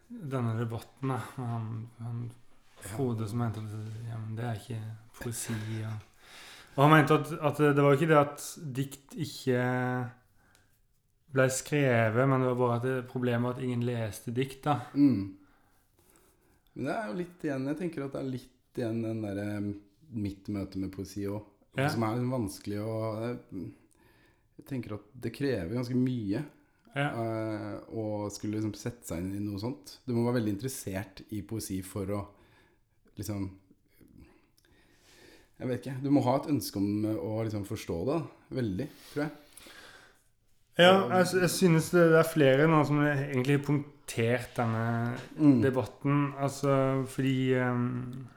denne 0.09 0.55
debatten 0.57 1.07
med 1.07 1.19
han, 1.35 1.89
han 1.99 2.31
Frode 2.79 3.27
som 3.27 3.37
mente 3.43 3.59
at 3.59 3.73
ja, 4.07 4.17
det 4.37 4.45
er 4.45 4.55
ikke 4.55 4.79
poesi. 5.19 5.53
Og, 5.83 6.08
og 6.79 6.85
han 6.85 6.93
mente 6.93 7.15
at, 7.19 7.31
at 7.49 7.57
det 7.75 7.83
var 7.83 7.97
ikke 7.97 8.07
det 8.07 8.17
at 8.21 8.43
dikt 8.77 9.15
ikke 9.19 9.63
ble 11.35 11.45
skrevet, 11.53 12.23
men 12.25 12.41
det 12.41 12.47
var 12.53 12.59
bare 12.61 12.77
at 12.79 12.85
det 12.87 12.93
problemet 13.11 13.57
at 13.57 13.63
ingen 13.65 13.83
leste 13.85 14.31
dikt. 14.33 14.63
da. 14.65 14.77
Mm. 14.95 15.35
Men 16.73 16.87
det 16.87 16.93
er 16.95 17.09
jo 17.09 17.17
litt 17.19 17.43
igjen 17.43 17.65
Jeg 17.67 17.77
tenker 17.81 18.05
at 18.05 18.13
det 18.15 18.21
er 18.21 18.29
litt 18.31 18.79
igjen 18.79 19.01
den 19.03 19.19
derre 19.25 19.47
mitt 20.23 20.47
møte 20.53 20.79
med 20.81 20.93
poesi 20.95 21.25
òg. 21.29 21.43
Ja. 21.77 21.89
Som 21.91 22.05
er 22.07 22.15
liksom 22.15 22.31
vanskelig 22.33 22.79
å 22.81 22.95
Jeg 23.27 24.65
tenker 24.71 24.95
at 24.97 25.11
det 25.13 25.33
krever 25.35 25.75
ganske 25.75 25.97
mye 25.99 26.41
Ja. 26.95 27.09
eh, 27.11 27.75
å 27.93 28.29
skulle 28.33 28.57
liksom 28.57 28.73
sette 28.79 29.05
seg 29.05 29.21
inn 29.21 29.35
i 29.37 29.43
noe 29.43 29.59
sånt. 29.61 29.99
Du 30.07 30.15
må 30.15 30.23
være 30.25 30.39
veldig 30.39 30.55
interessert 30.55 31.21
i 31.35 31.43
poesi 31.45 31.81
for 31.85 32.09
å 32.15 32.23
liksom 33.19 33.45
Jeg 35.59 35.67
vet 35.67 35.85
ikke. 35.85 35.97
Du 36.03 36.09
må 36.15 36.21
ha 36.23 36.37
et 36.39 36.49
ønske 36.53 36.79
om 36.79 37.05
å 37.11 37.43
liksom 37.43 37.65
forstå 37.67 37.97
det. 38.07 38.19
Veldig, 38.55 38.85
tror 39.11 39.23
jeg. 39.25 39.31
Ja, 40.79 40.91
jeg, 41.11 41.25
jeg 41.41 41.49
synes 41.51 41.89
det, 41.91 42.05
det 42.13 42.19
er 42.21 42.29
flere 42.31 42.67
nå 42.71 42.79
som 42.87 43.01
egentlig 43.03 43.57
har 43.57 43.65
punktert 43.67 44.53
denne 44.55 44.85
Mm. 45.35 45.57
debatten. 45.65 46.21
Altså 46.39 46.77
fordi 47.11 47.35
um, 47.59 48.27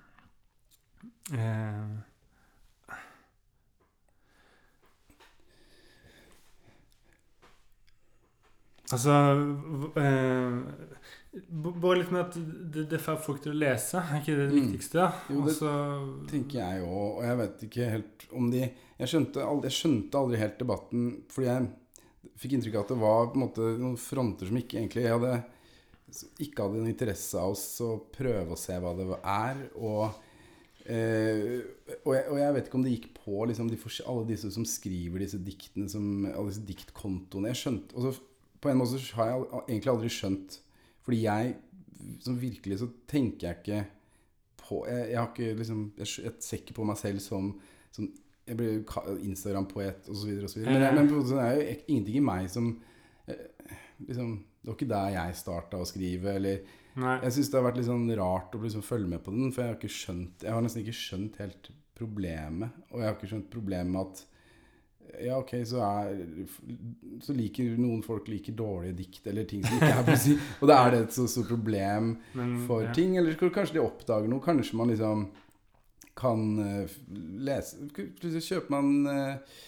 eh, 1.32 1.92
Altså 8.92 9.12
eh, 9.96 10.50
b- 10.50 10.96
Bare 11.32 11.96
litt 12.02 12.10
med 12.12 12.26
at 12.26 12.34
det, 12.74 12.82
det 12.90 12.98
får 13.00 13.20
folk 13.24 13.38
til 13.40 13.54
å 13.54 13.56
lese, 13.62 13.96
er 14.02 14.18
ikke 14.20 14.34
det 14.36 14.48
det 14.50 14.56
Mm. 14.58 14.66
viktigste? 14.66 14.98
da? 15.00 15.06
Jo, 15.32 15.44
det 15.46 15.52
Også, 15.54 15.70
tenker 16.28 16.58
jeg 16.60 16.82
òg, 16.84 17.06
og 17.16 17.22
jeg 17.24 17.36
vet 17.38 17.62
ikke 17.68 17.90
helt 17.90 18.26
om 18.36 18.50
de 18.52 18.60
Jeg 19.00 19.08
skjønte 19.08 19.40
aldri, 19.42 19.70
jeg 19.70 19.78
skjønte 19.78 20.18
aldri 20.20 20.38
helt 20.38 20.58
debatten, 20.60 21.06
fordi 21.32 21.46
jeg 21.48 21.70
fikk 22.38 22.52
inntrykk 22.52 22.76
av 22.76 22.84
at 22.84 22.92
det 22.92 22.98
var 23.00 23.32
måte 23.40 23.70
noen 23.80 23.96
fronter 23.98 24.46
som 24.46 24.56
ikke 24.60 24.76
egentlig 24.78 25.02
jeg 25.06 25.16
hadde 25.16 25.42
ikke 26.44 26.66
hadde 26.66 26.82
en 26.82 26.90
interesse 26.92 27.40
av 27.40 27.54
oss 27.54 27.64
å 27.80 27.94
prøve 28.12 28.52
å 28.52 28.58
se 28.60 28.76
hva 28.78 28.92
det 28.98 29.06
er. 29.24 29.62
Og, 29.80 30.12
eh, 30.84 31.62
og, 32.04 32.10
jeg, 32.12 32.26
og 32.28 32.36
jeg 32.38 32.54
vet 32.58 32.66
ikke 32.68 32.78
om 32.78 32.84
det 32.84 32.92
gikk 32.92 33.06
på 33.24 33.46
liksom, 33.48 33.70
de 33.72 33.78
alle 34.04 34.26
disse 34.28 34.50
som 34.52 34.66
skriver 34.68 35.24
disse 35.24 35.40
diktene, 35.40 35.88
som, 35.88 36.26
alle 36.28 36.50
disse 36.52 36.66
diktkontoene. 36.68 37.48
Jeg 37.54 37.62
skjønte, 37.62 37.96
og 37.96 38.02
så 38.12 38.20
På 38.62 38.70
en 38.70 38.78
måte 38.78 38.94
så 39.00 39.16
har 39.18 39.26
jeg 39.32 39.46
egentlig 39.66 39.90
aldri 39.90 40.08
skjønt 40.08 40.60
Fordi 41.02 41.22
jeg 41.24 41.54
som 42.20 42.36
virkelig 42.40 42.78
så 42.80 42.88
tenker 43.10 43.48
jeg 43.48 43.56
ikke 43.62 43.84
på 44.62 44.84
Jeg, 44.88 45.10
jeg 45.10 45.18
har 45.18 45.28
ikke 45.32 45.54
liksom 45.58 45.80
Jeg, 45.98 46.06
jeg 46.24 46.32
ser 46.40 46.56
ikke 46.62 46.74
på 46.74 46.84
meg 46.86 46.96
selv 46.98 47.18
som, 47.22 47.52
som 47.94 48.08
Jeg 48.46 48.56
blir 48.58 48.80
Instagram-poet 49.22 50.08
osv. 50.10 50.32
osv. 50.44 50.62
Men, 50.66 50.82
jeg- 50.82 50.94
men 50.94 51.10
så 51.26 51.38
er 51.42 51.54
jo 51.56 51.76
ingenting 51.88 52.16
i 52.16 52.24
meg 52.26 52.48
som 52.50 52.72
eh, 53.28 53.34
liksom, 54.08 54.32
Det 54.62 54.68
var 54.70 54.74
ikke 54.78 54.88
der 54.94 55.08
jeg 55.16 55.36
starta 55.36 55.78
å 55.82 55.86
skrive. 55.86 56.34
Eller 56.38 56.58
Nei. 56.96 57.18
jeg 57.22 57.32
syns 57.32 57.50
det 57.50 57.58
har 57.60 57.66
vært 57.70 57.76
litt 57.80 57.86
sånn 57.90 58.10
rart 58.18 58.54
å 58.54 58.62
liksom 58.62 58.82
følge 58.84 59.08
med 59.08 59.22
på 59.24 59.30
den, 59.34 59.52
for 59.52 59.62
jeg 59.62 59.70
har 59.72 59.78
ikke 59.80 59.94
skjønt 59.96 60.42
Jeg 60.46 60.52
har 60.52 60.62
nesten 60.66 60.82
ikke 60.84 60.98
skjønt 60.98 61.38
helt 61.42 61.70
problemet. 61.98 62.70
Og 62.90 63.00
jeg 63.00 63.08
har 63.08 63.16
ikke 63.16 63.30
skjønt 63.32 63.50
problemet 63.50 63.92
med 63.94 64.00
at 64.06 64.24
ja, 65.20 65.36
ok, 65.38 65.52
så 65.68 65.82
er 65.84 66.14
Så 67.22 67.34
liker 67.36 67.74
noen 67.76 68.02
folk 68.04 68.28
liker 68.30 68.54
dårlige 68.56 68.96
dikt 69.02 69.26
eller 69.28 69.46
ting 69.48 69.64
som 69.66 69.76
ikke 69.76 69.90
er 69.92 70.06
poesi. 70.06 70.36
Og 70.60 70.70
da 70.70 70.78
er 70.82 70.94
det 70.94 71.02
et 71.06 71.16
så 71.16 71.26
stort 71.30 71.50
problem 71.52 72.14
Men, 72.38 72.54
for 72.68 72.86
ja. 72.86 72.94
ting. 72.96 73.18
Eller 73.20 73.36
kanskje 73.42 73.78
de 73.78 73.84
oppdager 73.84 74.30
noe. 74.30 74.42
Kanskje 74.44 74.78
man 74.80 74.92
liksom 74.92 75.26
kan 76.18 76.40
uh, 76.60 76.96
lese 77.40 77.86
Plutselig 77.96 78.42
kjøper 78.44 78.74
man 78.74 78.90
uh, 79.08 79.60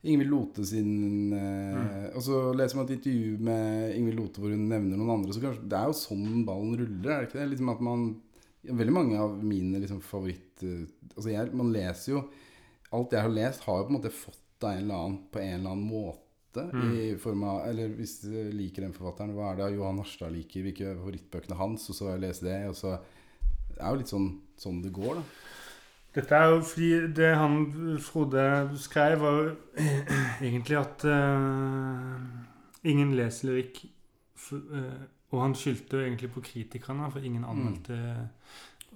Ingvild 0.00 0.30
Lote 0.32 0.64
sin 0.64 1.34
eh, 1.36 2.06
Og 2.16 2.22
så 2.24 2.38
leser 2.56 2.78
man 2.78 2.86
et 2.86 2.94
intervju 2.94 3.34
med 3.44 3.96
Ingvild 3.98 4.16
Lote 4.16 4.40
hvor 4.40 4.54
hun 4.54 4.62
nevner 4.70 4.96
noen 4.96 5.18
andre. 5.18 5.34
Så 5.36 5.42
kanskje, 5.42 5.66
det 5.68 5.76
er 5.76 5.90
jo 5.90 5.98
sånn 5.98 6.44
ballen 6.48 6.72
ruller, 6.80 7.10
er 7.10 7.18
det 7.18 7.28
ikke 7.28 7.40
det? 7.42 7.48
Liksom 7.52 7.72
at 7.74 7.82
man 7.84 8.06
Veldig 8.60 8.92
mange 8.92 9.16
av 9.16 9.38
mine 9.40 9.78
liksom, 9.80 10.02
favoritt... 10.04 10.60
altså 11.14 11.30
jeg, 11.30 11.52
man 11.56 11.70
leser 11.72 12.10
jo 12.14 12.22
Alt 12.96 13.14
jeg 13.16 13.24
har 13.24 13.32
lest, 13.32 13.64
har 13.64 13.78
jo 13.78 13.86
på 13.86 13.92
en 13.92 13.96
måte 13.96 14.12
fått 14.12 14.40
av 14.64 14.72
en 14.74 14.82
eller 14.84 14.94
annen 15.04 15.18
på 15.32 15.38
en 15.42 15.54
eller 15.54 15.70
annen 15.70 15.86
måte. 15.88 16.26
I 17.00 17.14
form 17.22 17.44
av, 17.46 17.60
eller 17.68 17.92
hvis 17.94 18.16
du 18.24 18.32
liker 18.52 18.82
den 18.82 18.92
forfatteren, 18.96 19.30
hva 19.36 19.52
er 19.52 19.60
det 19.60 19.68
Johan 19.76 20.00
Harstad 20.02 20.32
liker? 20.34 20.64
Hvilke 20.66 20.96
favorittbøkene 20.96 21.56
hans? 21.60 21.84
Og 21.92 21.94
så 22.00 22.16
lest 22.18 22.42
det. 22.42 22.56
Og 22.68 22.74
så 22.74 22.96
Det 23.70 23.78
er 23.86 23.90
jo 23.94 24.00
litt 24.00 24.10
sånn, 24.10 24.26
sånn 24.58 24.80
det 24.82 24.90
går, 24.92 25.20
da. 25.20 25.22
Dette 26.12 26.34
er 26.34 26.48
jo 26.50 26.56
fordi 26.66 26.88
det 27.14 27.28
han 27.38 27.54
Frode 28.02 28.42
skrev, 28.82 29.20
var 29.22 29.36
jo 29.38 29.52
egentlig 30.48 30.76
at 30.80 31.04
uh, 31.06 32.18
ingen 32.82 33.14
leser 33.16 33.52
lyrikk. 33.52 33.84
f- 34.34 34.58
eh, 34.58 35.06
og 35.30 35.44
han 35.44 35.54
skyldte 35.54 35.94
jo 36.00 36.02
egentlig 36.08 36.32
på 36.34 36.42
kritikerne, 36.42 37.06
for 37.14 37.22
ingen 37.22 37.44
anmeldte 37.46 37.96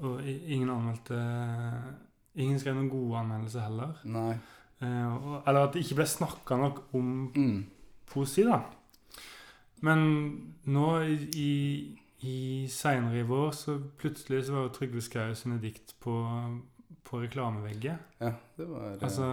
Og 0.02 0.18
ingen 0.26 0.68
anmeldte 0.74 1.14
Ingen 2.34 2.58
skrev 2.58 2.74
noen 2.74 2.90
gode 2.90 3.20
anmeldelser 3.20 3.62
heller. 3.68 3.92
Nei. 4.10 4.32
Eh, 4.84 5.40
eller 5.48 5.64
at 5.68 5.72
det 5.74 5.82
ikke 5.84 5.96
ble 6.02 6.06
snakka 6.10 6.56
nok 6.60 6.82
om 6.94 7.10
Mm. 7.34 7.64
poesi, 8.10 8.44
da. 8.44 8.60
Men 9.84 10.04
nå 10.66 10.88
i, 11.36 11.96
i, 12.24 12.36
seinere 12.72 13.20
i 13.20 13.26
vår 13.28 13.50
så 13.52 13.78
plutselig 14.00 14.44
så 14.46 14.52
var 14.54 14.62
jo 14.68 14.72
Trygve 14.78 15.02
Skau 15.04 15.34
sine 15.36 15.58
dikt 15.60 15.94
på, 16.00 16.14
på 17.04 17.20
reklamevegget. 17.24 17.98
Ja, 18.20 18.32
det 18.56 18.68
var 18.70 18.86
eh, 18.94 19.02
Altså 19.02 19.28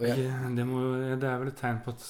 jeg- 0.00 0.56
det, 0.56 0.66
må, 0.66 0.80
det 1.20 1.24
er 1.28 1.38
vel 1.38 1.48
et 1.52 1.56
tegn 1.60 1.78
på 1.84 1.92
at, 1.94 2.02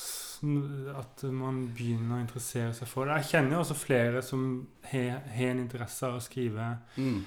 at 0.96 1.22
man 1.30 1.66
begynner 1.76 2.16
å 2.16 2.22
interessere 2.22 2.72
seg 2.74 2.88
for 2.88 3.04
det. 3.04 3.18
Jeg 3.20 3.30
kjenner 3.34 3.58
jo 3.58 3.64
også 3.66 3.76
flere 3.76 4.22
som 4.24 4.66
har 4.88 5.20
en 5.36 5.60
interesse 5.60 6.06
av 6.08 6.16
å 6.16 6.22
skrive 6.24 6.70
mm. 6.96 7.18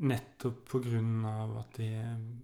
Nettopp 0.00 0.74
av 1.26 1.56
at 1.58 1.74
de 1.76 1.88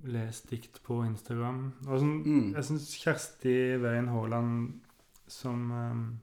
leser 0.05 0.49
dikt 0.51 0.83
på 0.85 1.01
Instagram. 1.07 1.73
Sånn, 1.85 2.23
Mm. 2.25 2.55
Jeg 2.55 2.65
syns 2.65 2.91
Kjersti 3.03 3.55
Weien 3.81 4.09
Haaland 4.09 4.81
som 5.27 5.71
ehm, 5.73 6.21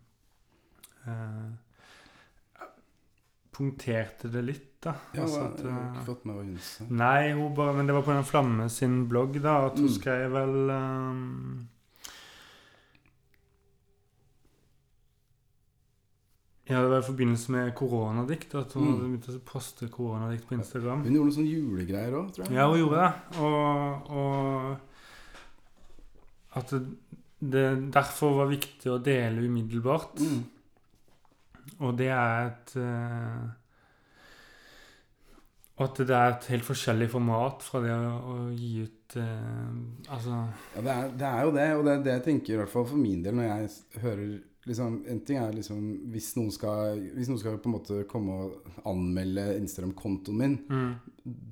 eh, 1.07 1.51
punkterte 3.51 4.29
det 4.31 4.41
litt, 4.43 4.71
da. 4.83 4.93
Ja, 5.15 5.21
Altså 5.23 5.45
at, 5.45 5.59
jeg 5.63 5.71
har 5.71 5.81
eh, 5.81 5.91
ikke 5.95 6.05
fått 6.09 6.25
med 6.25 6.35
hva 6.35 6.43
hun 6.43 6.57
sa. 6.59 6.85
Nei, 6.89 7.31
hun 7.33 7.55
bare, 7.55 7.73
men 7.77 7.87
det 7.87 7.95
var 7.95 8.03
på 8.05 8.13
den 8.13 8.27
Flamme 8.27 8.69
sin 8.69 8.97
blogg, 9.09 9.41
da, 9.41 9.65
at 9.69 9.77
hun 9.79 9.87
Mm. 9.87 9.93
skrev 9.95 10.31
vel 10.31 10.69
ehm, 10.69 11.67
Ja, 16.67 16.79
det 16.81 16.89
var 16.89 16.99
i 17.03 17.05
forbindelse 17.05 17.51
med 17.53 17.73
koronadikt 17.77 18.55
at 18.57 18.73
hun 18.73 18.83
Mm. 18.87 18.93
hadde 18.95 19.05
begynt 19.05 19.29
å 19.29 19.39
poste 19.45 19.87
koronadikt 19.93 20.47
på 20.49 20.55
Instagram. 20.57 21.03
Hun 21.05 21.13
gjorde 21.13 21.27
noen 21.29 21.35
sånne 21.35 21.51
julegreier 21.53 22.13
òg, 22.17 22.31
tror 22.33 22.45
jeg. 22.47 22.55
Ja, 22.57 22.65
hun 22.71 22.79
gjorde 22.79 23.03
det. 23.03 23.11
Og, 23.39 24.09
og 24.09 24.77
at 26.57 26.69
det, 27.45 27.65
derfor 27.93 28.33
var 28.39 28.47
viktig 28.49 28.89
å 28.89 28.97
dele 29.03 29.45
umiddelbart. 29.45 30.17
Mm. 30.23 30.41
Og 31.85 31.95
det 31.99 32.07
er 32.13 32.45
et 32.47 32.75
eh, 32.77 33.45
Og 35.77 35.81
at 35.89 35.97
det 36.07 36.15
er 36.15 36.29
et 36.31 36.45
helt 36.53 36.63
forskjellig 36.63 37.09
format 37.11 37.63
fra 37.65 37.81
det 37.83 37.91
å, 37.91 38.11
å 38.31 38.35
gi 38.55 38.85
ut 38.85 39.15
eh, 39.19 39.71
Altså 40.13 40.37
Ja, 40.75 40.81
det 40.85 40.93
er, 40.93 41.09
det 41.19 41.27
er 41.27 41.41
jo 41.43 41.51
det, 41.57 41.65
og 41.75 41.83
det 41.87 41.93
er 41.97 42.03
det 42.05 42.13
jeg 42.13 42.23
tenker 42.29 42.53
i 42.53 42.59
hvert 42.61 42.71
fall 42.71 42.85
for 42.87 43.01
min 43.01 43.23
del 43.25 43.35
når 43.35 43.49
jeg 43.49 44.01
hører 44.05 44.29
liksom, 44.65 45.03
En 45.09 45.19
ting 45.25 45.37
er 45.37 45.51
liksom 45.53 45.81
hvis 46.13 46.31
noen 46.37 46.51
skal, 46.51 46.99
hvis 47.15 47.29
noen 47.29 47.39
skal 47.41 47.57
på 47.61 47.69
en 47.69 47.75
måte 47.77 47.99
komme 48.09 48.35
og 48.45 48.69
anmelde 48.89 49.43
Instagram-kontoen 49.59 50.37
min, 50.39 50.55
mm, 50.69 50.93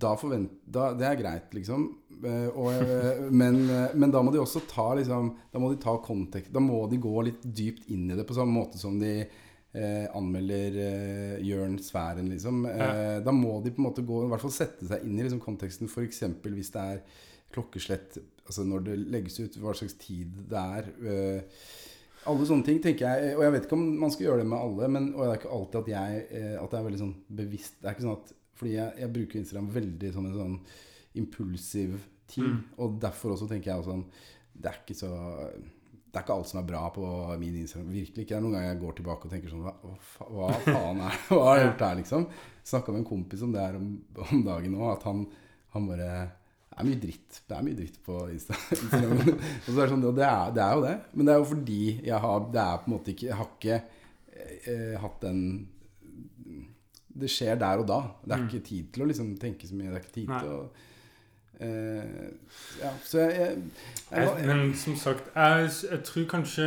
da 0.01 0.15
forvent, 0.19 0.51
da, 0.65 0.93
Det 0.93 1.05
er 1.07 1.19
greit, 1.21 1.53
liksom. 1.53 1.87
Eh, 2.23 2.47
Og, 2.55 2.69
eh, 2.73 3.23
men, 3.31 3.57
eh, 3.69 3.95
men 3.95 4.11
da 4.11 4.21
må 4.23 4.31
de 4.31 4.39
også 4.39 4.61
ta 4.69 4.93
liksom, 4.95 5.33
Da 5.51 5.59
må 5.59 5.71
de 5.73 5.81
ta 5.81 5.97
kontekst 5.97 6.51
Da 6.53 6.59
må 6.63 6.83
de 6.89 6.97
gå 6.97 7.23
litt 7.25 7.41
dypt 7.43 7.89
inn 7.91 8.09
i 8.11 8.15
det 8.15 8.25
på 8.29 8.35
samme 8.37 8.53
måte 8.53 8.77
som 8.79 8.97
de 8.99 9.25
eh, 9.75 10.05
anmelder 10.15 10.77
eh, 10.77 11.43
Jørn 11.43 11.79
Sværen, 11.81 12.29
liksom. 12.29 12.65
Eh, 12.69 13.19
Da 13.25 13.31
må 13.33 13.61
de 13.63 13.71
på 13.71 13.81
en 13.81 13.87
måte 13.89 14.05
gå 14.05 14.23
I 14.25 14.29
hvert 14.31 14.41
fall 14.45 14.51
sette 14.55 14.85
seg 14.87 15.03
inn 15.03 15.17
i 15.19 15.23
liksom, 15.25 15.41
konteksten. 15.41 15.89
F.eks. 15.89 16.21
hvis 16.43 16.71
det 16.71 16.81
er 16.81 17.01
klokkeslett 17.53 18.17
Altså 18.45 18.65
når 18.67 18.83
det 18.87 18.97
legges 19.13 19.39
ut, 19.39 19.57
hva 19.63 19.73
slags 19.77 19.93
tid 20.01 20.31
det 20.51 20.59
er. 20.59 20.89
eh, 21.07 21.41
alle 22.29 22.47
sånne 22.47 22.67
ting 22.67 22.79
tenker 22.83 23.05
jeg 23.07 23.35
Og 23.37 23.43
jeg 23.45 23.53
vet 23.55 23.67
ikke 23.67 23.77
om 23.77 23.85
man 24.03 24.13
skal 24.13 24.27
gjøre 24.27 24.43
det 24.43 24.47
med 24.51 24.59
alle, 24.59 24.89
men, 24.95 25.11
og 25.15 25.23
det 25.23 25.29
er 25.29 25.41
ikke 25.41 25.53
alltid 25.57 25.77
at 25.81 25.91
jeg 25.93 26.23
eh, 26.39 26.55
At 26.61 26.71
det 26.71 26.79
er 26.79 26.87
veldig 26.87 27.03
sånn 27.03 27.13
bevisst. 27.41 27.77
Det 27.79 27.89
er 27.89 27.95
ikke 27.95 28.07
sånn 28.07 28.17
at 28.17 28.33
Fordi 28.59 28.73
jeg, 28.77 28.97
jeg 29.03 29.13
bruker 29.17 29.41
Instagram 29.41 29.69
veldig 29.77 30.11
som 30.15 30.27
en 30.29 30.39
sånn 30.39 30.57
impulsiv 31.21 31.95
ting. 32.31 32.49
Mm. 32.49 32.59
Og 32.81 32.99
derfor 33.01 33.35
også 33.35 33.47
tenker 33.51 33.73
jeg 33.73 33.87
sånn 33.87 34.03
Det 34.53 34.71
er 34.71 34.81
ikke 34.81 34.97
så 34.97 35.13
det 36.13 36.19
er 36.19 36.25
ikke 36.27 36.35
alt 36.37 36.45
som 36.45 36.59
er 36.59 36.65
bra 36.67 36.79
på 36.93 37.03
min 37.41 37.55
Instagram. 37.57 37.87
Virkelig 37.89 38.21
ikke. 38.21 38.29
Det 38.29 38.35
er 38.37 38.41
noen 38.43 38.51
ganger 38.53 38.67
jeg 38.67 38.81
går 38.83 38.91
tilbake 38.99 39.25
og 39.25 39.31
tenker 39.33 39.49
sånn 39.49 39.63
Hva, 39.65 39.71
hva, 40.29 40.49
faen 40.61 40.99
er 41.01 41.15
Hva 41.31 41.39
har 41.47 41.57
jeg 41.57 41.63
gjort 41.65 41.81
her, 41.81 41.95
liksom? 41.97 42.27
Snakka 42.69 42.93
med 42.93 43.01
en 43.01 43.07
kompis 43.09 43.41
om 43.41 43.55
det 43.55 43.63
her 43.63 43.79
om, 43.79 43.87
om 44.27 44.43
dagen 44.45 44.75
òg. 44.77 44.91
At 44.91 45.07
han, 45.09 45.23
han 45.73 45.87
bare 45.89 46.11
Det 46.73 46.79
er 46.81 46.87
mye 46.89 46.99
dritt. 47.03 47.35
Det 47.47 47.53
er 47.57 47.65
mye 47.67 47.75
dritt 47.77 47.97
på 48.05 48.15
Insta. 48.33 48.55
Instagram. 48.81 49.19
og 49.37 49.67
så 49.67 49.75
er 49.75 49.81
det 49.83 49.89
sånn, 49.93 50.05
det 50.17 50.23
er, 50.25 50.53
det 50.55 50.63
er 50.65 50.73
jo 50.73 50.81
det. 50.87 50.93
Men 51.13 51.27
det 51.27 51.33
er 51.35 51.37
jo 51.43 51.49
fordi 51.51 51.81
jeg 52.07 52.19
har 52.23 52.47
Det 52.55 52.61
er 52.63 52.77
på 52.81 52.89
en 52.89 52.93
måte 52.95 53.13
ikke 53.13 53.27
Jeg 53.29 53.37
har 53.37 53.51
ikke 53.53 53.77
eh, 54.73 54.95
hatt 55.03 55.19
den 55.21 55.43
Det 57.13 57.29
skjer 57.29 57.59
der 57.61 57.77
og 57.83 57.85
da. 57.91 57.99
Det 58.25 58.33
er 58.33 58.41
Mm. 58.41 58.47
ikke 58.49 58.63
tid 58.65 58.89
til 58.95 59.03
å 59.03 59.05
liksom 59.11 59.29
tenke 59.37 59.67
så 59.69 59.75
mye. 59.77 59.91
Det 59.93 59.99
er 59.99 60.03
ikke 60.07 60.15
tid 60.17 60.29
Nei. 60.33 60.39
til 60.41 60.49
å 60.49 60.59
eh, 61.61 62.31
Ja, 62.81 62.91
så 63.05 63.19
jeg, 63.21 63.31
jeg, 63.37 63.61
jeg, 64.09 64.25
jeg, 64.33 64.47
Men 64.49 64.73
som 64.81 64.95
sagt, 64.97 65.29
jeg, 65.35 65.69
jeg 65.91 66.01
tror 66.09 66.25
kanskje 66.33 66.65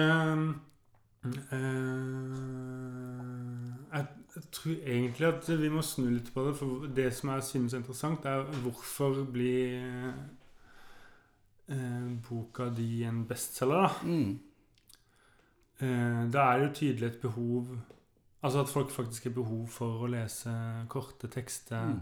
eh, 2.47 3.73
jeg, 3.97 4.07
jeg 4.37 4.45
tror 4.53 4.73
egentlig 4.87 5.27
at 5.29 5.49
vi 5.61 5.69
må 5.73 5.83
snu 5.83 6.09
litt 6.13 6.29
på 6.35 6.45
det. 6.47 6.55
For 6.59 6.87
det 6.97 7.11
som 7.17 7.31
jeg 7.35 7.43
synes 7.51 7.73
er 7.75 7.81
interessant, 7.83 8.25
er 8.29 8.43
hvorfor 8.65 9.23
blir 9.33 10.13
eh, 11.69 12.09
boka 12.29 12.69
di 12.77 13.03
en 13.09 13.25
bestselger, 13.29 13.87
da? 13.87 13.95
mm, 14.05 14.39
Eh, 15.79 16.23
da 16.33 16.41
er 16.55 16.59
det 16.59 16.67
jo 16.71 16.75
tydelig 16.79 17.07
et 17.11 17.21
behov 17.21 17.67
Altså 18.43 18.61
at 18.63 18.69
folk 18.73 18.91
faktisk 18.95 19.25
har 19.25 19.33
behov 19.37 19.67
for 19.69 20.05
å 20.05 20.09
lese 20.09 20.53
korte 20.89 21.29
tekster. 21.29 21.83
mm. 21.91 22.01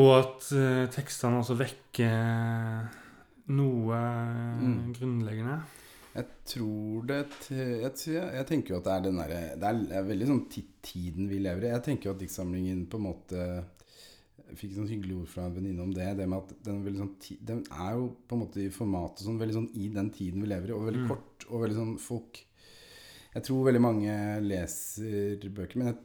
Og 0.00 0.10
at 0.18 0.46
eh, 0.56 0.86
tekstene 0.92 1.38
også 1.42 1.54
vekker 1.60 2.88
noe 3.52 4.00
Mm. 4.60 4.94
grunnleggende. 4.96 5.58
Jeg 6.16 6.26
tror 6.48 7.06
det 7.10 7.16
jeg, 7.50 7.92
jeg 8.08 8.46
tenker 8.48 8.74
jo 8.74 8.78
at 8.80 8.86
det 8.88 8.92
er 8.96 9.04
den 9.04 9.18
derre 9.20 9.40
Det 9.60 9.70
er, 9.98 10.04
veldig 10.08 10.28
sånn 10.30 10.44
tiden 10.86 11.28
vi 11.28 11.38
lever 11.44 11.66
i. 11.66 11.72
Jeg 11.74 11.84
tenker 11.90 12.08
jo 12.10 12.14
at 12.16 12.22
diktsamlingen 12.22 12.86
på 12.92 12.96
en 13.00 13.04
måte 13.08 13.42
Jeg 14.46 14.58
fikk 14.60 14.74
sånn 14.76 14.88
hyggelig 14.90 15.16
ord 15.20 15.28
fra 15.32 15.46
en 15.48 15.54
venninne 15.56 15.82
om 15.82 15.92
det. 15.94 16.08
Det 16.20 16.26
med 16.30 16.38
at 16.38 16.52
den, 16.64 16.80
er 16.86 16.98
sånn, 17.00 17.14
den 17.50 17.62
er 17.74 17.94
jo 17.98 18.08
på 18.30 18.36
en 18.36 18.42
måte 18.44 18.62
i 18.62 18.70
formatet 18.72 19.24
sånn 19.26 19.40
veldig 19.40 19.56
sånn 19.58 19.70
i 19.74 19.88
den 19.92 20.10
tiden 20.14 20.44
vi 20.44 20.50
lever 20.52 20.70
i, 20.70 20.76
og 20.76 20.86
veldig 20.88 21.02
Mm. 21.04 21.08
kort. 21.10 21.46
Og 21.50 21.62
veldig 21.64 21.76
sånn 21.80 21.96
folk 22.00 22.42
Jeg 23.36 23.42
tror 23.44 23.66
veldig 23.66 23.80
mange 23.84 24.12
leser 24.40 25.36
bøker, 25.52 25.76
men 25.76 25.86
jeg, 25.90 25.96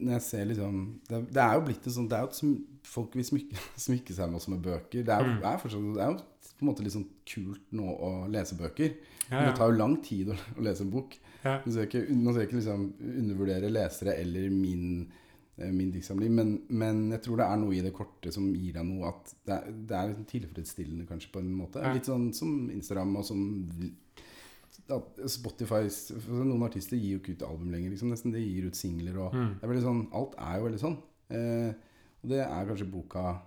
når 0.00 0.12
jeg 0.14 0.22
ser 0.22 0.44
liksom 0.48 1.00
Det, 1.08 1.18
det 1.34 1.42
er 1.42 1.54
jo 1.58 1.64
blitt 1.66 1.86
en 1.86 1.92
sånn 1.92 2.08
Det 2.08 2.16
er 2.16 2.22
jo 2.24 2.30
et 2.30 2.86
Folk 2.88 3.14
vil 3.18 3.24
smykke, 3.28 3.56
smykke 3.86 4.14
seg 4.16 4.30
med 4.30 4.40
også 4.40 4.50
med 4.54 4.62
bøker. 4.64 5.02
Det 5.04 5.12
er, 5.12 5.20
jo, 5.26 5.34
Mm. 5.34 5.42
er 5.44 5.58
fortsatt, 5.60 5.94
det 5.94 6.02
er 6.06 6.10
jo 6.14 6.20
på 6.60 6.64
en 6.66 6.68
måte 6.70 6.82
litt 6.84 6.92
sånn 6.92 7.08
kult 7.26 7.66
nå 7.72 7.84
å 8.04 8.08
lese 8.30 8.56
bøker. 8.56 8.94
Men. 9.30 9.46
Det 9.48 9.56
tar 9.58 9.70
jo 9.72 9.76
lang 9.78 9.96
tid 10.02 10.28
å, 10.32 10.36
å 10.58 10.62
lese 10.66 10.82
en 10.84 10.90
bok. 10.90 11.16
ja. 11.44 11.56
Nå 11.64 11.70
skal 11.72 11.84
jeg 11.84 11.88
ikke, 11.90 12.04
skal 12.10 12.40
jeg 12.40 12.48
ikke 12.50 12.58
liksom 12.60 12.86
undervurdere 13.22 13.70
lesere 13.72 14.14
eller 14.20 14.50
min, 14.50 15.10
eh, 15.56 15.70
min 15.72 15.90
diktsamling, 15.94 16.34
men, 16.34 16.50
men 16.68 17.04
jeg 17.14 17.22
tror 17.22 17.36
det 17.40 17.46
er 17.46 17.56
noe 17.62 17.74
i 17.78 17.80
det 17.86 17.92
korte 17.96 18.32
som 18.34 18.50
gir 18.54 18.74
deg 18.76 18.84
noe 18.90 19.08
at 19.12 19.34
det 19.46 19.54
er, 19.56 19.70
det 19.90 19.96
er 20.00 20.14
tilfredsstillende 20.34 21.06
kanskje 21.08 21.30
på 21.32 21.40
en 21.44 21.52
måte. 21.54 21.80
Ja. 21.84 21.92
Litt 21.94 22.10
sånn 22.10 22.32
som 22.36 22.68
Instagram 22.74 23.16
og 23.16 23.24
som 23.28 23.44
Spotify 25.30 25.84
Noen 26.30 26.64
artister 26.66 26.98
gir 26.98 27.14
jo 27.16 27.20
ikke 27.20 27.36
ut 27.36 27.44
album 27.46 27.70
lenger, 27.70 27.92
liksom. 27.94 28.10
Nesten 28.10 28.32
de 28.34 28.40
gir 28.42 28.66
ut 28.66 28.74
singler 28.78 29.18
og 29.22 29.34
Mm. 29.34 29.52
det 29.60 29.68
er 29.70 29.80
sånn, 29.84 30.08
Alt 30.12 30.34
er 30.38 30.56
jo 30.58 30.64
veldig 30.66 30.80
sånn. 30.82 30.96
Eh, 31.30 31.70
og 32.22 32.28
det 32.28 32.40
er 32.42 32.66
kanskje 32.66 32.90
boka 32.90 33.40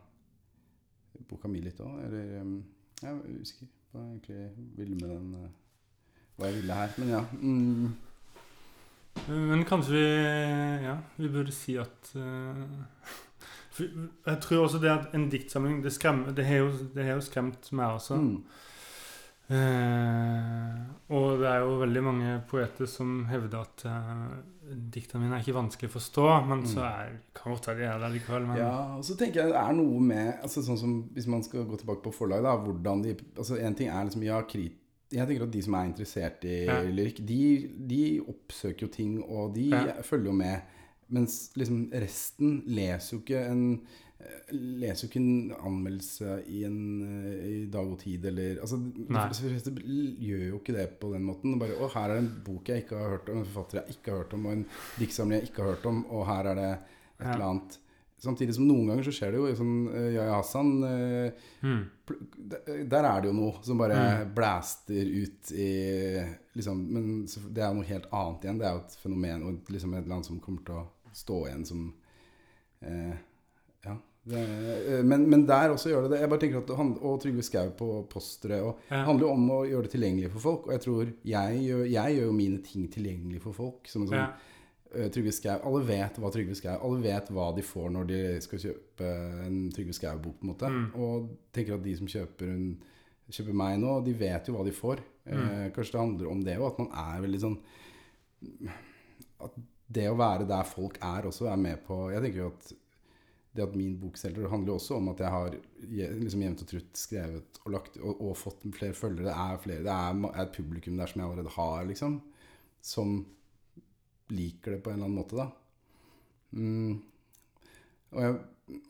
Boka 1.29 1.47
mi 1.47 1.59
litt 1.61 1.79
òg. 1.79 1.99
Eller 2.05 2.39
em, 2.41 2.63
Jeg 3.01 3.11
er 3.11 3.41
usikker 3.41 3.67
på 3.67 3.97
hva 3.99 4.03
jeg 4.03 4.21
egentlig 4.23 4.77
ville 4.77 4.95
med 4.95 5.09
den 5.09 5.33
eh, 5.43 5.49
Hva 6.37 6.49
jeg 6.49 6.55
ville 6.61 6.73
her. 6.73 6.89
Men 6.97 7.09
ja. 7.13 7.21
Mm, 7.41 7.93
Men 9.27 9.63
kanskje 9.69 9.93
vi 9.93 10.05
Ja, 10.87 10.97
vi 11.17 11.29
burde 11.29 11.51
si 11.53 11.75
at 11.77 12.11
uh, 12.15 12.65
Jeg 13.79 14.39
tror 14.41 14.63
også 14.65 14.79
det 14.81 14.89
at 14.91 15.13
en 15.17 15.29
diktsamling 15.29 15.83
Det, 15.83 15.93
skremmer, 15.93 16.33
det, 16.33 16.45
har, 16.45 16.63
jo, 16.65 16.71
det 16.95 17.05
har 17.05 17.13
jo 17.19 17.21
skremt 17.25 17.71
meg 17.71 17.99
også. 17.99 18.15
mm. 18.21 18.43
Uh, 19.53 20.77
og 21.13 21.41
det 21.41 21.47
er 21.49 21.59
jo 21.61 21.73
veldig 21.81 22.01
mange 22.05 22.29
poeter 22.49 22.87
som 22.89 23.25
hevder 23.29 23.65
at 23.65 23.83
uh, 23.85 24.37
diktene 24.93 25.25
mine 25.25 25.35
er 25.37 25.43
ikke 25.43 25.57
vanskelig 25.57 25.89
å 25.91 25.93
forstå, 25.97 26.27
men 26.47 26.63
så 26.65 26.79
Mm. 26.79 26.87
er, 26.87 27.09
kan 27.35 27.51
godt 27.53 27.67
være 27.67 27.77
de 27.81 27.83
er 27.89 27.99
det 27.99 28.11
likevel. 28.15 28.47
Men, 28.47 28.57
Ja, 28.57 28.71
og 28.97 29.03
så 29.05 29.17
tenker 29.19 29.41
jeg 29.43 29.51
det 29.51 29.59
er 29.59 29.73
noe 29.77 29.99
med 29.99 30.39
altså 30.41 30.63
Sånn 30.63 30.79
som 30.79 30.93
Hvis 31.13 31.27
man 31.27 31.43
skal 31.43 31.65
gå 31.67 31.77
tilbake 31.77 32.01
på 32.07 32.13
forlag, 32.15 32.41
da 32.47 32.55
hvordan 32.55 33.03
de 33.03 33.15
altså 33.37 33.59
En 33.59 33.75
ting 33.75 33.89
er 33.91 34.03
liksom 34.07 34.23
Ja, 34.23 34.39
krit, 34.47 34.77
jeg 35.13 35.27
tenker 35.29 35.43
at 35.47 35.51
de 35.53 35.61
som 35.65 35.73
er 35.79 35.89
interessert 35.91 36.45
i 36.49 36.55
Ja. 36.65 36.79
lyrikk, 36.89 37.19
de, 37.25 37.41
de 37.93 38.01
oppsøker 38.27 38.87
jo 38.87 38.93
ting, 38.93 39.19
og 39.23 39.53
de 39.55 39.69
Ja. 39.69 40.01
følger 40.01 40.31
jo 40.31 40.37
med. 40.39 40.61
Mens 41.13 41.51
liksom 41.59 41.91
resten 41.93 42.63
leser 42.67 43.17
jo 43.17 43.21
ikke 43.23 43.45
en 43.51 43.67
Leser 44.55 45.03
jo 45.03 45.09
ikke 45.09 45.19
en 45.19 45.51
anmeldelse 45.67 46.43
i, 46.47 46.61
en, 46.63 46.77
eh, 47.03 47.47
i 47.49 47.65
Dag 47.67 47.89
og 47.91 47.97
Tid 47.99 48.23
eller 48.29 48.61
altså, 48.61 48.77
De 49.67 50.15
gjør 50.23 50.45
jo 50.47 50.59
ikke 50.61 50.75
det 50.77 50.85
på 51.01 51.09
den 51.13 51.25
måten. 51.27 51.57
Bare, 51.59 51.75
å, 51.75 51.89
her 51.91 52.09
er 52.09 52.21
det 52.21 52.23
en 52.23 52.43
bok 52.45 52.71
jeg 52.71 52.85
ikke 52.85 52.95
har 53.01 53.17
hørt 53.17 53.29
om, 53.33 53.41
en 53.41 53.45
forfatter 53.49 53.81
jeg 53.81 53.97
ikke 53.97 54.11
har 54.13 54.21
hørt 54.23 54.33
om, 54.37 54.45
og 54.47 54.55
en 54.57 54.65
diktsamling 54.99 55.39
jeg 55.41 55.49
ikke 55.49 55.63
har 55.65 55.73
hørt 55.75 55.85
om, 55.91 56.05
og 56.09 56.25
her 56.29 56.51
er 56.53 56.55
det 56.61 56.69
et 56.71 57.25
Ja. 57.25 57.33
eller 57.33 57.45
annet. 57.49 57.77
Samtidig 58.23 58.53
som 58.55 58.67
noen 58.69 58.87
ganger 58.87 59.03
så 59.03 59.11
skjer 59.11 59.31
det 59.35 59.39
jo 59.41 59.55
sånn 59.59 59.73
uh, 59.91 60.09
Yahya 60.15 60.37
Hassan 60.37 60.69
eh, 60.87 61.31
Mm. 61.63 61.81
Der 62.89 63.03
er 63.07 63.21
det 63.21 63.29
jo 63.29 63.33
noe 63.35 63.59
som 63.63 63.77
bare 63.79 63.95
Mm. 63.95 64.33
blaster 64.35 65.09
ut 65.23 65.51
i 65.55 65.67
liksom, 66.55 66.81
Men 66.91 67.25
det 67.25 67.63
er 67.63 67.67
jo 67.69 67.77
noe 67.81 67.87
helt 67.89 68.07
annet 68.11 68.43
igjen. 68.47 68.59
Det 68.59 68.67
er 68.67 68.73
jo 68.77 68.83
et 68.85 68.97
fenomen 69.03 69.43
og 69.47 69.69
liksom 69.75 69.93
et 69.97 70.07
annet 70.09 70.25
som 70.25 70.39
kommer 70.39 70.63
til 70.65 70.75
å 70.75 70.87
stå 71.13 71.41
igjen 71.47 71.65
som 71.67 71.93
eh, 72.81 73.13
Ja. 73.85 73.97
Det, 74.25 74.39
eh, 74.39 75.01
men, 75.03 75.25
men 75.29 75.45
der 75.45 75.73
også 75.73 75.89
gjør 75.91 76.05
det 76.07 76.11
det. 76.13 76.19
Jeg 76.23 76.29
bare 76.31 76.39
tenker 76.39 76.61
at 76.63 76.69
han, 76.77 76.93
Og 77.03 77.17
Trygve 77.21 77.43
Skau 77.43 77.69
på 77.75 77.89
postere. 78.11 78.61
Og 78.63 78.77
Ja. 78.89 79.01
det 79.01 79.05
handler 79.09 79.27
jo 79.27 79.33
om 79.33 79.49
å 79.51 79.61
gjøre 79.67 79.83
det 79.83 79.91
tilgjengelig 79.97 80.31
for 80.31 80.39
folk. 80.39 80.67
Og 80.67 80.71
jeg 80.77 80.81
tror 80.85 81.13
jeg 81.27 81.59
gjør, 81.67 81.83
jeg 81.91 82.15
gjør 82.17 82.25
jo 82.29 82.31
mine 82.37 82.61
ting 82.63 82.87
tilgjengelig 82.87 83.41
for 83.43 83.51
folk. 83.53 83.87
Som 83.91 84.03
en 84.03 84.07
sånn 84.07 84.19
Ja. 84.21 84.31
Eh, 84.93 85.07
Trygve 85.09 85.31
Skau 85.33 85.57
Alle 85.65 85.83
vet 85.87 86.17
hva 86.21 86.29
Trygve 86.33 86.55
Skau 86.55 86.75
Alle 86.85 86.99
vet 87.01 87.29
hva 87.33 87.47
de 87.57 87.63
får 87.65 87.89
når 87.95 88.07
de 88.11 88.19
skal 88.45 88.59
kjøpe 88.61 89.07
en 89.47 89.57
Trygve 89.73 89.95
Skau-bok, 89.97 90.35
på 90.39 90.45
en 90.45 90.51
måte. 90.53 90.69
Mm. 90.69 90.83
Og 91.01 91.29
tenker 91.55 91.75
at 91.77 91.83
de 91.85 91.95
som 91.97 92.09
kjøper, 92.11 92.51
en, 92.53 92.67
kjøper 93.33 93.57
meg 93.57 93.79
nå, 93.81 93.95
de 94.05 94.13
vet 94.19 94.47
jo 94.51 94.55
hva 94.57 94.65
de 94.67 94.75
får. 94.75 95.01
Eh, 95.25 95.33
Mm. 95.33 95.71
kanskje 95.71 95.91
det 95.95 95.99
handler 96.01 96.27
om 96.29 96.41
det 96.43 96.57
òg, 96.59 96.65
at 96.73 96.79
man 96.83 96.89
er 96.99 97.21
veldig 97.23 97.39
sånn 97.39 97.57
At 99.43 99.53
det 99.93 100.07
å 100.09 100.17
være 100.19 100.47
der 100.49 100.65
folk 100.67 100.97
er, 101.01 101.27
også 101.29 101.47
er 101.51 101.59
med 101.61 101.83
på 101.87 101.97
Jeg 102.11 102.23
tenker 102.25 102.41
jo 102.43 102.49
at 102.53 102.71
det 103.53 103.61
at 103.67 103.75
min 103.77 103.93
bok 104.01 104.15
selger, 104.17 104.47
handler 104.49 104.71
jo 104.73 104.75
også 104.79 104.95
om 104.97 105.11
at 105.11 105.19
jeg 105.21 105.29
har 105.29 105.55
liksom 105.93 106.41
jevnt 106.41 106.61
og 106.63 106.69
trutt 106.71 106.97
skrevet 106.97 107.59
og 107.61 107.71
lagt 107.75 107.99
og, 108.01 108.15
og 108.17 108.31
fått 108.39 108.63
flere 108.73 108.95
følgere. 108.97 109.27
Det 109.27 109.35
er, 109.43 109.59
flere, 109.61 109.83
det 109.85 109.93
er 109.93 110.39
et 110.41 110.55
publikum 110.55 110.97
der 110.97 111.11
som 111.11 111.21
jeg 111.21 111.27
allerede 111.29 111.53
har, 111.53 111.83
liksom. 111.85 112.15
Som 112.81 113.11
liker 114.33 114.75
det 114.75 114.81
på 114.83 114.91
en 114.91 114.97
eller 114.99 115.09
annen 115.09 115.19
måte, 115.21 115.37
da. 115.39 115.47
Mm. 116.53 116.99
Og, 118.13 118.19
jeg, 118.21 118.35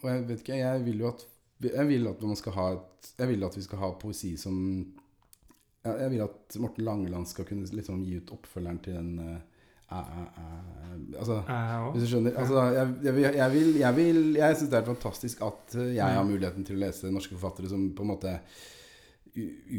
og 0.02 0.10
jeg 0.10 0.26
vet 0.28 0.42
ikke, 0.44 0.58
jeg 0.60 0.82
vil 0.90 1.00
jo 1.06 1.08
at 1.14 1.22
Jeg 1.64 1.88
vil 1.88 2.08
at 2.10 2.22
man 2.28 2.36
skal 2.36 2.52
ha 2.58 2.66
et 2.74 3.14
Jeg 3.22 3.30
vil 3.30 3.46
at 3.48 3.56
vi 3.56 3.62
skal 3.64 3.80
ha 3.80 3.90
poesi 4.02 4.34
som 4.42 4.58
Jeg 5.86 6.10
vil 6.12 6.22
at 6.26 6.58
Morten 6.60 6.84
Langeland 6.84 7.28
skal 7.32 7.46
kunne 7.48 7.64
liksom 7.72 8.02
gi 8.04 8.18
ut 8.20 8.34
oppfølgeren 8.36 8.82
til 8.84 8.98
den 8.98 9.14
eh, 9.24 9.40
æ, 9.94 10.02
æ, 10.02 10.26
æ, 10.44 10.50
Altså 11.22 11.38
hvis 11.94 12.04
du 12.04 12.10
skjønner? 12.12 12.36
Altså, 12.40 12.62
jeg, 12.76 12.92
jeg, 13.08 13.34
jeg, 13.40 13.52
vil, 13.56 13.72
jeg, 13.80 13.96
vil, 13.96 14.22
jeg 14.42 14.58
syns 14.60 14.70
det 14.74 14.80
er 14.82 14.92
fantastisk 14.92 15.42
at 15.48 15.76
eh, 15.80 15.94
jeg 15.96 16.04
har 16.18 16.24
Mm. 16.24 16.32
muligheten 16.36 16.66
til 16.68 16.76
å 16.76 16.84
lese 16.84 17.12
norske 17.12 17.36
forfattere 17.38 17.70
som 17.72 17.90
på 17.96 18.04
en 18.04 18.12
måte 18.16 18.36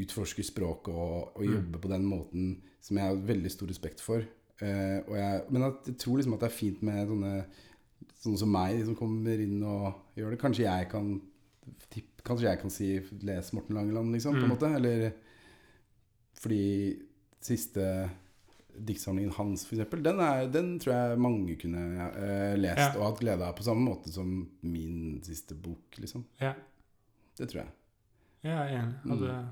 utforsker 0.01 0.43
språket 0.47 0.95
og, 0.95 1.37
og 1.37 1.45
Mm. 1.45 1.53
jobber 1.55 1.79
på 1.85 1.89
den 1.93 2.05
måten 2.09 2.63
som 2.81 2.97
jeg 2.99 3.07
har 3.07 3.17
veldig 3.29 3.51
stor 3.53 3.69
respekt 3.71 4.01
for. 4.01 4.25
Og 4.63 5.15
jeg, 5.19 5.41
men 5.51 5.63
at, 5.67 5.87
jeg 5.87 5.97
tror 5.99 6.17
liksom 6.17 6.35
at 6.37 6.41
det 6.45 6.47
er 6.51 6.55
fint 6.59 6.83
med 6.87 7.09
sånne 7.09 7.45
sånne 8.25 8.39
som 8.41 8.53
meg 8.55 8.79
som 8.87 8.95
kommer 8.97 9.41
inn 9.43 9.59
og 9.67 9.93
gjør 10.17 10.31
det. 10.33 10.39
Kanskje 10.41 10.65
jeg 10.65 10.89
kan 10.93 11.21
tipp, 11.91 12.11
Kanskje 12.25 12.47
jeg 12.49 12.61
kan 12.61 12.71
si 12.71 12.87
'les 13.21 13.53
Morten 13.53 13.77
Langeland', 13.77 14.13
liksom, 14.13 14.33
på 14.33 14.39
en 14.39 14.49
Mm. 14.49 14.55
måte. 14.57 14.75
Eller 14.77 15.13
fordi 16.41 16.97
siste 17.41 18.11
diktsamlingen 18.75 19.31
hans, 19.37 19.67
eksempel, 19.71 20.03
den, 20.03 20.19
er, 20.21 20.49
den 20.51 20.79
tror 20.81 20.93
jeg 20.95 21.19
mange 21.21 21.57
kunne 21.61 21.79
uh, 22.17 22.55
lest 22.59 22.79
Ja. 22.79 22.97
og 22.99 23.05
hatt 23.13 23.21
glede 23.21 23.45
av 23.45 23.55
på 23.57 23.63
samme 23.63 23.85
måte 23.85 24.11
som 24.13 24.49
min 24.63 25.21
siste 25.23 25.55
bok, 25.55 25.99
liksom. 25.99 26.25
Ja. 26.41 26.55
Det 27.39 27.49
tror 27.51 27.61
jeg. 27.61 27.69
Jeg 28.45 28.53
er 28.53 28.83
enig. 28.83 28.95
Mm. 29.05 29.47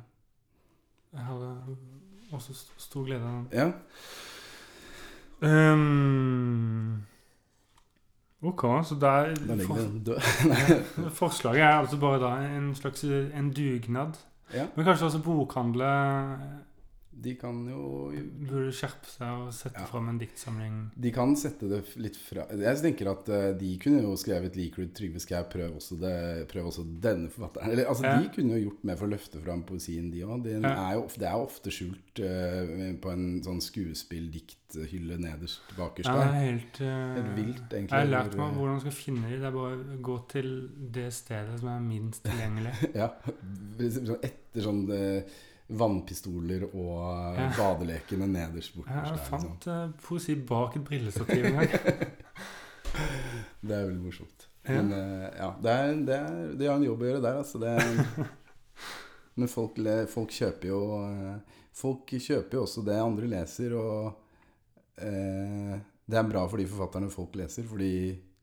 Jeg 1.13 1.21
hadde 1.21 1.77
også 2.33 2.55
stor 2.79 3.05
glede 3.05 3.23
av 3.23 3.45
den. 3.45 3.49
Ja. 3.53 3.73
Ehm, 5.43 7.03
ok, 8.43 8.61
så 8.84 8.97
der 9.01 9.34
for. 9.66 9.78
Forslaget 11.20 11.62
er 11.62 11.68
altså 11.68 12.01
bare 12.01 12.20
da 12.20 12.59
en 12.59 12.74
slags 12.74 13.05
en 13.05 13.53
dugnad. 13.53 14.12
Ja. 14.55 14.66
Men 14.76 14.84
kanskje 14.84 15.07
også 15.07 15.22
bokhandler 15.22 16.36
De 17.23 17.35
kan 17.37 17.59
jo 17.69 18.11
burde 18.49 18.73
skjerpe 18.75 19.07
seg 19.07 19.29
og 19.47 19.53
sette 19.55 19.79
Ja. 19.79 19.87
fram 19.87 20.09
en 20.09 20.19
diktsamling. 20.19 20.91
De 20.99 21.11
kan 21.13 21.35
sette 21.37 21.69
det 21.69 21.83
litt 21.97 22.17
fra 22.17 22.47
Jeg 22.51 22.77
tenker 22.83 23.11
at 23.13 23.29
eh, 23.29 23.53
de 23.59 23.79
kunne 23.79 24.01
jo 24.03 24.15
skrevet 24.17 24.53
du 24.55 24.87
Trygve 24.89 25.21
Skau, 25.21 25.43
prøv 25.45 25.77
prøv 26.49 26.67
også 26.67 26.85
denne 27.01 27.29
forfatteren'. 27.29 27.71
Eller, 27.73 27.85
altså, 27.87 28.03
Ja. 28.05 28.19
De 28.19 28.29
kunne 28.35 28.57
jo 28.59 28.71
gjort 28.71 28.85
mer 28.85 28.97
for 28.97 29.07
å 29.07 29.11
løfte 29.13 29.41
fram 29.45 29.63
poesien, 29.63 30.11
de 30.11 30.23
òg. 30.25 30.43
Det, 30.43 30.63
Ja. 30.63 30.91
er 30.91 30.95
jo 30.95 31.05
of- 31.05 31.19
det 31.19 31.29
er 31.29 31.35
ofte 31.37 31.71
skjult 31.71 32.19
uh, 32.21 32.97
på 33.01 33.13
en 33.13 33.41
sånn 33.43 33.61
skuespilldikthylle 33.61 35.19
nederst 35.21 35.61
bakerst 35.77 36.07
Ja, 36.09 36.17
det 36.17 36.27
er 36.27 36.51
helt, 36.51 36.81
uh, 36.81 37.15
Helt 37.17 37.37
vilt, 37.37 37.69
egentlig. 37.71 37.91
Jeg 37.91 38.09
har 38.09 38.25
lært 38.25 38.37
meg 38.37 38.55
hvordan 38.57 38.75
man 38.77 38.81
skal 38.81 38.97
finne 38.97 39.29
de. 39.29 39.37
Det 39.39 39.45
er 39.45 39.51
bare 39.53 39.77
å 39.77 40.01
gå 40.03 40.29
til 40.29 40.51
det 40.93 41.13
stedet 41.13 41.61
som 41.61 41.69
er 41.69 41.81
minst 41.81 42.23
tilgjengelig. 42.25 42.75
Ja. 42.95 43.11
Etter 43.79 44.61
sånn 44.65 44.85
eh, 44.93 45.23
vannpistoler 45.69 46.65
og 46.75 47.37
Ja. 47.39 47.51
badelekene 47.57 48.27
nederst 48.29 48.75
borterst 48.77 49.11
Jeg 49.13 49.27
fant 49.29 49.45
Liksom. 49.67 49.73
eh, 49.73 50.01
poesi 50.07 50.35
bak 50.37 50.77
et 50.77 50.85
brillestativ 50.85 51.45
en 51.45 51.53
gang. 51.61 51.69
Det 53.63 53.73
er 53.77 53.87
veldig 53.87 54.03
morsomt. 54.05 54.49
Ja. 54.67 54.75
Men 54.83 54.93
eh, 54.93 55.29
ja, 55.39 55.49
det 55.63 55.71
er, 55.73 55.95
det, 56.07 56.17
er, 56.19 56.53
det 56.61 56.69
har 56.69 56.77
en 56.77 56.85
jobb 56.87 57.01
å 57.03 57.07
gjøre 57.09 57.23
der, 57.25 57.39
altså. 57.41 57.59
Det, 57.63 58.27
men 59.41 59.49
folk, 59.49 59.79
folk 60.13 60.31
kjøper 60.37 60.69
jo 60.69 60.81
eh, 61.07 61.59
Folk 61.73 62.11
kjøper 62.21 62.59
jo 62.59 62.67
også 62.67 62.83
det 62.85 62.99
andre 63.01 63.31
leser, 63.33 63.73
og 63.81 64.13
eh, 65.01 65.79
det 66.05 66.19
er 66.21 66.27
bra 66.29 66.43
for 66.51 66.61
de 66.61 66.67
forfatterne 66.69 67.09
folk 67.11 67.39
leser, 67.41 67.65
fordi 67.65 67.89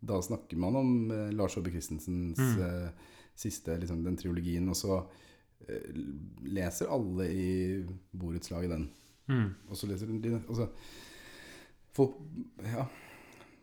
da 0.01 0.17
snakker 0.25 0.57
man 0.57 0.79
om 0.79 0.89
eh, 1.13 1.27
Lars 1.37 1.59
Aabye 1.59 1.75
Christensens 1.75 2.39
Mm. 2.41 2.63
eh, 2.65 2.89
siste, 3.39 3.77
liksom, 3.79 4.01
den 4.03 4.17
triologien, 4.17 4.65
og 4.67 4.75
så 4.75 4.97
leser 6.49 6.91
alle 6.93 7.27
i 7.33 7.49
borettslaget 8.11 8.71
den. 8.73 8.87
Mm. 9.29 9.49
Og 9.69 9.77
så 9.77 9.89
leser 9.89 10.09
de 10.09 10.35
altså, 10.39 10.69
Folk 11.93 12.15
Ja. 12.63 12.85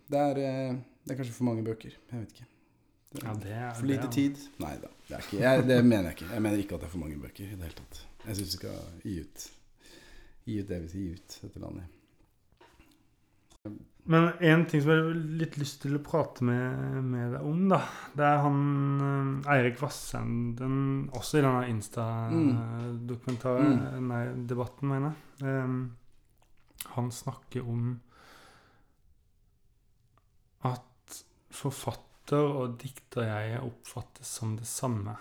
Det 0.07 0.19
er, 0.19 0.39
eh, 0.39 0.77
det 1.05 1.13
er 1.13 1.19
kanskje 1.19 1.35
for 1.35 1.49
mange 1.49 1.65
bøker. 1.67 1.91
Jeg 2.13 2.21
vet 2.21 2.37
ikke. 2.37 2.47
Ja, 3.23 3.33
det 3.43 3.53
er 3.53 3.75
For 3.75 3.87
lite 3.87 4.07
det, 4.07 4.13
tid? 4.13 4.39
Nei 4.61 4.75
da, 4.83 4.91
det, 5.09 5.21
jeg, 5.41 5.65
det 5.67 5.79
mener 5.85 6.11
jeg 6.11 6.19
ikke. 6.19 6.33
Jeg 6.35 6.43
mener 6.43 6.63
ikke 6.63 6.75
at 6.77 6.83
det 6.83 6.87
er 6.89 6.93
for 6.93 7.03
mange 7.03 7.19
bøker 7.23 7.45
i 7.45 7.55
det 7.55 7.69
hele 7.69 7.79
tatt. 7.79 8.01
Jeg 8.27 8.39
syns 8.39 8.49
vi 8.53 8.59
skal 8.59 9.05
gi 9.05 9.21
ut 9.23 9.47
Gi 10.47 10.61
ut 10.63 10.69
det 10.69 10.81
vi 10.85 10.89
skal 10.89 11.01
gi 11.01 11.13
ut, 11.17 11.37
dette 11.43 11.63
landet. 11.63 11.95
Men 14.07 14.29
en 14.39 14.63
ting 14.71 14.79
som 14.85 14.93
jeg 14.93 15.01
har 15.03 15.17
litt 15.41 15.57
lyst 15.59 15.81
til 15.83 15.97
å 15.99 16.03
prate 16.07 16.45
med, 16.47 17.01
med 17.03 17.33
deg 17.35 17.43
om, 17.43 17.65
da, 17.73 17.81
det 18.15 18.23
er 18.29 18.39
han 18.45 18.61
eh, 19.03 19.51
Eirik 19.57 19.81
Vassenden, 19.83 20.77
også 21.17 21.41
i 21.41 21.43
denne 21.43 21.65
Insta-dokumentaren, 21.73 23.73
Mm. 23.97 24.07
nei, 24.13 24.23
debatten, 24.47 24.87
mener 24.93 25.11
jeg. 25.11 25.19
Um, 25.65 25.81
han 26.95 27.11
snakker 27.11 27.67
om 27.67 27.97
at 30.67 31.21
forfatter 31.57 32.43
og 32.63 32.77
dikter 32.83 33.23
jeg 33.27 33.61
oppfattes 33.65 34.29
som 34.39 34.55
det 34.59 34.67
samme. 34.71 35.15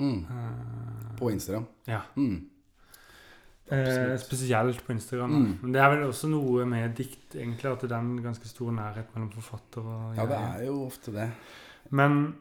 Mm. 0.00 0.20
Uh, 0.28 1.12
På 1.18 1.30
Instagram. 1.32 1.66
Ja. 1.88 2.00
Mm. 2.16 2.38
Eh, 3.70 4.16
spesielt 4.18 4.82
på 4.84 4.92
Instagram. 4.92 5.30
Mm. 5.30 5.58
Men 5.62 5.72
det 5.74 5.80
er 5.80 5.92
vel 5.94 6.06
også 6.08 6.28
noe 6.28 6.64
med 6.68 6.96
dikt, 6.98 7.36
egentlig, 7.36 7.70
at 7.70 7.84
det 7.86 7.92
er 7.92 8.02
en 8.02 8.18
ganske 8.24 8.48
stor 8.50 8.72
nærhet 8.74 9.14
mellom 9.14 9.30
forfatter 9.32 9.86
og 9.86 10.16
Ja, 10.18 10.26
det 10.28 10.40
er 10.40 10.66
jo 10.66 10.80
ofte 10.86 11.14
det. 11.14 11.30
Men 11.90 12.36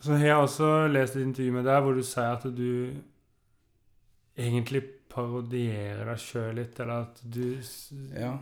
så 0.00 0.18
har 0.18 0.26
jeg 0.26 0.36
også 0.36 0.68
lest 0.92 1.16
et 1.16 1.24
intervju 1.26 1.52
med 1.52 1.64
deg 1.66 1.80
hvor 1.82 1.96
du 1.96 2.04
sier 2.06 2.36
at 2.36 2.44
du 2.54 2.92
egentlig 4.38 4.84
parodierer 5.10 6.04
deg 6.06 6.20
sjøl 6.22 6.54
litt, 6.60 6.78
eller 6.80 7.08
at 7.08 7.24
du 7.24 7.58
Ja. 8.14 8.36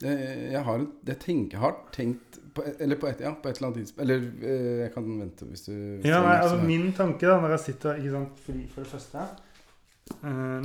Jeg, 0.00 0.62
har 0.64 0.86
Jeg 1.06 1.18
tenker, 1.20 1.58
har 1.58 1.74
tenkt 1.92 2.38
på, 2.54 2.62
Eller 2.80 2.96
på 2.96 3.06
et, 3.10 3.20
ja, 3.20 3.34
på 3.36 3.50
et 3.50 3.58
eller 3.58 3.68
annet 3.68 3.82
tidspunkt 3.82 4.00
Eller 4.00 4.22
eh, 4.48 4.78
jeg 4.80 4.92
kan 4.94 5.10
vente 5.20 5.44
hvis 5.44 5.66
du 5.66 5.74
hvis 5.74 6.08
Ja, 6.08 6.22
nei, 6.24 6.38
altså. 6.40 6.56
Min 6.64 6.86
tanke 6.96 7.28
da, 7.28 7.34
når 7.42 7.52
jeg 7.58 7.60
sitter 7.66 8.00
ikke 8.00 8.14
sant, 8.14 8.40
fordi 8.46 8.62
For 8.72 8.80
det 8.80 8.92
første 8.94 9.26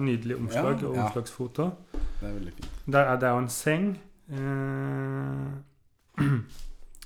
Nydelig 0.02 0.36
omslag 0.38 0.84
og 0.84 0.98
omslagsfoto. 0.98 1.70
Det 1.94 2.28
er 2.30 2.34
veldig 2.34 2.54
fint. 2.58 2.72
Der 2.92 3.00
er 3.12 3.20
det 3.20 3.30
jo 3.30 3.38
en 3.44 3.50
seng. 3.50 3.86
Eh, 4.30 5.48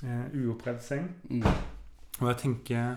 eh, 0.08 0.26
uoppredd 0.46 0.82
seng. 0.82 1.10
Mm. 1.30 1.44
Og 2.20 2.28
jeg 2.32 2.38
tenker 2.38 2.96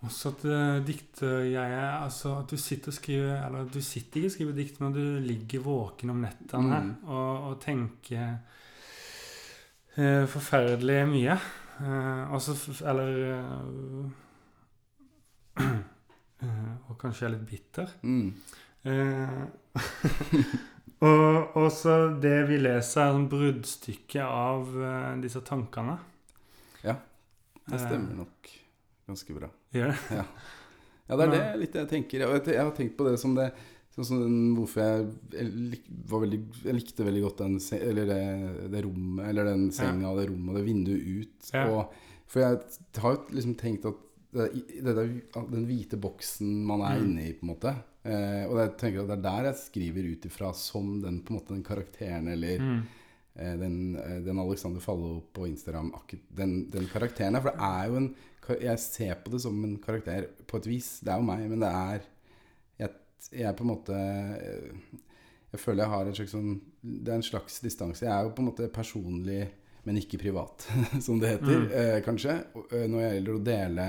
også 0.00 0.28
at 0.32 0.86
dikterjeget 0.86 2.02
Altså 2.04 2.38
at 2.38 2.50
du 2.50 2.56
sitter 2.56 2.88
og 2.88 2.94
skriver 2.96 3.46
Eller 3.46 3.66
du 3.68 3.80
sitter 3.84 4.16
ikke 4.16 4.26
og 4.26 4.32
skriver 4.32 4.52
dikt, 4.56 4.80
men 4.80 4.92
du 4.92 5.02
ligger 5.20 5.60
våken 5.60 6.10
om 6.10 6.22
nettene 6.24 6.80
Mm. 6.80 6.94
og, 7.08 7.44
og 7.50 7.60
tenker 7.60 8.38
eh, 9.96 10.26
forferdelig 10.26 11.08
mye. 11.08 11.36
Eh, 11.80 12.32
og 12.32 12.40
Eller 12.88 13.08
eh, 13.34 14.10
eh, 15.60 15.78
Og 16.42 16.98
kanskje 17.00 17.26
er 17.28 17.34
litt 17.34 17.46
bitter. 17.48 17.90
Mm. 18.02 18.30
Eh, 18.88 19.40
og, 21.08 21.56
også 21.60 21.96
det 22.22 22.36
vi 22.48 22.60
leser, 22.62 23.02
er 23.04 23.18
en 23.18 23.26
bruddstykke 23.30 24.24
av 24.24 24.70
eh, 24.80 25.10
disse 25.24 25.42
tankene. 25.46 25.98
Ja, 26.84 26.96
Det 27.66 27.76
Eh, 27.76 27.82
stemmer 27.84 28.22
nok 28.22 28.54
ganske 29.06 29.36
bra. 29.36 29.50
Gjør 29.74 29.92
det? 29.94 30.24
Ja, 31.10 31.16
det 31.18 31.26
er 31.26 31.34
det 31.34 31.60
litt 31.60 31.76
jeg 31.76 31.90
tenker. 31.90 32.24
Jeg, 32.24 32.56
har 32.56 32.72
tenkt 32.74 32.96
på 32.96 33.08
det 33.08 33.18
som 33.20 33.36
det 33.38 33.52
Sånn 33.90 34.06
som 34.06 34.18
den, 34.22 34.34
hvorfor 34.54 34.84
jeg, 34.84 35.06
jeg, 35.34 35.78
veldig, 36.06 36.38
jeg 36.62 36.76
likte 36.76 37.02
veldig 37.02 37.22
godt 37.24 37.40
den, 37.42 37.56
eller 37.74 38.06
det, 38.06 38.20
det 38.70 38.82
rommet, 38.84 39.24
eller 39.26 39.48
den 39.48 39.64
senga, 39.74 40.12
det 40.14 40.28
rommet 40.28 40.52
og 40.52 40.58
det 40.60 40.62
vinduet 40.68 41.08
ut. 41.10 41.48
Ja. 41.50 41.64
Og, 41.74 41.96
for 42.30 42.44
jeg 42.44 42.60
har 43.02 43.16
jo 43.16 43.34
liksom 43.34 43.56
tenkt 43.58 43.88
at 43.90 44.04
det, 44.32 44.46
der, 44.84 45.08
den 45.50 45.64
hvite 45.66 45.98
boksen 46.00 46.50
man 46.66 46.80
er 46.86 46.98
Mm. 47.00 47.04
inne 47.10 47.24
i, 47.28 47.32
på 47.34 47.42
en 47.46 47.50
måte 47.54 47.72
eh, 48.04 48.44
Og 48.46 48.56
jeg 48.60 48.76
tenker 48.78 49.00
at 49.02 49.08
det 49.10 49.16
er 49.18 49.24
der 49.26 49.48
jeg 49.50 49.56
skriver 49.64 50.06
ut 50.12 50.26
ifra 50.28 50.52
som 50.54 51.00
den, 51.02 51.20
på 51.22 51.32
en 51.34 51.38
måte, 51.40 51.54
den 51.54 51.64
karakteren, 51.66 52.28
eller 52.28 52.58
Mm. 52.62 52.80
eh, 53.36 53.56
den, 53.58 53.96
eh, 53.96 54.20
den 54.24 54.38
Alexander 54.38 54.80
Fallo 54.80 55.20
på 55.32 55.46
Instagram, 55.48 55.92
den, 56.36 56.70
den 56.70 56.86
karakteren 56.86 57.34
der. 57.34 57.40
For 57.42 57.50
det 57.50 57.60
er 57.60 57.86
jo 57.88 57.96
en 57.96 58.14
Jeg 58.60 58.78
ser 58.82 59.14
på 59.14 59.30
det 59.30 59.40
som 59.42 59.64
en 59.64 59.76
karakter 59.78 60.24
på 60.46 60.56
et 60.58 60.66
vis. 60.66 61.00
Det 61.04 61.12
er 61.12 61.16
jo 61.20 61.22
meg, 61.22 61.48
men 61.48 61.60
det 61.60 61.68
er 61.68 62.00
Jeg, 62.80 62.90
jeg 63.32 63.56
på 63.56 63.62
en 63.62 63.68
måte 63.70 63.94
eh, 63.94 64.72
Jeg 65.52 65.60
føler 65.60 65.84
jeg 65.84 65.90
har 65.92 66.06
en 66.06 66.14
slags 66.14 66.32
sånn 66.34 66.60
Det 66.82 67.08
er 67.12 67.16
en 67.20 67.22
slags 67.22 67.60
distanse. 67.60 68.02
Jeg 68.06 68.10
er 68.14 68.22
jo 68.24 68.30
på 68.34 68.40
en 68.42 68.48
måte 68.50 68.68
personlig, 68.72 69.48
men 69.84 69.96
ikke 70.00 70.18
privat, 70.18 70.66
som 71.00 71.18
det 71.20 71.28
heter, 71.36 71.60
Mm. 71.60 71.70
eh, 71.72 72.00
kanskje. 72.02 72.38
Eh, 72.72 72.86
Når 72.88 72.98
det 73.00 73.12
gjelder 73.14 73.34
å 73.38 73.44
dele 73.44 73.86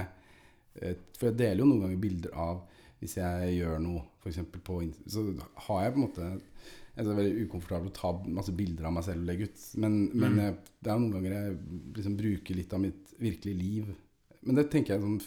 For 0.76 1.28
jeg 1.30 1.38
deler 1.38 1.60
jo 1.64 1.66
noen 1.70 1.82
ganger 1.86 1.98
bilder 2.02 2.36
av 2.40 2.62
hvis 3.02 3.16
jeg 3.18 3.56
gjør 3.58 3.80
noe, 3.82 4.04
f.eks. 4.22 4.38
på 4.62 4.76
Så 5.10 5.24
har 5.68 5.84
jeg 5.84 5.94
på 5.96 6.00
en 6.00 6.06
måte 6.06 6.28
jeg 6.92 7.08
er 7.08 7.16
veldig 7.18 7.46
ukomfortabel 7.48 7.88
å 7.90 7.94
ta 7.96 8.10
masse 8.28 8.52
bilder 8.54 8.86
av 8.90 8.94
meg 8.94 9.04
selv 9.08 9.24
og 9.24 9.30
legge 9.32 9.46
ut. 9.48 9.62
Men, 9.80 9.94
men 10.14 10.34
Mm. 10.36 10.40
jeg, 10.44 10.56
det 10.84 10.92
er 10.92 11.00
noen 11.00 11.14
ganger 11.16 11.32
jeg 11.38 11.54
liksom 11.96 12.18
bruker 12.20 12.56
litt 12.60 12.74
av 12.76 12.82
mitt 12.84 13.14
virkelige 13.18 13.58
liv. 13.58 13.94
Men 14.44 14.56
det 14.60 14.66
tenker 14.74 14.94
jeg 14.98 15.02
sånn 15.02 15.22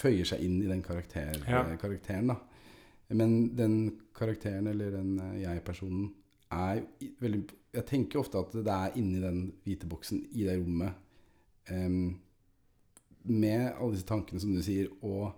føyer 0.00 0.24
seg 0.30 0.40
inn 0.46 0.56
i 0.62 0.66
den 0.70 0.82
karakter, 0.82 1.36
Ja. 1.46 1.60
eh, 1.68 1.76
karakteren, 1.76 2.32
da. 2.32 2.38
Men 3.12 3.54
den 3.54 3.76
karakteren, 4.16 4.66
eller 4.72 4.90
den 4.96 5.18
eh, 5.20 5.42
jeg-personen, 5.44 6.10
er 6.50 6.80
jo 7.00 7.08
veldig 7.20 7.44
Jeg 7.76 7.86
tenker 7.86 8.18
ofte 8.18 8.40
at 8.40 8.50
det 8.52 8.66
er 8.66 8.96
inni 8.98 9.20
den 9.22 9.52
hvite 9.64 9.86
boksen, 9.86 10.24
i 10.34 10.42
det 10.48 10.56
rommet, 10.58 10.94
em, 11.70 12.16
med 13.24 13.72
alle 13.76 13.94
disse 13.94 14.06
tankene 14.08 14.40
som 14.40 14.52
du 14.54 14.60
sier, 14.64 14.88
og 15.02 15.32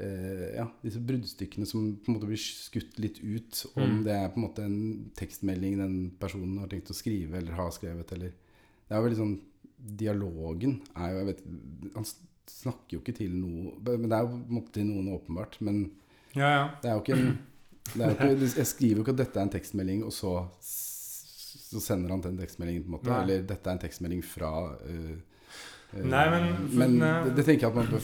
eh, 0.00 0.54
ja, 0.56 0.66
disse 0.82 1.00
bruddstykkene 1.02 1.66
som 1.68 1.88
på 2.02 2.10
en 2.10 2.16
måte 2.18 2.28
blir 2.30 2.40
skutt 2.40 2.98
litt 3.02 3.20
ut. 3.22 3.64
Om 3.74 3.82
Mm. 3.98 4.04
det 4.04 4.12
er 4.14 4.28
på 4.28 4.38
en 4.40 4.46
måte 4.46 4.64
en 4.64 5.10
tekstmelding 5.16 5.78
den 5.78 5.96
personen 6.20 6.58
har 6.62 6.68
tenkt 6.68 6.90
å 6.90 6.96
skrive, 6.98 7.36
eller 7.38 7.52
har 7.58 7.70
skrevet, 7.74 8.12
eller 8.12 8.32
Det 8.84 8.92
er 8.92 9.00
jo 9.00 9.04
veldig 9.08 9.20
sånn 9.22 9.40
Dialogen 9.96 10.78
er 10.96 11.10
jo 11.12 11.18
jeg 11.18 11.26
vet, 11.26 11.40
Han 11.94 12.04
snakker 12.48 12.96
jo 12.96 13.00
ikke 13.00 13.14
til 13.16 13.32
noe 13.36 13.72
Men 13.98 14.08
det 14.08 14.16
er 14.16 14.22
jo 14.24 14.28
på 14.28 14.38
en 14.38 14.54
måte 14.58 14.72
til 14.72 14.86
noen 14.88 15.08
åpenbart. 15.14 15.58
Men 15.60 15.90
Ja, 16.34 16.48
ja. 16.48 16.64
det 16.82 16.90
er 16.90 16.94
jo 16.94 17.02
ikke 17.02 17.18
en 17.18 17.38
ikke, 17.94 18.56
Jeg 18.56 18.66
skriver 18.66 18.96
jo 18.96 19.02
ikke 19.04 19.12
at 19.16 19.22
dette 19.22 19.36
er 19.40 19.42
en 19.44 19.52
tekstmelding, 19.52 20.04
og 20.04 20.12
så, 20.12 20.32
så 20.60 21.80
sender 21.84 22.10
han 22.14 22.22
den 22.24 22.38
tekstmeldingen, 22.38 22.82
på 22.84 22.88
en 22.88 22.94
måte. 22.96 23.10
Nei. 23.10 23.22
Eller 23.22 23.42
dette 23.48 23.68
er 23.70 23.76
en 23.76 23.82
tekstmelding 23.82 24.22
fra 24.24 24.52
øh, 24.88 25.16
Nei, 26.02 26.24
men- 26.30 26.68
Men 26.78 26.98
det, 27.24 27.36
det 27.36 27.44
tenker 27.46 27.68
jeg 27.68 27.70
at 27.70 27.74
man 27.76 27.86
bør 27.86 28.00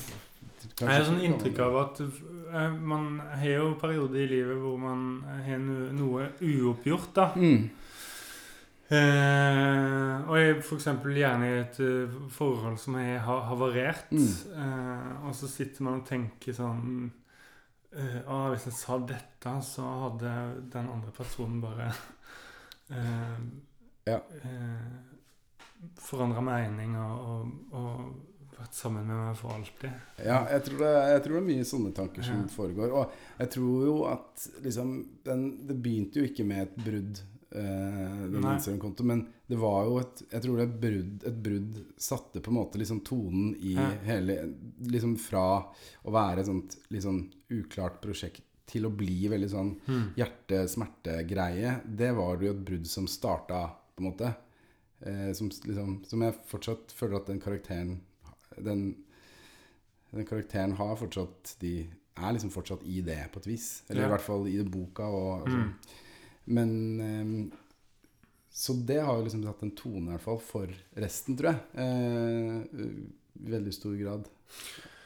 Jeg 0.80 0.88
har 0.88 1.04
sånn 1.04 1.20
inntrykk 1.26 1.58
av 1.64 1.76
at 1.76 2.00
eh, 2.00 2.72
man 2.78 3.18
har 3.20 3.46
jo 3.50 3.74
perioder 3.80 4.20
i 4.22 4.26
livet 4.30 4.56
hvor 4.62 4.78
man 4.78 5.22
har 5.44 5.58
noe 5.58 6.28
uoppgjort, 6.40 7.10
da. 7.14 7.26
mm. 7.36 7.70
Eh, 8.90 10.24
og 10.26 10.34
jeg 10.40 10.56
for 10.66 10.74
eksempel 10.80 11.14
gjerne 11.14 11.46
i 11.46 11.58
et 11.60 11.76
eh, 11.84 12.14
forhold 12.34 12.78
som 12.82 12.96
er 12.98 13.20
ha 13.22 13.36
havarert. 13.46 14.08
Mm. 14.10 14.24
Eh, 14.56 15.26
og 15.28 15.34
så 15.38 15.46
sitter 15.50 15.84
man 15.86 16.00
og 16.00 16.06
tenker 16.08 16.56
sånn 16.56 17.04
eh, 17.94 18.16
Å, 18.26 18.40
hvis 18.50 18.66
jeg 18.66 18.74
sa 18.80 18.98
dette, 19.06 19.52
så 19.62 19.86
hadde 20.08 20.32
den 20.74 20.90
andre 20.90 21.12
personen 21.14 21.60
bare 21.62 21.92
eh, 22.90 23.38
Ja. 24.10 24.18
Forandra 26.00 26.40
mening 26.44 26.96
og, 27.00 27.24
og, 27.30 27.74
og 27.78 28.58
vært 28.60 28.74
sammen 28.76 29.06
med 29.08 29.16
meg 29.16 29.36
for 29.40 29.54
alltid. 29.56 29.90
Ja, 30.20 30.42
jeg 30.52 30.64
tror, 30.66 30.78
det, 30.84 30.92
jeg 31.14 31.22
tror 31.24 31.34
det 31.36 31.40
er 31.40 31.46
mye 31.48 31.68
sånne 31.70 31.92
tanker 31.96 32.22
som 32.26 32.42
Ja. 32.42 32.48
foregår. 32.52 32.92
Og 32.92 33.14
jeg 33.40 33.50
tror 33.54 33.84
jo 33.86 33.94
at 34.10 34.48
liksom 34.66 34.90
den, 35.24 35.44
Det 35.66 35.76
begynte 35.80 36.20
jo 36.20 36.26
ikke 36.28 36.44
med 36.44 36.62
et 36.66 36.76
brudd, 36.84 37.22
eh, 37.56 38.26
den 38.34 38.44
Instagram-kontoen, 38.52 39.06
men 39.06 39.22
det 39.48 39.56
var 39.58 39.84
jo 39.88 39.96
et 40.02 40.22
Jeg 40.30 40.42
tror 40.44 40.56
det 40.60 40.80
brudd, 40.80 41.24
et 41.26 41.42
brudd 41.42 41.80
satte 41.96 42.40
på 42.44 42.52
en 42.52 42.58
måte 42.60 42.78
liksom 42.78 43.00
tonen 43.02 43.54
i 43.56 43.74
Ja. 43.78 43.88
hele 44.04 44.36
Liksom 44.84 45.16
fra 45.18 45.64
å 46.04 46.12
være 46.12 46.40
et 46.40 46.46
sånt 46.46 46.76
litt 46.90 47.02
sånn 47.02 47.30
uklart 47.50 48.00
prosjekt 48.02 48.42
til 48.70 48.84
å 48.86 48.90
bli 48.94 49.26
veldig 49.26 49.48
sånn 49.50 49.72
hjerte-smerte-greie. 50.14 51.80
Det 51.84 52.12
var 52.14 52.36
jo 52.42 52.50
et 52.52 52.64
brudd 52.64 52.86
som 52.86 53.06
starta, 53.10 53.64
på 53.96 54.04
en 54.04 54.10
måte. 54.12 54.34
Eh, 55.06 55.32
som, 55.32 55.48
liksom, 55.48 55.94
som 56.04 56.22
jeg 56.26 56.34
fortsatt 56.50 56.92
føler 56.92 57.16
at 57.20 57.26
den 57.30 57.40
karakteren 57.40 57.94
den, 58.60 58.82
den 60.12 60.26
karakteren 60.28 60.74
har 60.76 60.96
fortsatt 61.00 61.54
De 61.62 61.86
er 62.20 62.34
liksom 62.36 62.50
fortsatt 62.52 62.82
i 62.84 63.00
det, 63.06 63.16
på 63.32 63.40
et 63.40 63.46
vis. 63.48 63.68
Eller 63.88 64.02
Ja. 64.02 64.06
i 64.08 64.10
hvert 64.12 64.26
fall 64.26 64.46
i 64.50 64.56
det 64.58 64.66
boka. 64.70 65.02
Og, 65.08 65.46
altså. 65.46 65.56
Mm. 65.56 65.72
Men 66.46 67.00
eh, 67.00 67.56
Så 68.52 68.74
det 68.86 68.98
har 69.00 69.16
jo 69.16 69.22
liksom 69.24 69.44
satt 69.46 69.62
en 69.62 69.70
tone, 69.78 70.08
i 70.10 70.10
hvert 70.16 70.24
fall, 70.26 70.40
for 70.42 70.66
resten, 71.00 71.36
tror 71.38 71.52
jeg. 71.54 71.60
Eh, 71.80 72.56
I 73.46 73.50
veldig 73.54 73.72
stor 73.72 73.94
grad. 73.96 74.26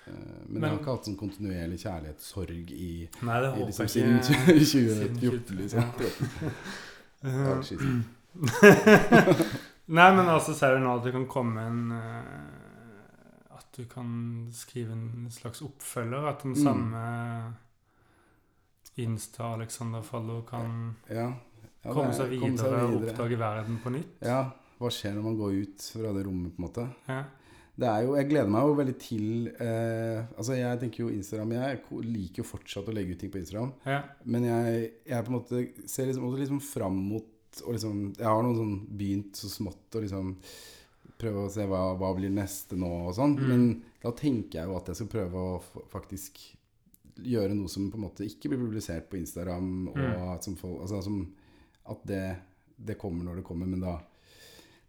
Eh, 0.09 0.13
men, 0.49 0.63
jeg 0.63 0.71
har 0.71 0.79
ikke 0.81 0.95
hatt 0.97 1.07
sånn 1.11 1.21
kontinuerlig 1.21 1.79
kjærlighetssorg 1.85 2.73
i, 2.73 3.09
Nei, 3.23 3.39
det 3.45 3.53
i 3.53 3.69
liksom, 3.69 3.87
siden 3.89 4.19
ikke. 4.19 4.35
2014, 4.65 5.57
liksom. 5.61 5.85
Ja. 7.23 7.63
Nei, 9.89 10.07
men 10.17 10.27
altså 10.33 10.55
ser 10.57 10.77
du 10.79 10.81
nå 10.85 10.95
at 10.97 11.05
det 11.05 11.13
kan 11.13 11.27
komme 11.29 11.61
en 11.61 11.81
uh, 11.93 13.57
At 13.59 13.67
du 13.77 13.85
kan 13.91 14.09
skrive 14.53 14.93
en 14.97 15.29
slags 15.31 15.61
oppfølger. 15.67 16.29
At 16.31 16.43
den 16.43 16.55
Mm. 16.55 16.63
samme 16.65 17.55
Insta-Alexander 18.97 20.03
Fallo 20.03 20.43
kan 20.47 20.95
Ja. 21.11 21.33
ja 21.85 21.93
komme 21.93 22.13
det 22.13 22.39
komme 22.41 22.59
seg 22.59 22.71
videre 22.71 22.83
og 22.87 23.03
oppdage 23.03 23.39
verden 23.39 23.79
på 23.83 23.91
nytt. 23.91 24.13
Ja, 24.23 24.53
hva 24.79 24.91
skjer 24.91 25.15
når 25.17 25.23
man 25.25 25.37
går 25.39 25.57
ut 25.63 25.89
fra 25.93 26.13
det 26.15 26.27
rommet, 26.27 26.55
på 26.57 26.63
en 26.63 26.69
måte? 26.69 26.85
Ja. 27.09 27.25
Det 27.77 27.89
er 27.91 28.03
jo, 28.07 28.15
Jeg 28.15 28.29
gleder 28.31 28.49
meg 28.55 28.63
jo 28.63 28.75
veldig 28.79 28.99
til 29.03 29.49
eh, 29.59 30.21
Altså, 30.39 30.55
jeg 30.55 30.79
tenker 30.79 31.01
jo 31.03 31.09
Instagram 31.11 31.51
Jeg 31.57 31.81
liker 32.07 32.39
jo 32.39 32.45
fortsatt 32.47 32.87
å 32.87 32.93
legge 32.95 33.17
ut 33.17 33.19
ting 33.19 33.33
på 33.35 33.41
Instagram. 33.41 33.73
ja. 33.85 34.03
Men 34.25 34.45
jeg, 34.45 34.93
jeg 35.05 35.25
på 35.25 35.33
en 35.33 35.39
måte 35.41 35.89
ser 35.91 36.07
liksom 36.07 36.25
også 36.29 36.39
liksom 36.39 36.61
fram 36.63 36.95
mot 36.95 37.27
og 37.63 37.75
liksom, 37.77 38.15
Jeg 38.19 38.27
har 38.27 38.43
noen 38.43 38.57
sånn 38.59 38.77
begynt 38.99 39.37
så 39.39 39.49
smått 39.53 39.95
å 39.95 40.03
liksom 40.05 40.35
prøve 41.21 41.45
å 41.47 41.51
se 41.53 41.65
hva, 41.71 41.95
hva 41.99 42.11
blir 42.17 42.33
neste 42.35 42.77
nå 42.77 42.89
og 43.09 43.15
sånn. 43.15 43.37
Mm. 43.39 43.47
Men 43.49 43.67
da 44.03 44.11
tenker 44.19 44.59
jeg 44.61 44.69
jo 44.71 44.77
at 44.77 44.89
jeg 44.91 44.99
skal 44.99 45.11
prøve 45.13 45.39
å 45.39 45.85
faktisk 45.93 46.41
gjøre 47.23 47.55
noe 47.55 47.71
som 47.71 47.87
på 47.93 47.97
en 48.01 48.07
måte 48.09 48.27
ikke 48.27 48.51
blir 48.51 48.59
publisert 48.65 49.07
på 49.11 49.21
Instagram. 49.21 49.69
Og 49.93 49.97
Mm. 49.97 50.29
at, 50.35 50.45
som 50.45 50.57
folk, 50.59 50.81
altså, 50.83 51.03
som, 51.07 51.21
at 51.87 52.03
det, 52.11 52.25
det 52.77 52.99
kommer 52.99 53.25
når 53.25 53.37
det 53.41 53.45
kommer. 53.47 53.67
Men 53.71 53.81
da, 53.87 53.95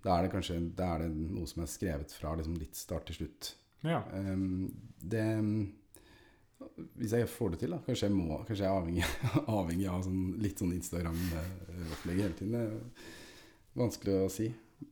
da 0.04 0.18
er 0.18 0.26
det 0.26 0.34
kanskje 0.34 0.58
da 0.76 0.96
er 0.96 1.06
det 1.06 1.12
noe 1.14 1.46
som 1.48 1.62
er 1.62 1.70
skrevet 1.70 2.12
fra 2.18 2.34
liksom 2.36 2.58
litt 2.58 2.76
start 2.76 3.06
til 3.12 3.16
slutt. 3.22 3.54
ja. 3.86 4.02
Um, 4.14 4.74
det 5.06 5.28
Hvis 6.96 7.12
jeg 7.16 7.28
får 7.30 7.50
det 7.54 7.60
til, 7.64 7.74
da. 7.76 7.80
Kanskje 7.86 8.08
jeg 8.08 8.16
må 8.16 8.38
Kanskje 8.48 8.64
jeg 8.64 8.70
er 8.72 8.80
avhengig, 8.80 9.08
avhengig 9.60 9.88
av 9.92 10.04
sånn, 10.06 10.22
litt 10.44 10.62
sånn 10.62 10.72
Instagram-opplegg 10.76 12.22
hele 12.24 12.38
tiden. 12.38 12.54
Det 12.56 12.62
er 12.64 13.82
vanskelig 13.82 14.16
å 14.24 14.30
si. 14.32 14.48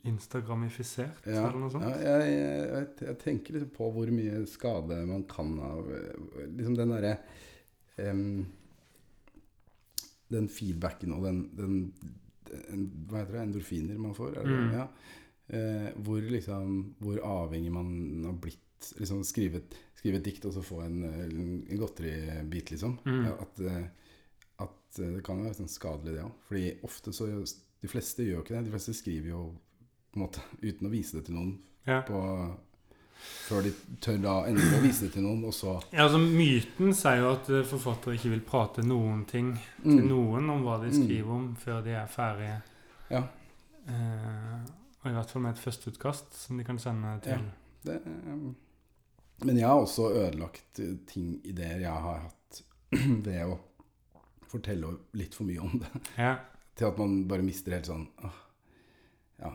Instagramifisert 0.08 1.26
Ja, 1.28 1.42
eller 1.50 1.60
noe 1.60 1.72
sånt. 1.74 1.84
ja 1.86 2.18
jeg, 2.24 2.36
jeg, 2.36 2.86
jeg, 3.04 3.16
tenker 3.20 3.58
liksom 3.58 3.72
på 3.76 3.90
hvor 3.96 4.12
mye 4.16 4.42
skade 4.48 5.02
man 5.10 5.26
kan 5.28 5.50
av 5.60 5.90
Liksom 6.56 6.78
den 6.80 6.94
derre 6.96 7.12
um, 8.00 8.46
Den 10.32 10.48
feedbacken 10.50 11.12
og 11.18 11.28
den, 11.28 11.42
den, 11.60 11.76
den 12.48 12.86
Hva 13.12 13.22
heter 13.22 13.36
det? 13.38 13.44
Endorfiner 13.50 14.00
man 14.02 14.16
får? 14.18 14.38
Er 14.40 14.48
det, 14.48 14.56
Mm. 14.64 14.72
ja. 14.80 14.88
Eh, 15.54 15.90
hvor 16.02 16.22
liksom 16.22 16.96
Hvor 17.00 17.20
avhengig 17.22 17.72
man 17.72 18.24
har 18.26 18.34
blitt. 18.34 18.60
Liksom 19.00 19.24
skrive, 19.24 19.58
et- 19.62 20.24
dikt 20.24 20.46
og 20.46 20.52
så 20.54 20.62
få 20.62 20.82
en, 20.84 21.04
en, 21.04 21.66
godteribit, 21.80 22.72
liksom. 22.72 22.98
Mm. 23.06 23.26
At, 23.40 23.60
eh, 23.60 23.86
at 24.60 25.00
eh, 25.00 25.14
det 25.16 25.24
kan 25.24 25.40
være 25.44 25.54
sånn 25.56 25.70
skadelig, 25.72 26.16
det 26.18 26.24
òg. 26.26 26.34
Fordi 26.50 26.66
ofte 26.84 27.14
så 27.14 27.28
De 27.82 27.88
fleste 27.88 28.24
gjør 28.24 28.42
ikke 28.44 28.56
det. 28.58 28.66
De 28.66 28.72
fleste 28.72 28.94
skriver 28.94 29.30
jo 29.30 29.56
på 30.12 30.20
en 30.20 30.26
måte 30.26 30.42
uten 30.68 30.88
å 30.88 30.92
vise 30.92 31.18
det 31.18 31.26
til 31.26 31.36
noen 31.36 31.58
Ja. 31.88 32.02
på, 32.02 32.20
før 33.48 33.64
de 33.64 33.72
tør 34.02 34.18
da 34.22 34.36
endelig 34.48 34.78
å 34.78 34.82
vise 34.84 35.06
det 35.06 35.14
til 35.14 35.24
noen, 35.24 35.44
og 35.46 35.54
så 35.54 35.78
Ja, 35.94 36.04
altså 36.08 36.20
Myten 36.20 36.94
sier 36.94 37.20
jo 37.22 37.32
at 37.38 37.50
eh, 37.50 37.64
forfattere 37.64 38.16
ikke 38.18 38.30
vil 38.36 38.42
prate 38.48 38.84
noen 38.84 39.26
ting 39.26 39.54
til 39.84 40.02
Mm. 40.04 40.08
noen 40.10 40.50
om 40.50 40.64
hva 40.64 40.82
de 40.84 40.92
Mm. 40.92 41.04
skriver 41.04 41.32
om, 41.32 41.56
før 41.56 41.84
de 41.84 41.90
er 41.92 42.08
ferdige. 42.08 42.62
Ja. 43.12 43.24
Eh, 43.88 44.60
og 45.04 45.10
i 45.12 45.16
hvert 45.18 45.32
fall 45.32 45.44
med 45.44 45.56
et 45.56 45.62
førsteutkast 45.62 46.38
som 46.46 46.60
de 46.60 46.66
kan 46.68 46.80
sende 46.80 47.18
til. 47.26 47.44
Det, 47.84 47.98
um, 48.08 48.54
men 49.44 49.60
jeg 49.60 49.68
har 49.68 49.82
også 49.82 50.10
ødelagt 50.14 50.80
eh, 50.80 50.96
ting, 51.10 51.36
ideer 51.44 51.84
jeg 51.84 52.04
har 52.08 52.26
hatt, 52.28 52.64
ved 53.28 53.42
å 53.50 53.58
fortelle 54.48 54.94
litt 55.18 55.36
for 55.36 55.50
mye 55.50 55.64
om 55.64 55.80
det. 55.82 56.04
Ja. 56.20 56.36
Til 56.78 56.90
at 56.90 57.00
man 57.02 57.24
bare 57.30 57.46
mister 57.46 57.76
helt 57.76 57.90
sånn 57.90 58.08
Ja, 59.42 59.52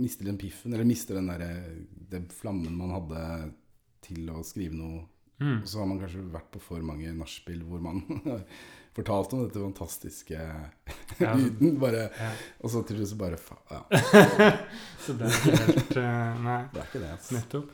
mister 0.00 0.28
den 0.28 0.38
piffen, 0.40 0.72
eller 0.72 0.86
mister 0.88 1.18
den 1.18 1.28
derre 1.28 1.50
den 2.10 2.28
flammen 2.32 2.76
man 2.78 2.94
hadde 2.94 3.22
til 4.04 4.30
å 4.32 4.44
skrive 4.46 4.76
noe. 4.76 5.02
Mm. 5.40 5.62
Og 5.62 5.68
så 5.68 5.80
har 5.80 5.88
man 5.88 6.00
kanskje 6.02 6.22
vært 6.32 6.50
på 6.52 6.60
for 6.62 6.84
mange 6.84 7.12
nachspiel 7.16 7.62
hvor 7.66 7.82
man 7.84 8.02
har 8.90 8.98
fortalt 8.98 9.32
om 9.36 9.42
dette 9.46 9.60
fantastiske 9.62 10.38
Ja, 11.20 11.34
lyden. 11.38 11.76
bare 11.80 12.08
ja. 12.10 12.30
Og 12.60 12.70
så 12.72 12.82
til 12.88 12.98
slutt 12.98 13.12
så 13.12 13.18
bare 13.20 13.38
Ja, 13.70 13.80
Så 15.04 15.14
det 15.18 15.28
er 15.28 15.36
ikke 15.38 15.56
helt 15.70 15.96
eh, 16.02 16.40
Nei, 16.44 16.60
det 16.72 16.80
er 16.82 16.88
ikke 16.88 17.02
det. 17.04 17.10
altså. 17.14 17.34
nettopp. 17.38 17.70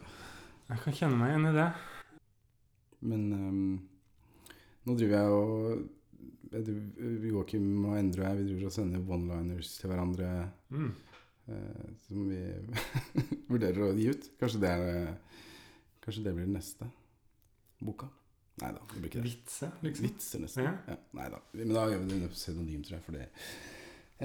Jeg 0.69 0.81
kan 0.85 0.97
kjenne 0.99 1.17
meg 1.21 1.31
igjen 1.33 1.49
i 1.51 1.55
det. 1.57 1.67
Men 3.07 3.27
um, 3.33 3.89
nå 4.87 4.97
driver 4.99 5.17
jeg 5.17 5.31
og 5.37 7.27
Joakim 7.31 7.67
og 7.91 7.97
Endre 7.99 8.23
og 8.23 8.29
jeg 8.29 8.39
vi 8.41 8.47
driver 8.51 8.69
og 8.69 8.75
sender 8.77 9.11
one-liners 9.17 9.73
til 9.81 9.91
hverandre 9.93 10.31
Mm. 10.75 10.89
uh, 11.49 11.89
som 12.07 12.25
vi 12.29 12.41
vurderer 13.53 13.85
å 13.87 13.93
gi 13.95 14.09
ut. 14.11 14.25
Kanskje 14.41 14.61
det, 14.65 14.71
er, 14.75 14.81
eh, 15.07 15.43
kanskje 16.03 16.25
det 16.27 16.35
blir 16.35 16.49
den 16.49 16.57
neste 16.59 16.89
boka? 17.87 18.09
Nei 18.63 18.71
da, 18.73 18.81
det 18.89 19.01
blir 19.03 19.11
ikke 19.11 19.21
det. 19.21 19.31
Vitse, 19.31 19.69
liksom. 19.85 20.07
Vitser, 20.07 20.41
nesten. 20.41 20.65
Ja. 20.65 20.75
Ja. 20.89 20.97
Nei 21.19 21.27
da. 21.35 21.41
Men 21.53 21.75
da 21.77 21.83
gjør 21.93 22.05
vi 22.07 22.21
det 22.23 22.31
pseudonym, 22.33 22.83
tror 22.87 22.97
jeg. 22.97 23.05
For 23.05 23.19
det 23.19 23.27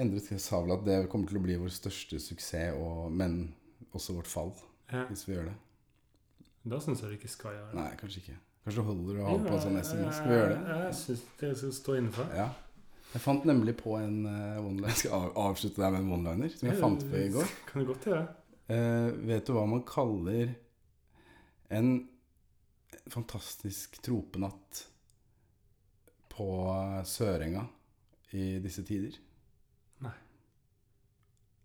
Endre 0.02 0.38
sa 0.40 0.60
vel 0.64 0.72
at 0.72 0.86
det 0.86 0.94
kommer 1.12 1.28
til 1.28 1.36
å 1.36 1.42
bli 1.44 1.56
vår 1.60 1.68
største 1.74 2.16
suksess, 2.24 2.72
og, 2.80 3.10
men 3.12 3.34
også 3.92 4.14
vårt 4.16 4.30
fall, 4.32 4.54
Ja. 4.92 5.02
hvis 5.10 5.26
vi 5.28 5.34
gjør 5.34 5.50
det. 5.50 5.56
Da 6.64 6.78
syns 6.80 7.02
jeg 7.02 7.10
det 7.10 7.18
ikke 7.18 7.28
skal 7.34 7.52
gjøre 7.58 7.68
det. 7.74 7.76
Nei, 7.76 7.90
kanskje 8.00 8.22
ikke. 8.22 8.36
Kanskje 8.64 8.78
det 8.80 8.86
holder 8.88 9.18
å 9.20 9.26
ha 9.26 9.34
på 9.42 9.52
en 9.52 9.60
sånn 9.66 9.76
SMS. 9.82 10.16
Skal 10.16 10.30
vi 10.32 10.38
gjøre 10.38 10.54
det? 10.54 10.76
Jeg 10.86 10.94
syns 11.02 11.22
det 11.42 11.50
skal 11.60 11.72
stå 11.82 11.96
innenfor. 11.98 12.32
Ja. 12.38 12.48
Jeg 13.12 13.20
fant 13.26 13.44
nemlig 13.44 13.74
på 13.82 13.98
en 13.98 14.14
uh, 14.24 14.62
one-liner. 14.64 14.88
Jeg 14.94 15.00
skal 15.02 15.12
av- 15.18 15.36
avslutte 15.50 15.82
deg 15.82 15.92
med 15.92 16.00
en 16.06 16.12
one-liner 16.16 16.54
som 16.56 16.70
jeg 16.70 16.78
fant 16.80 17.04
på 17.10 17.18
i 17.20 17.28
går. 17.34 17.52
Kan 17.68 17.82
du 17.84 17.90
godt 17.92 18.06
gjøre. 18.08 18.22
Uh, 18.72 19.10
vet 19.28 19.44
du 19.44 19.52
hva 19.58 19.66
man 19.68 19.82
kaller 19.84 20.54
en 21.68 21.92
fantastisk 23.12 23.98
tropenatt 24.02 24.86
på 26.32 26.48
eh, 26.72 27.04
Sørenga 27.08 27.66
i 28.38 28.58
disse 28.64 28.84
tider? 28.88 29.18
Nei. 30.04 30.14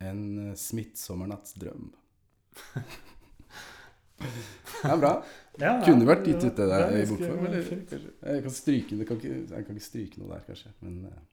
En 0.08 0.54
smittsommernattsdrøm. 0.58 1.92
det 4.22 4.92
er 4.92 5.02
bra. 5.02 5.14
Ja, 5.58 5.72
Kunne 5.82 6.06
vært 6.06 6.28
gitt 6.30 6.44
ut 6.46 6.60
det 6.60 6.66
der 6.70 6.92
i 6.94 7.06
bokform. 7.10 7.46
Eller 7.48 7.64
Jeg 7.66 8.44
kan 8.46 8.54
stryke 8.54 8.94
det. 9.00 9.08
Kan 9.10 9.18
ikke, 9.18 9.32
jeg 9.50 9.66
kan 9.66 9.74
ikke 9.74 9.86
stryke 9.88 10.22
noe 10.22 10.30
der, 10.36 10.44
kanskje. 10.46 10.70
Men 10.86 11.00
eh, 11.10 11.24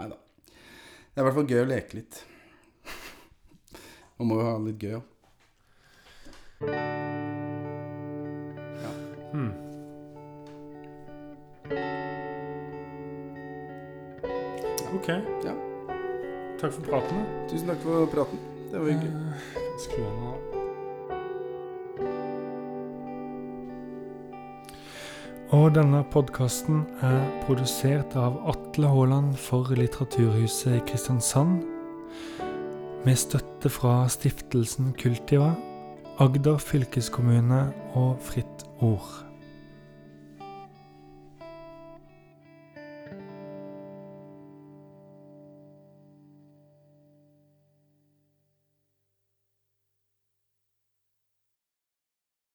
nei 0.00 0.08
da. 0.10 0.18
Det 0.48 1.14
er 1.14 1.22
i 1.22 1.26
hvert 1.28 1.36
fall 1.38 1.46
gøy 1.52 1.62
å 1.62 1.68
leke 1.70 2.00
litt. 2.00 2.18
Man 4.18 4.32
må 4.32 4.40
jo 4.40 4.48
ha 4.48 4.58
litt 4.66 4.82
gøy 4.82 4.98
òg. 4.98 5.06
Hmm. 9.32 9.52
Ok. 14.94 15.08
Ja. 15.44 15.54
Takk 16.60 16.72
for 16.72 16.82
praten. 16.84 17.24
Tusen 17.50 17.68
takk 17.72 17.80
for 17.82 18.06
praten. 18.12 18.38
Det 18.70 18.80
var 18.80 18.90
hyggelig. 18.90 19.12
Uh, 19.12 19.78
skru 19.80 20.04
av. 20.04 20.52
Og 25.52 25.66
denne 25.76 26.04
podkasten 26.12 26.84
er 27.04 27.18
produsert 27.46 28.14
av 28.16 28.38
Atle 28.52 28.88
Haaland 28.88 29.34
for 29.36 29.68
Litteraturhuset 29.76 30.78
i 30.78 30.84
Kristiansand, 30.88 31.60
med 33.04 33.18
støtte 33.20 33.68
fra 33.72 34.06
stiftelsen 34.12 34.92
Kultiva, 34.96 35.54
Agder 36.18 36.58
fylkeskommune 36.58 37.72
og 37.94 38.18
Fritt 38.20 38.66
Ord. 38.80 39.31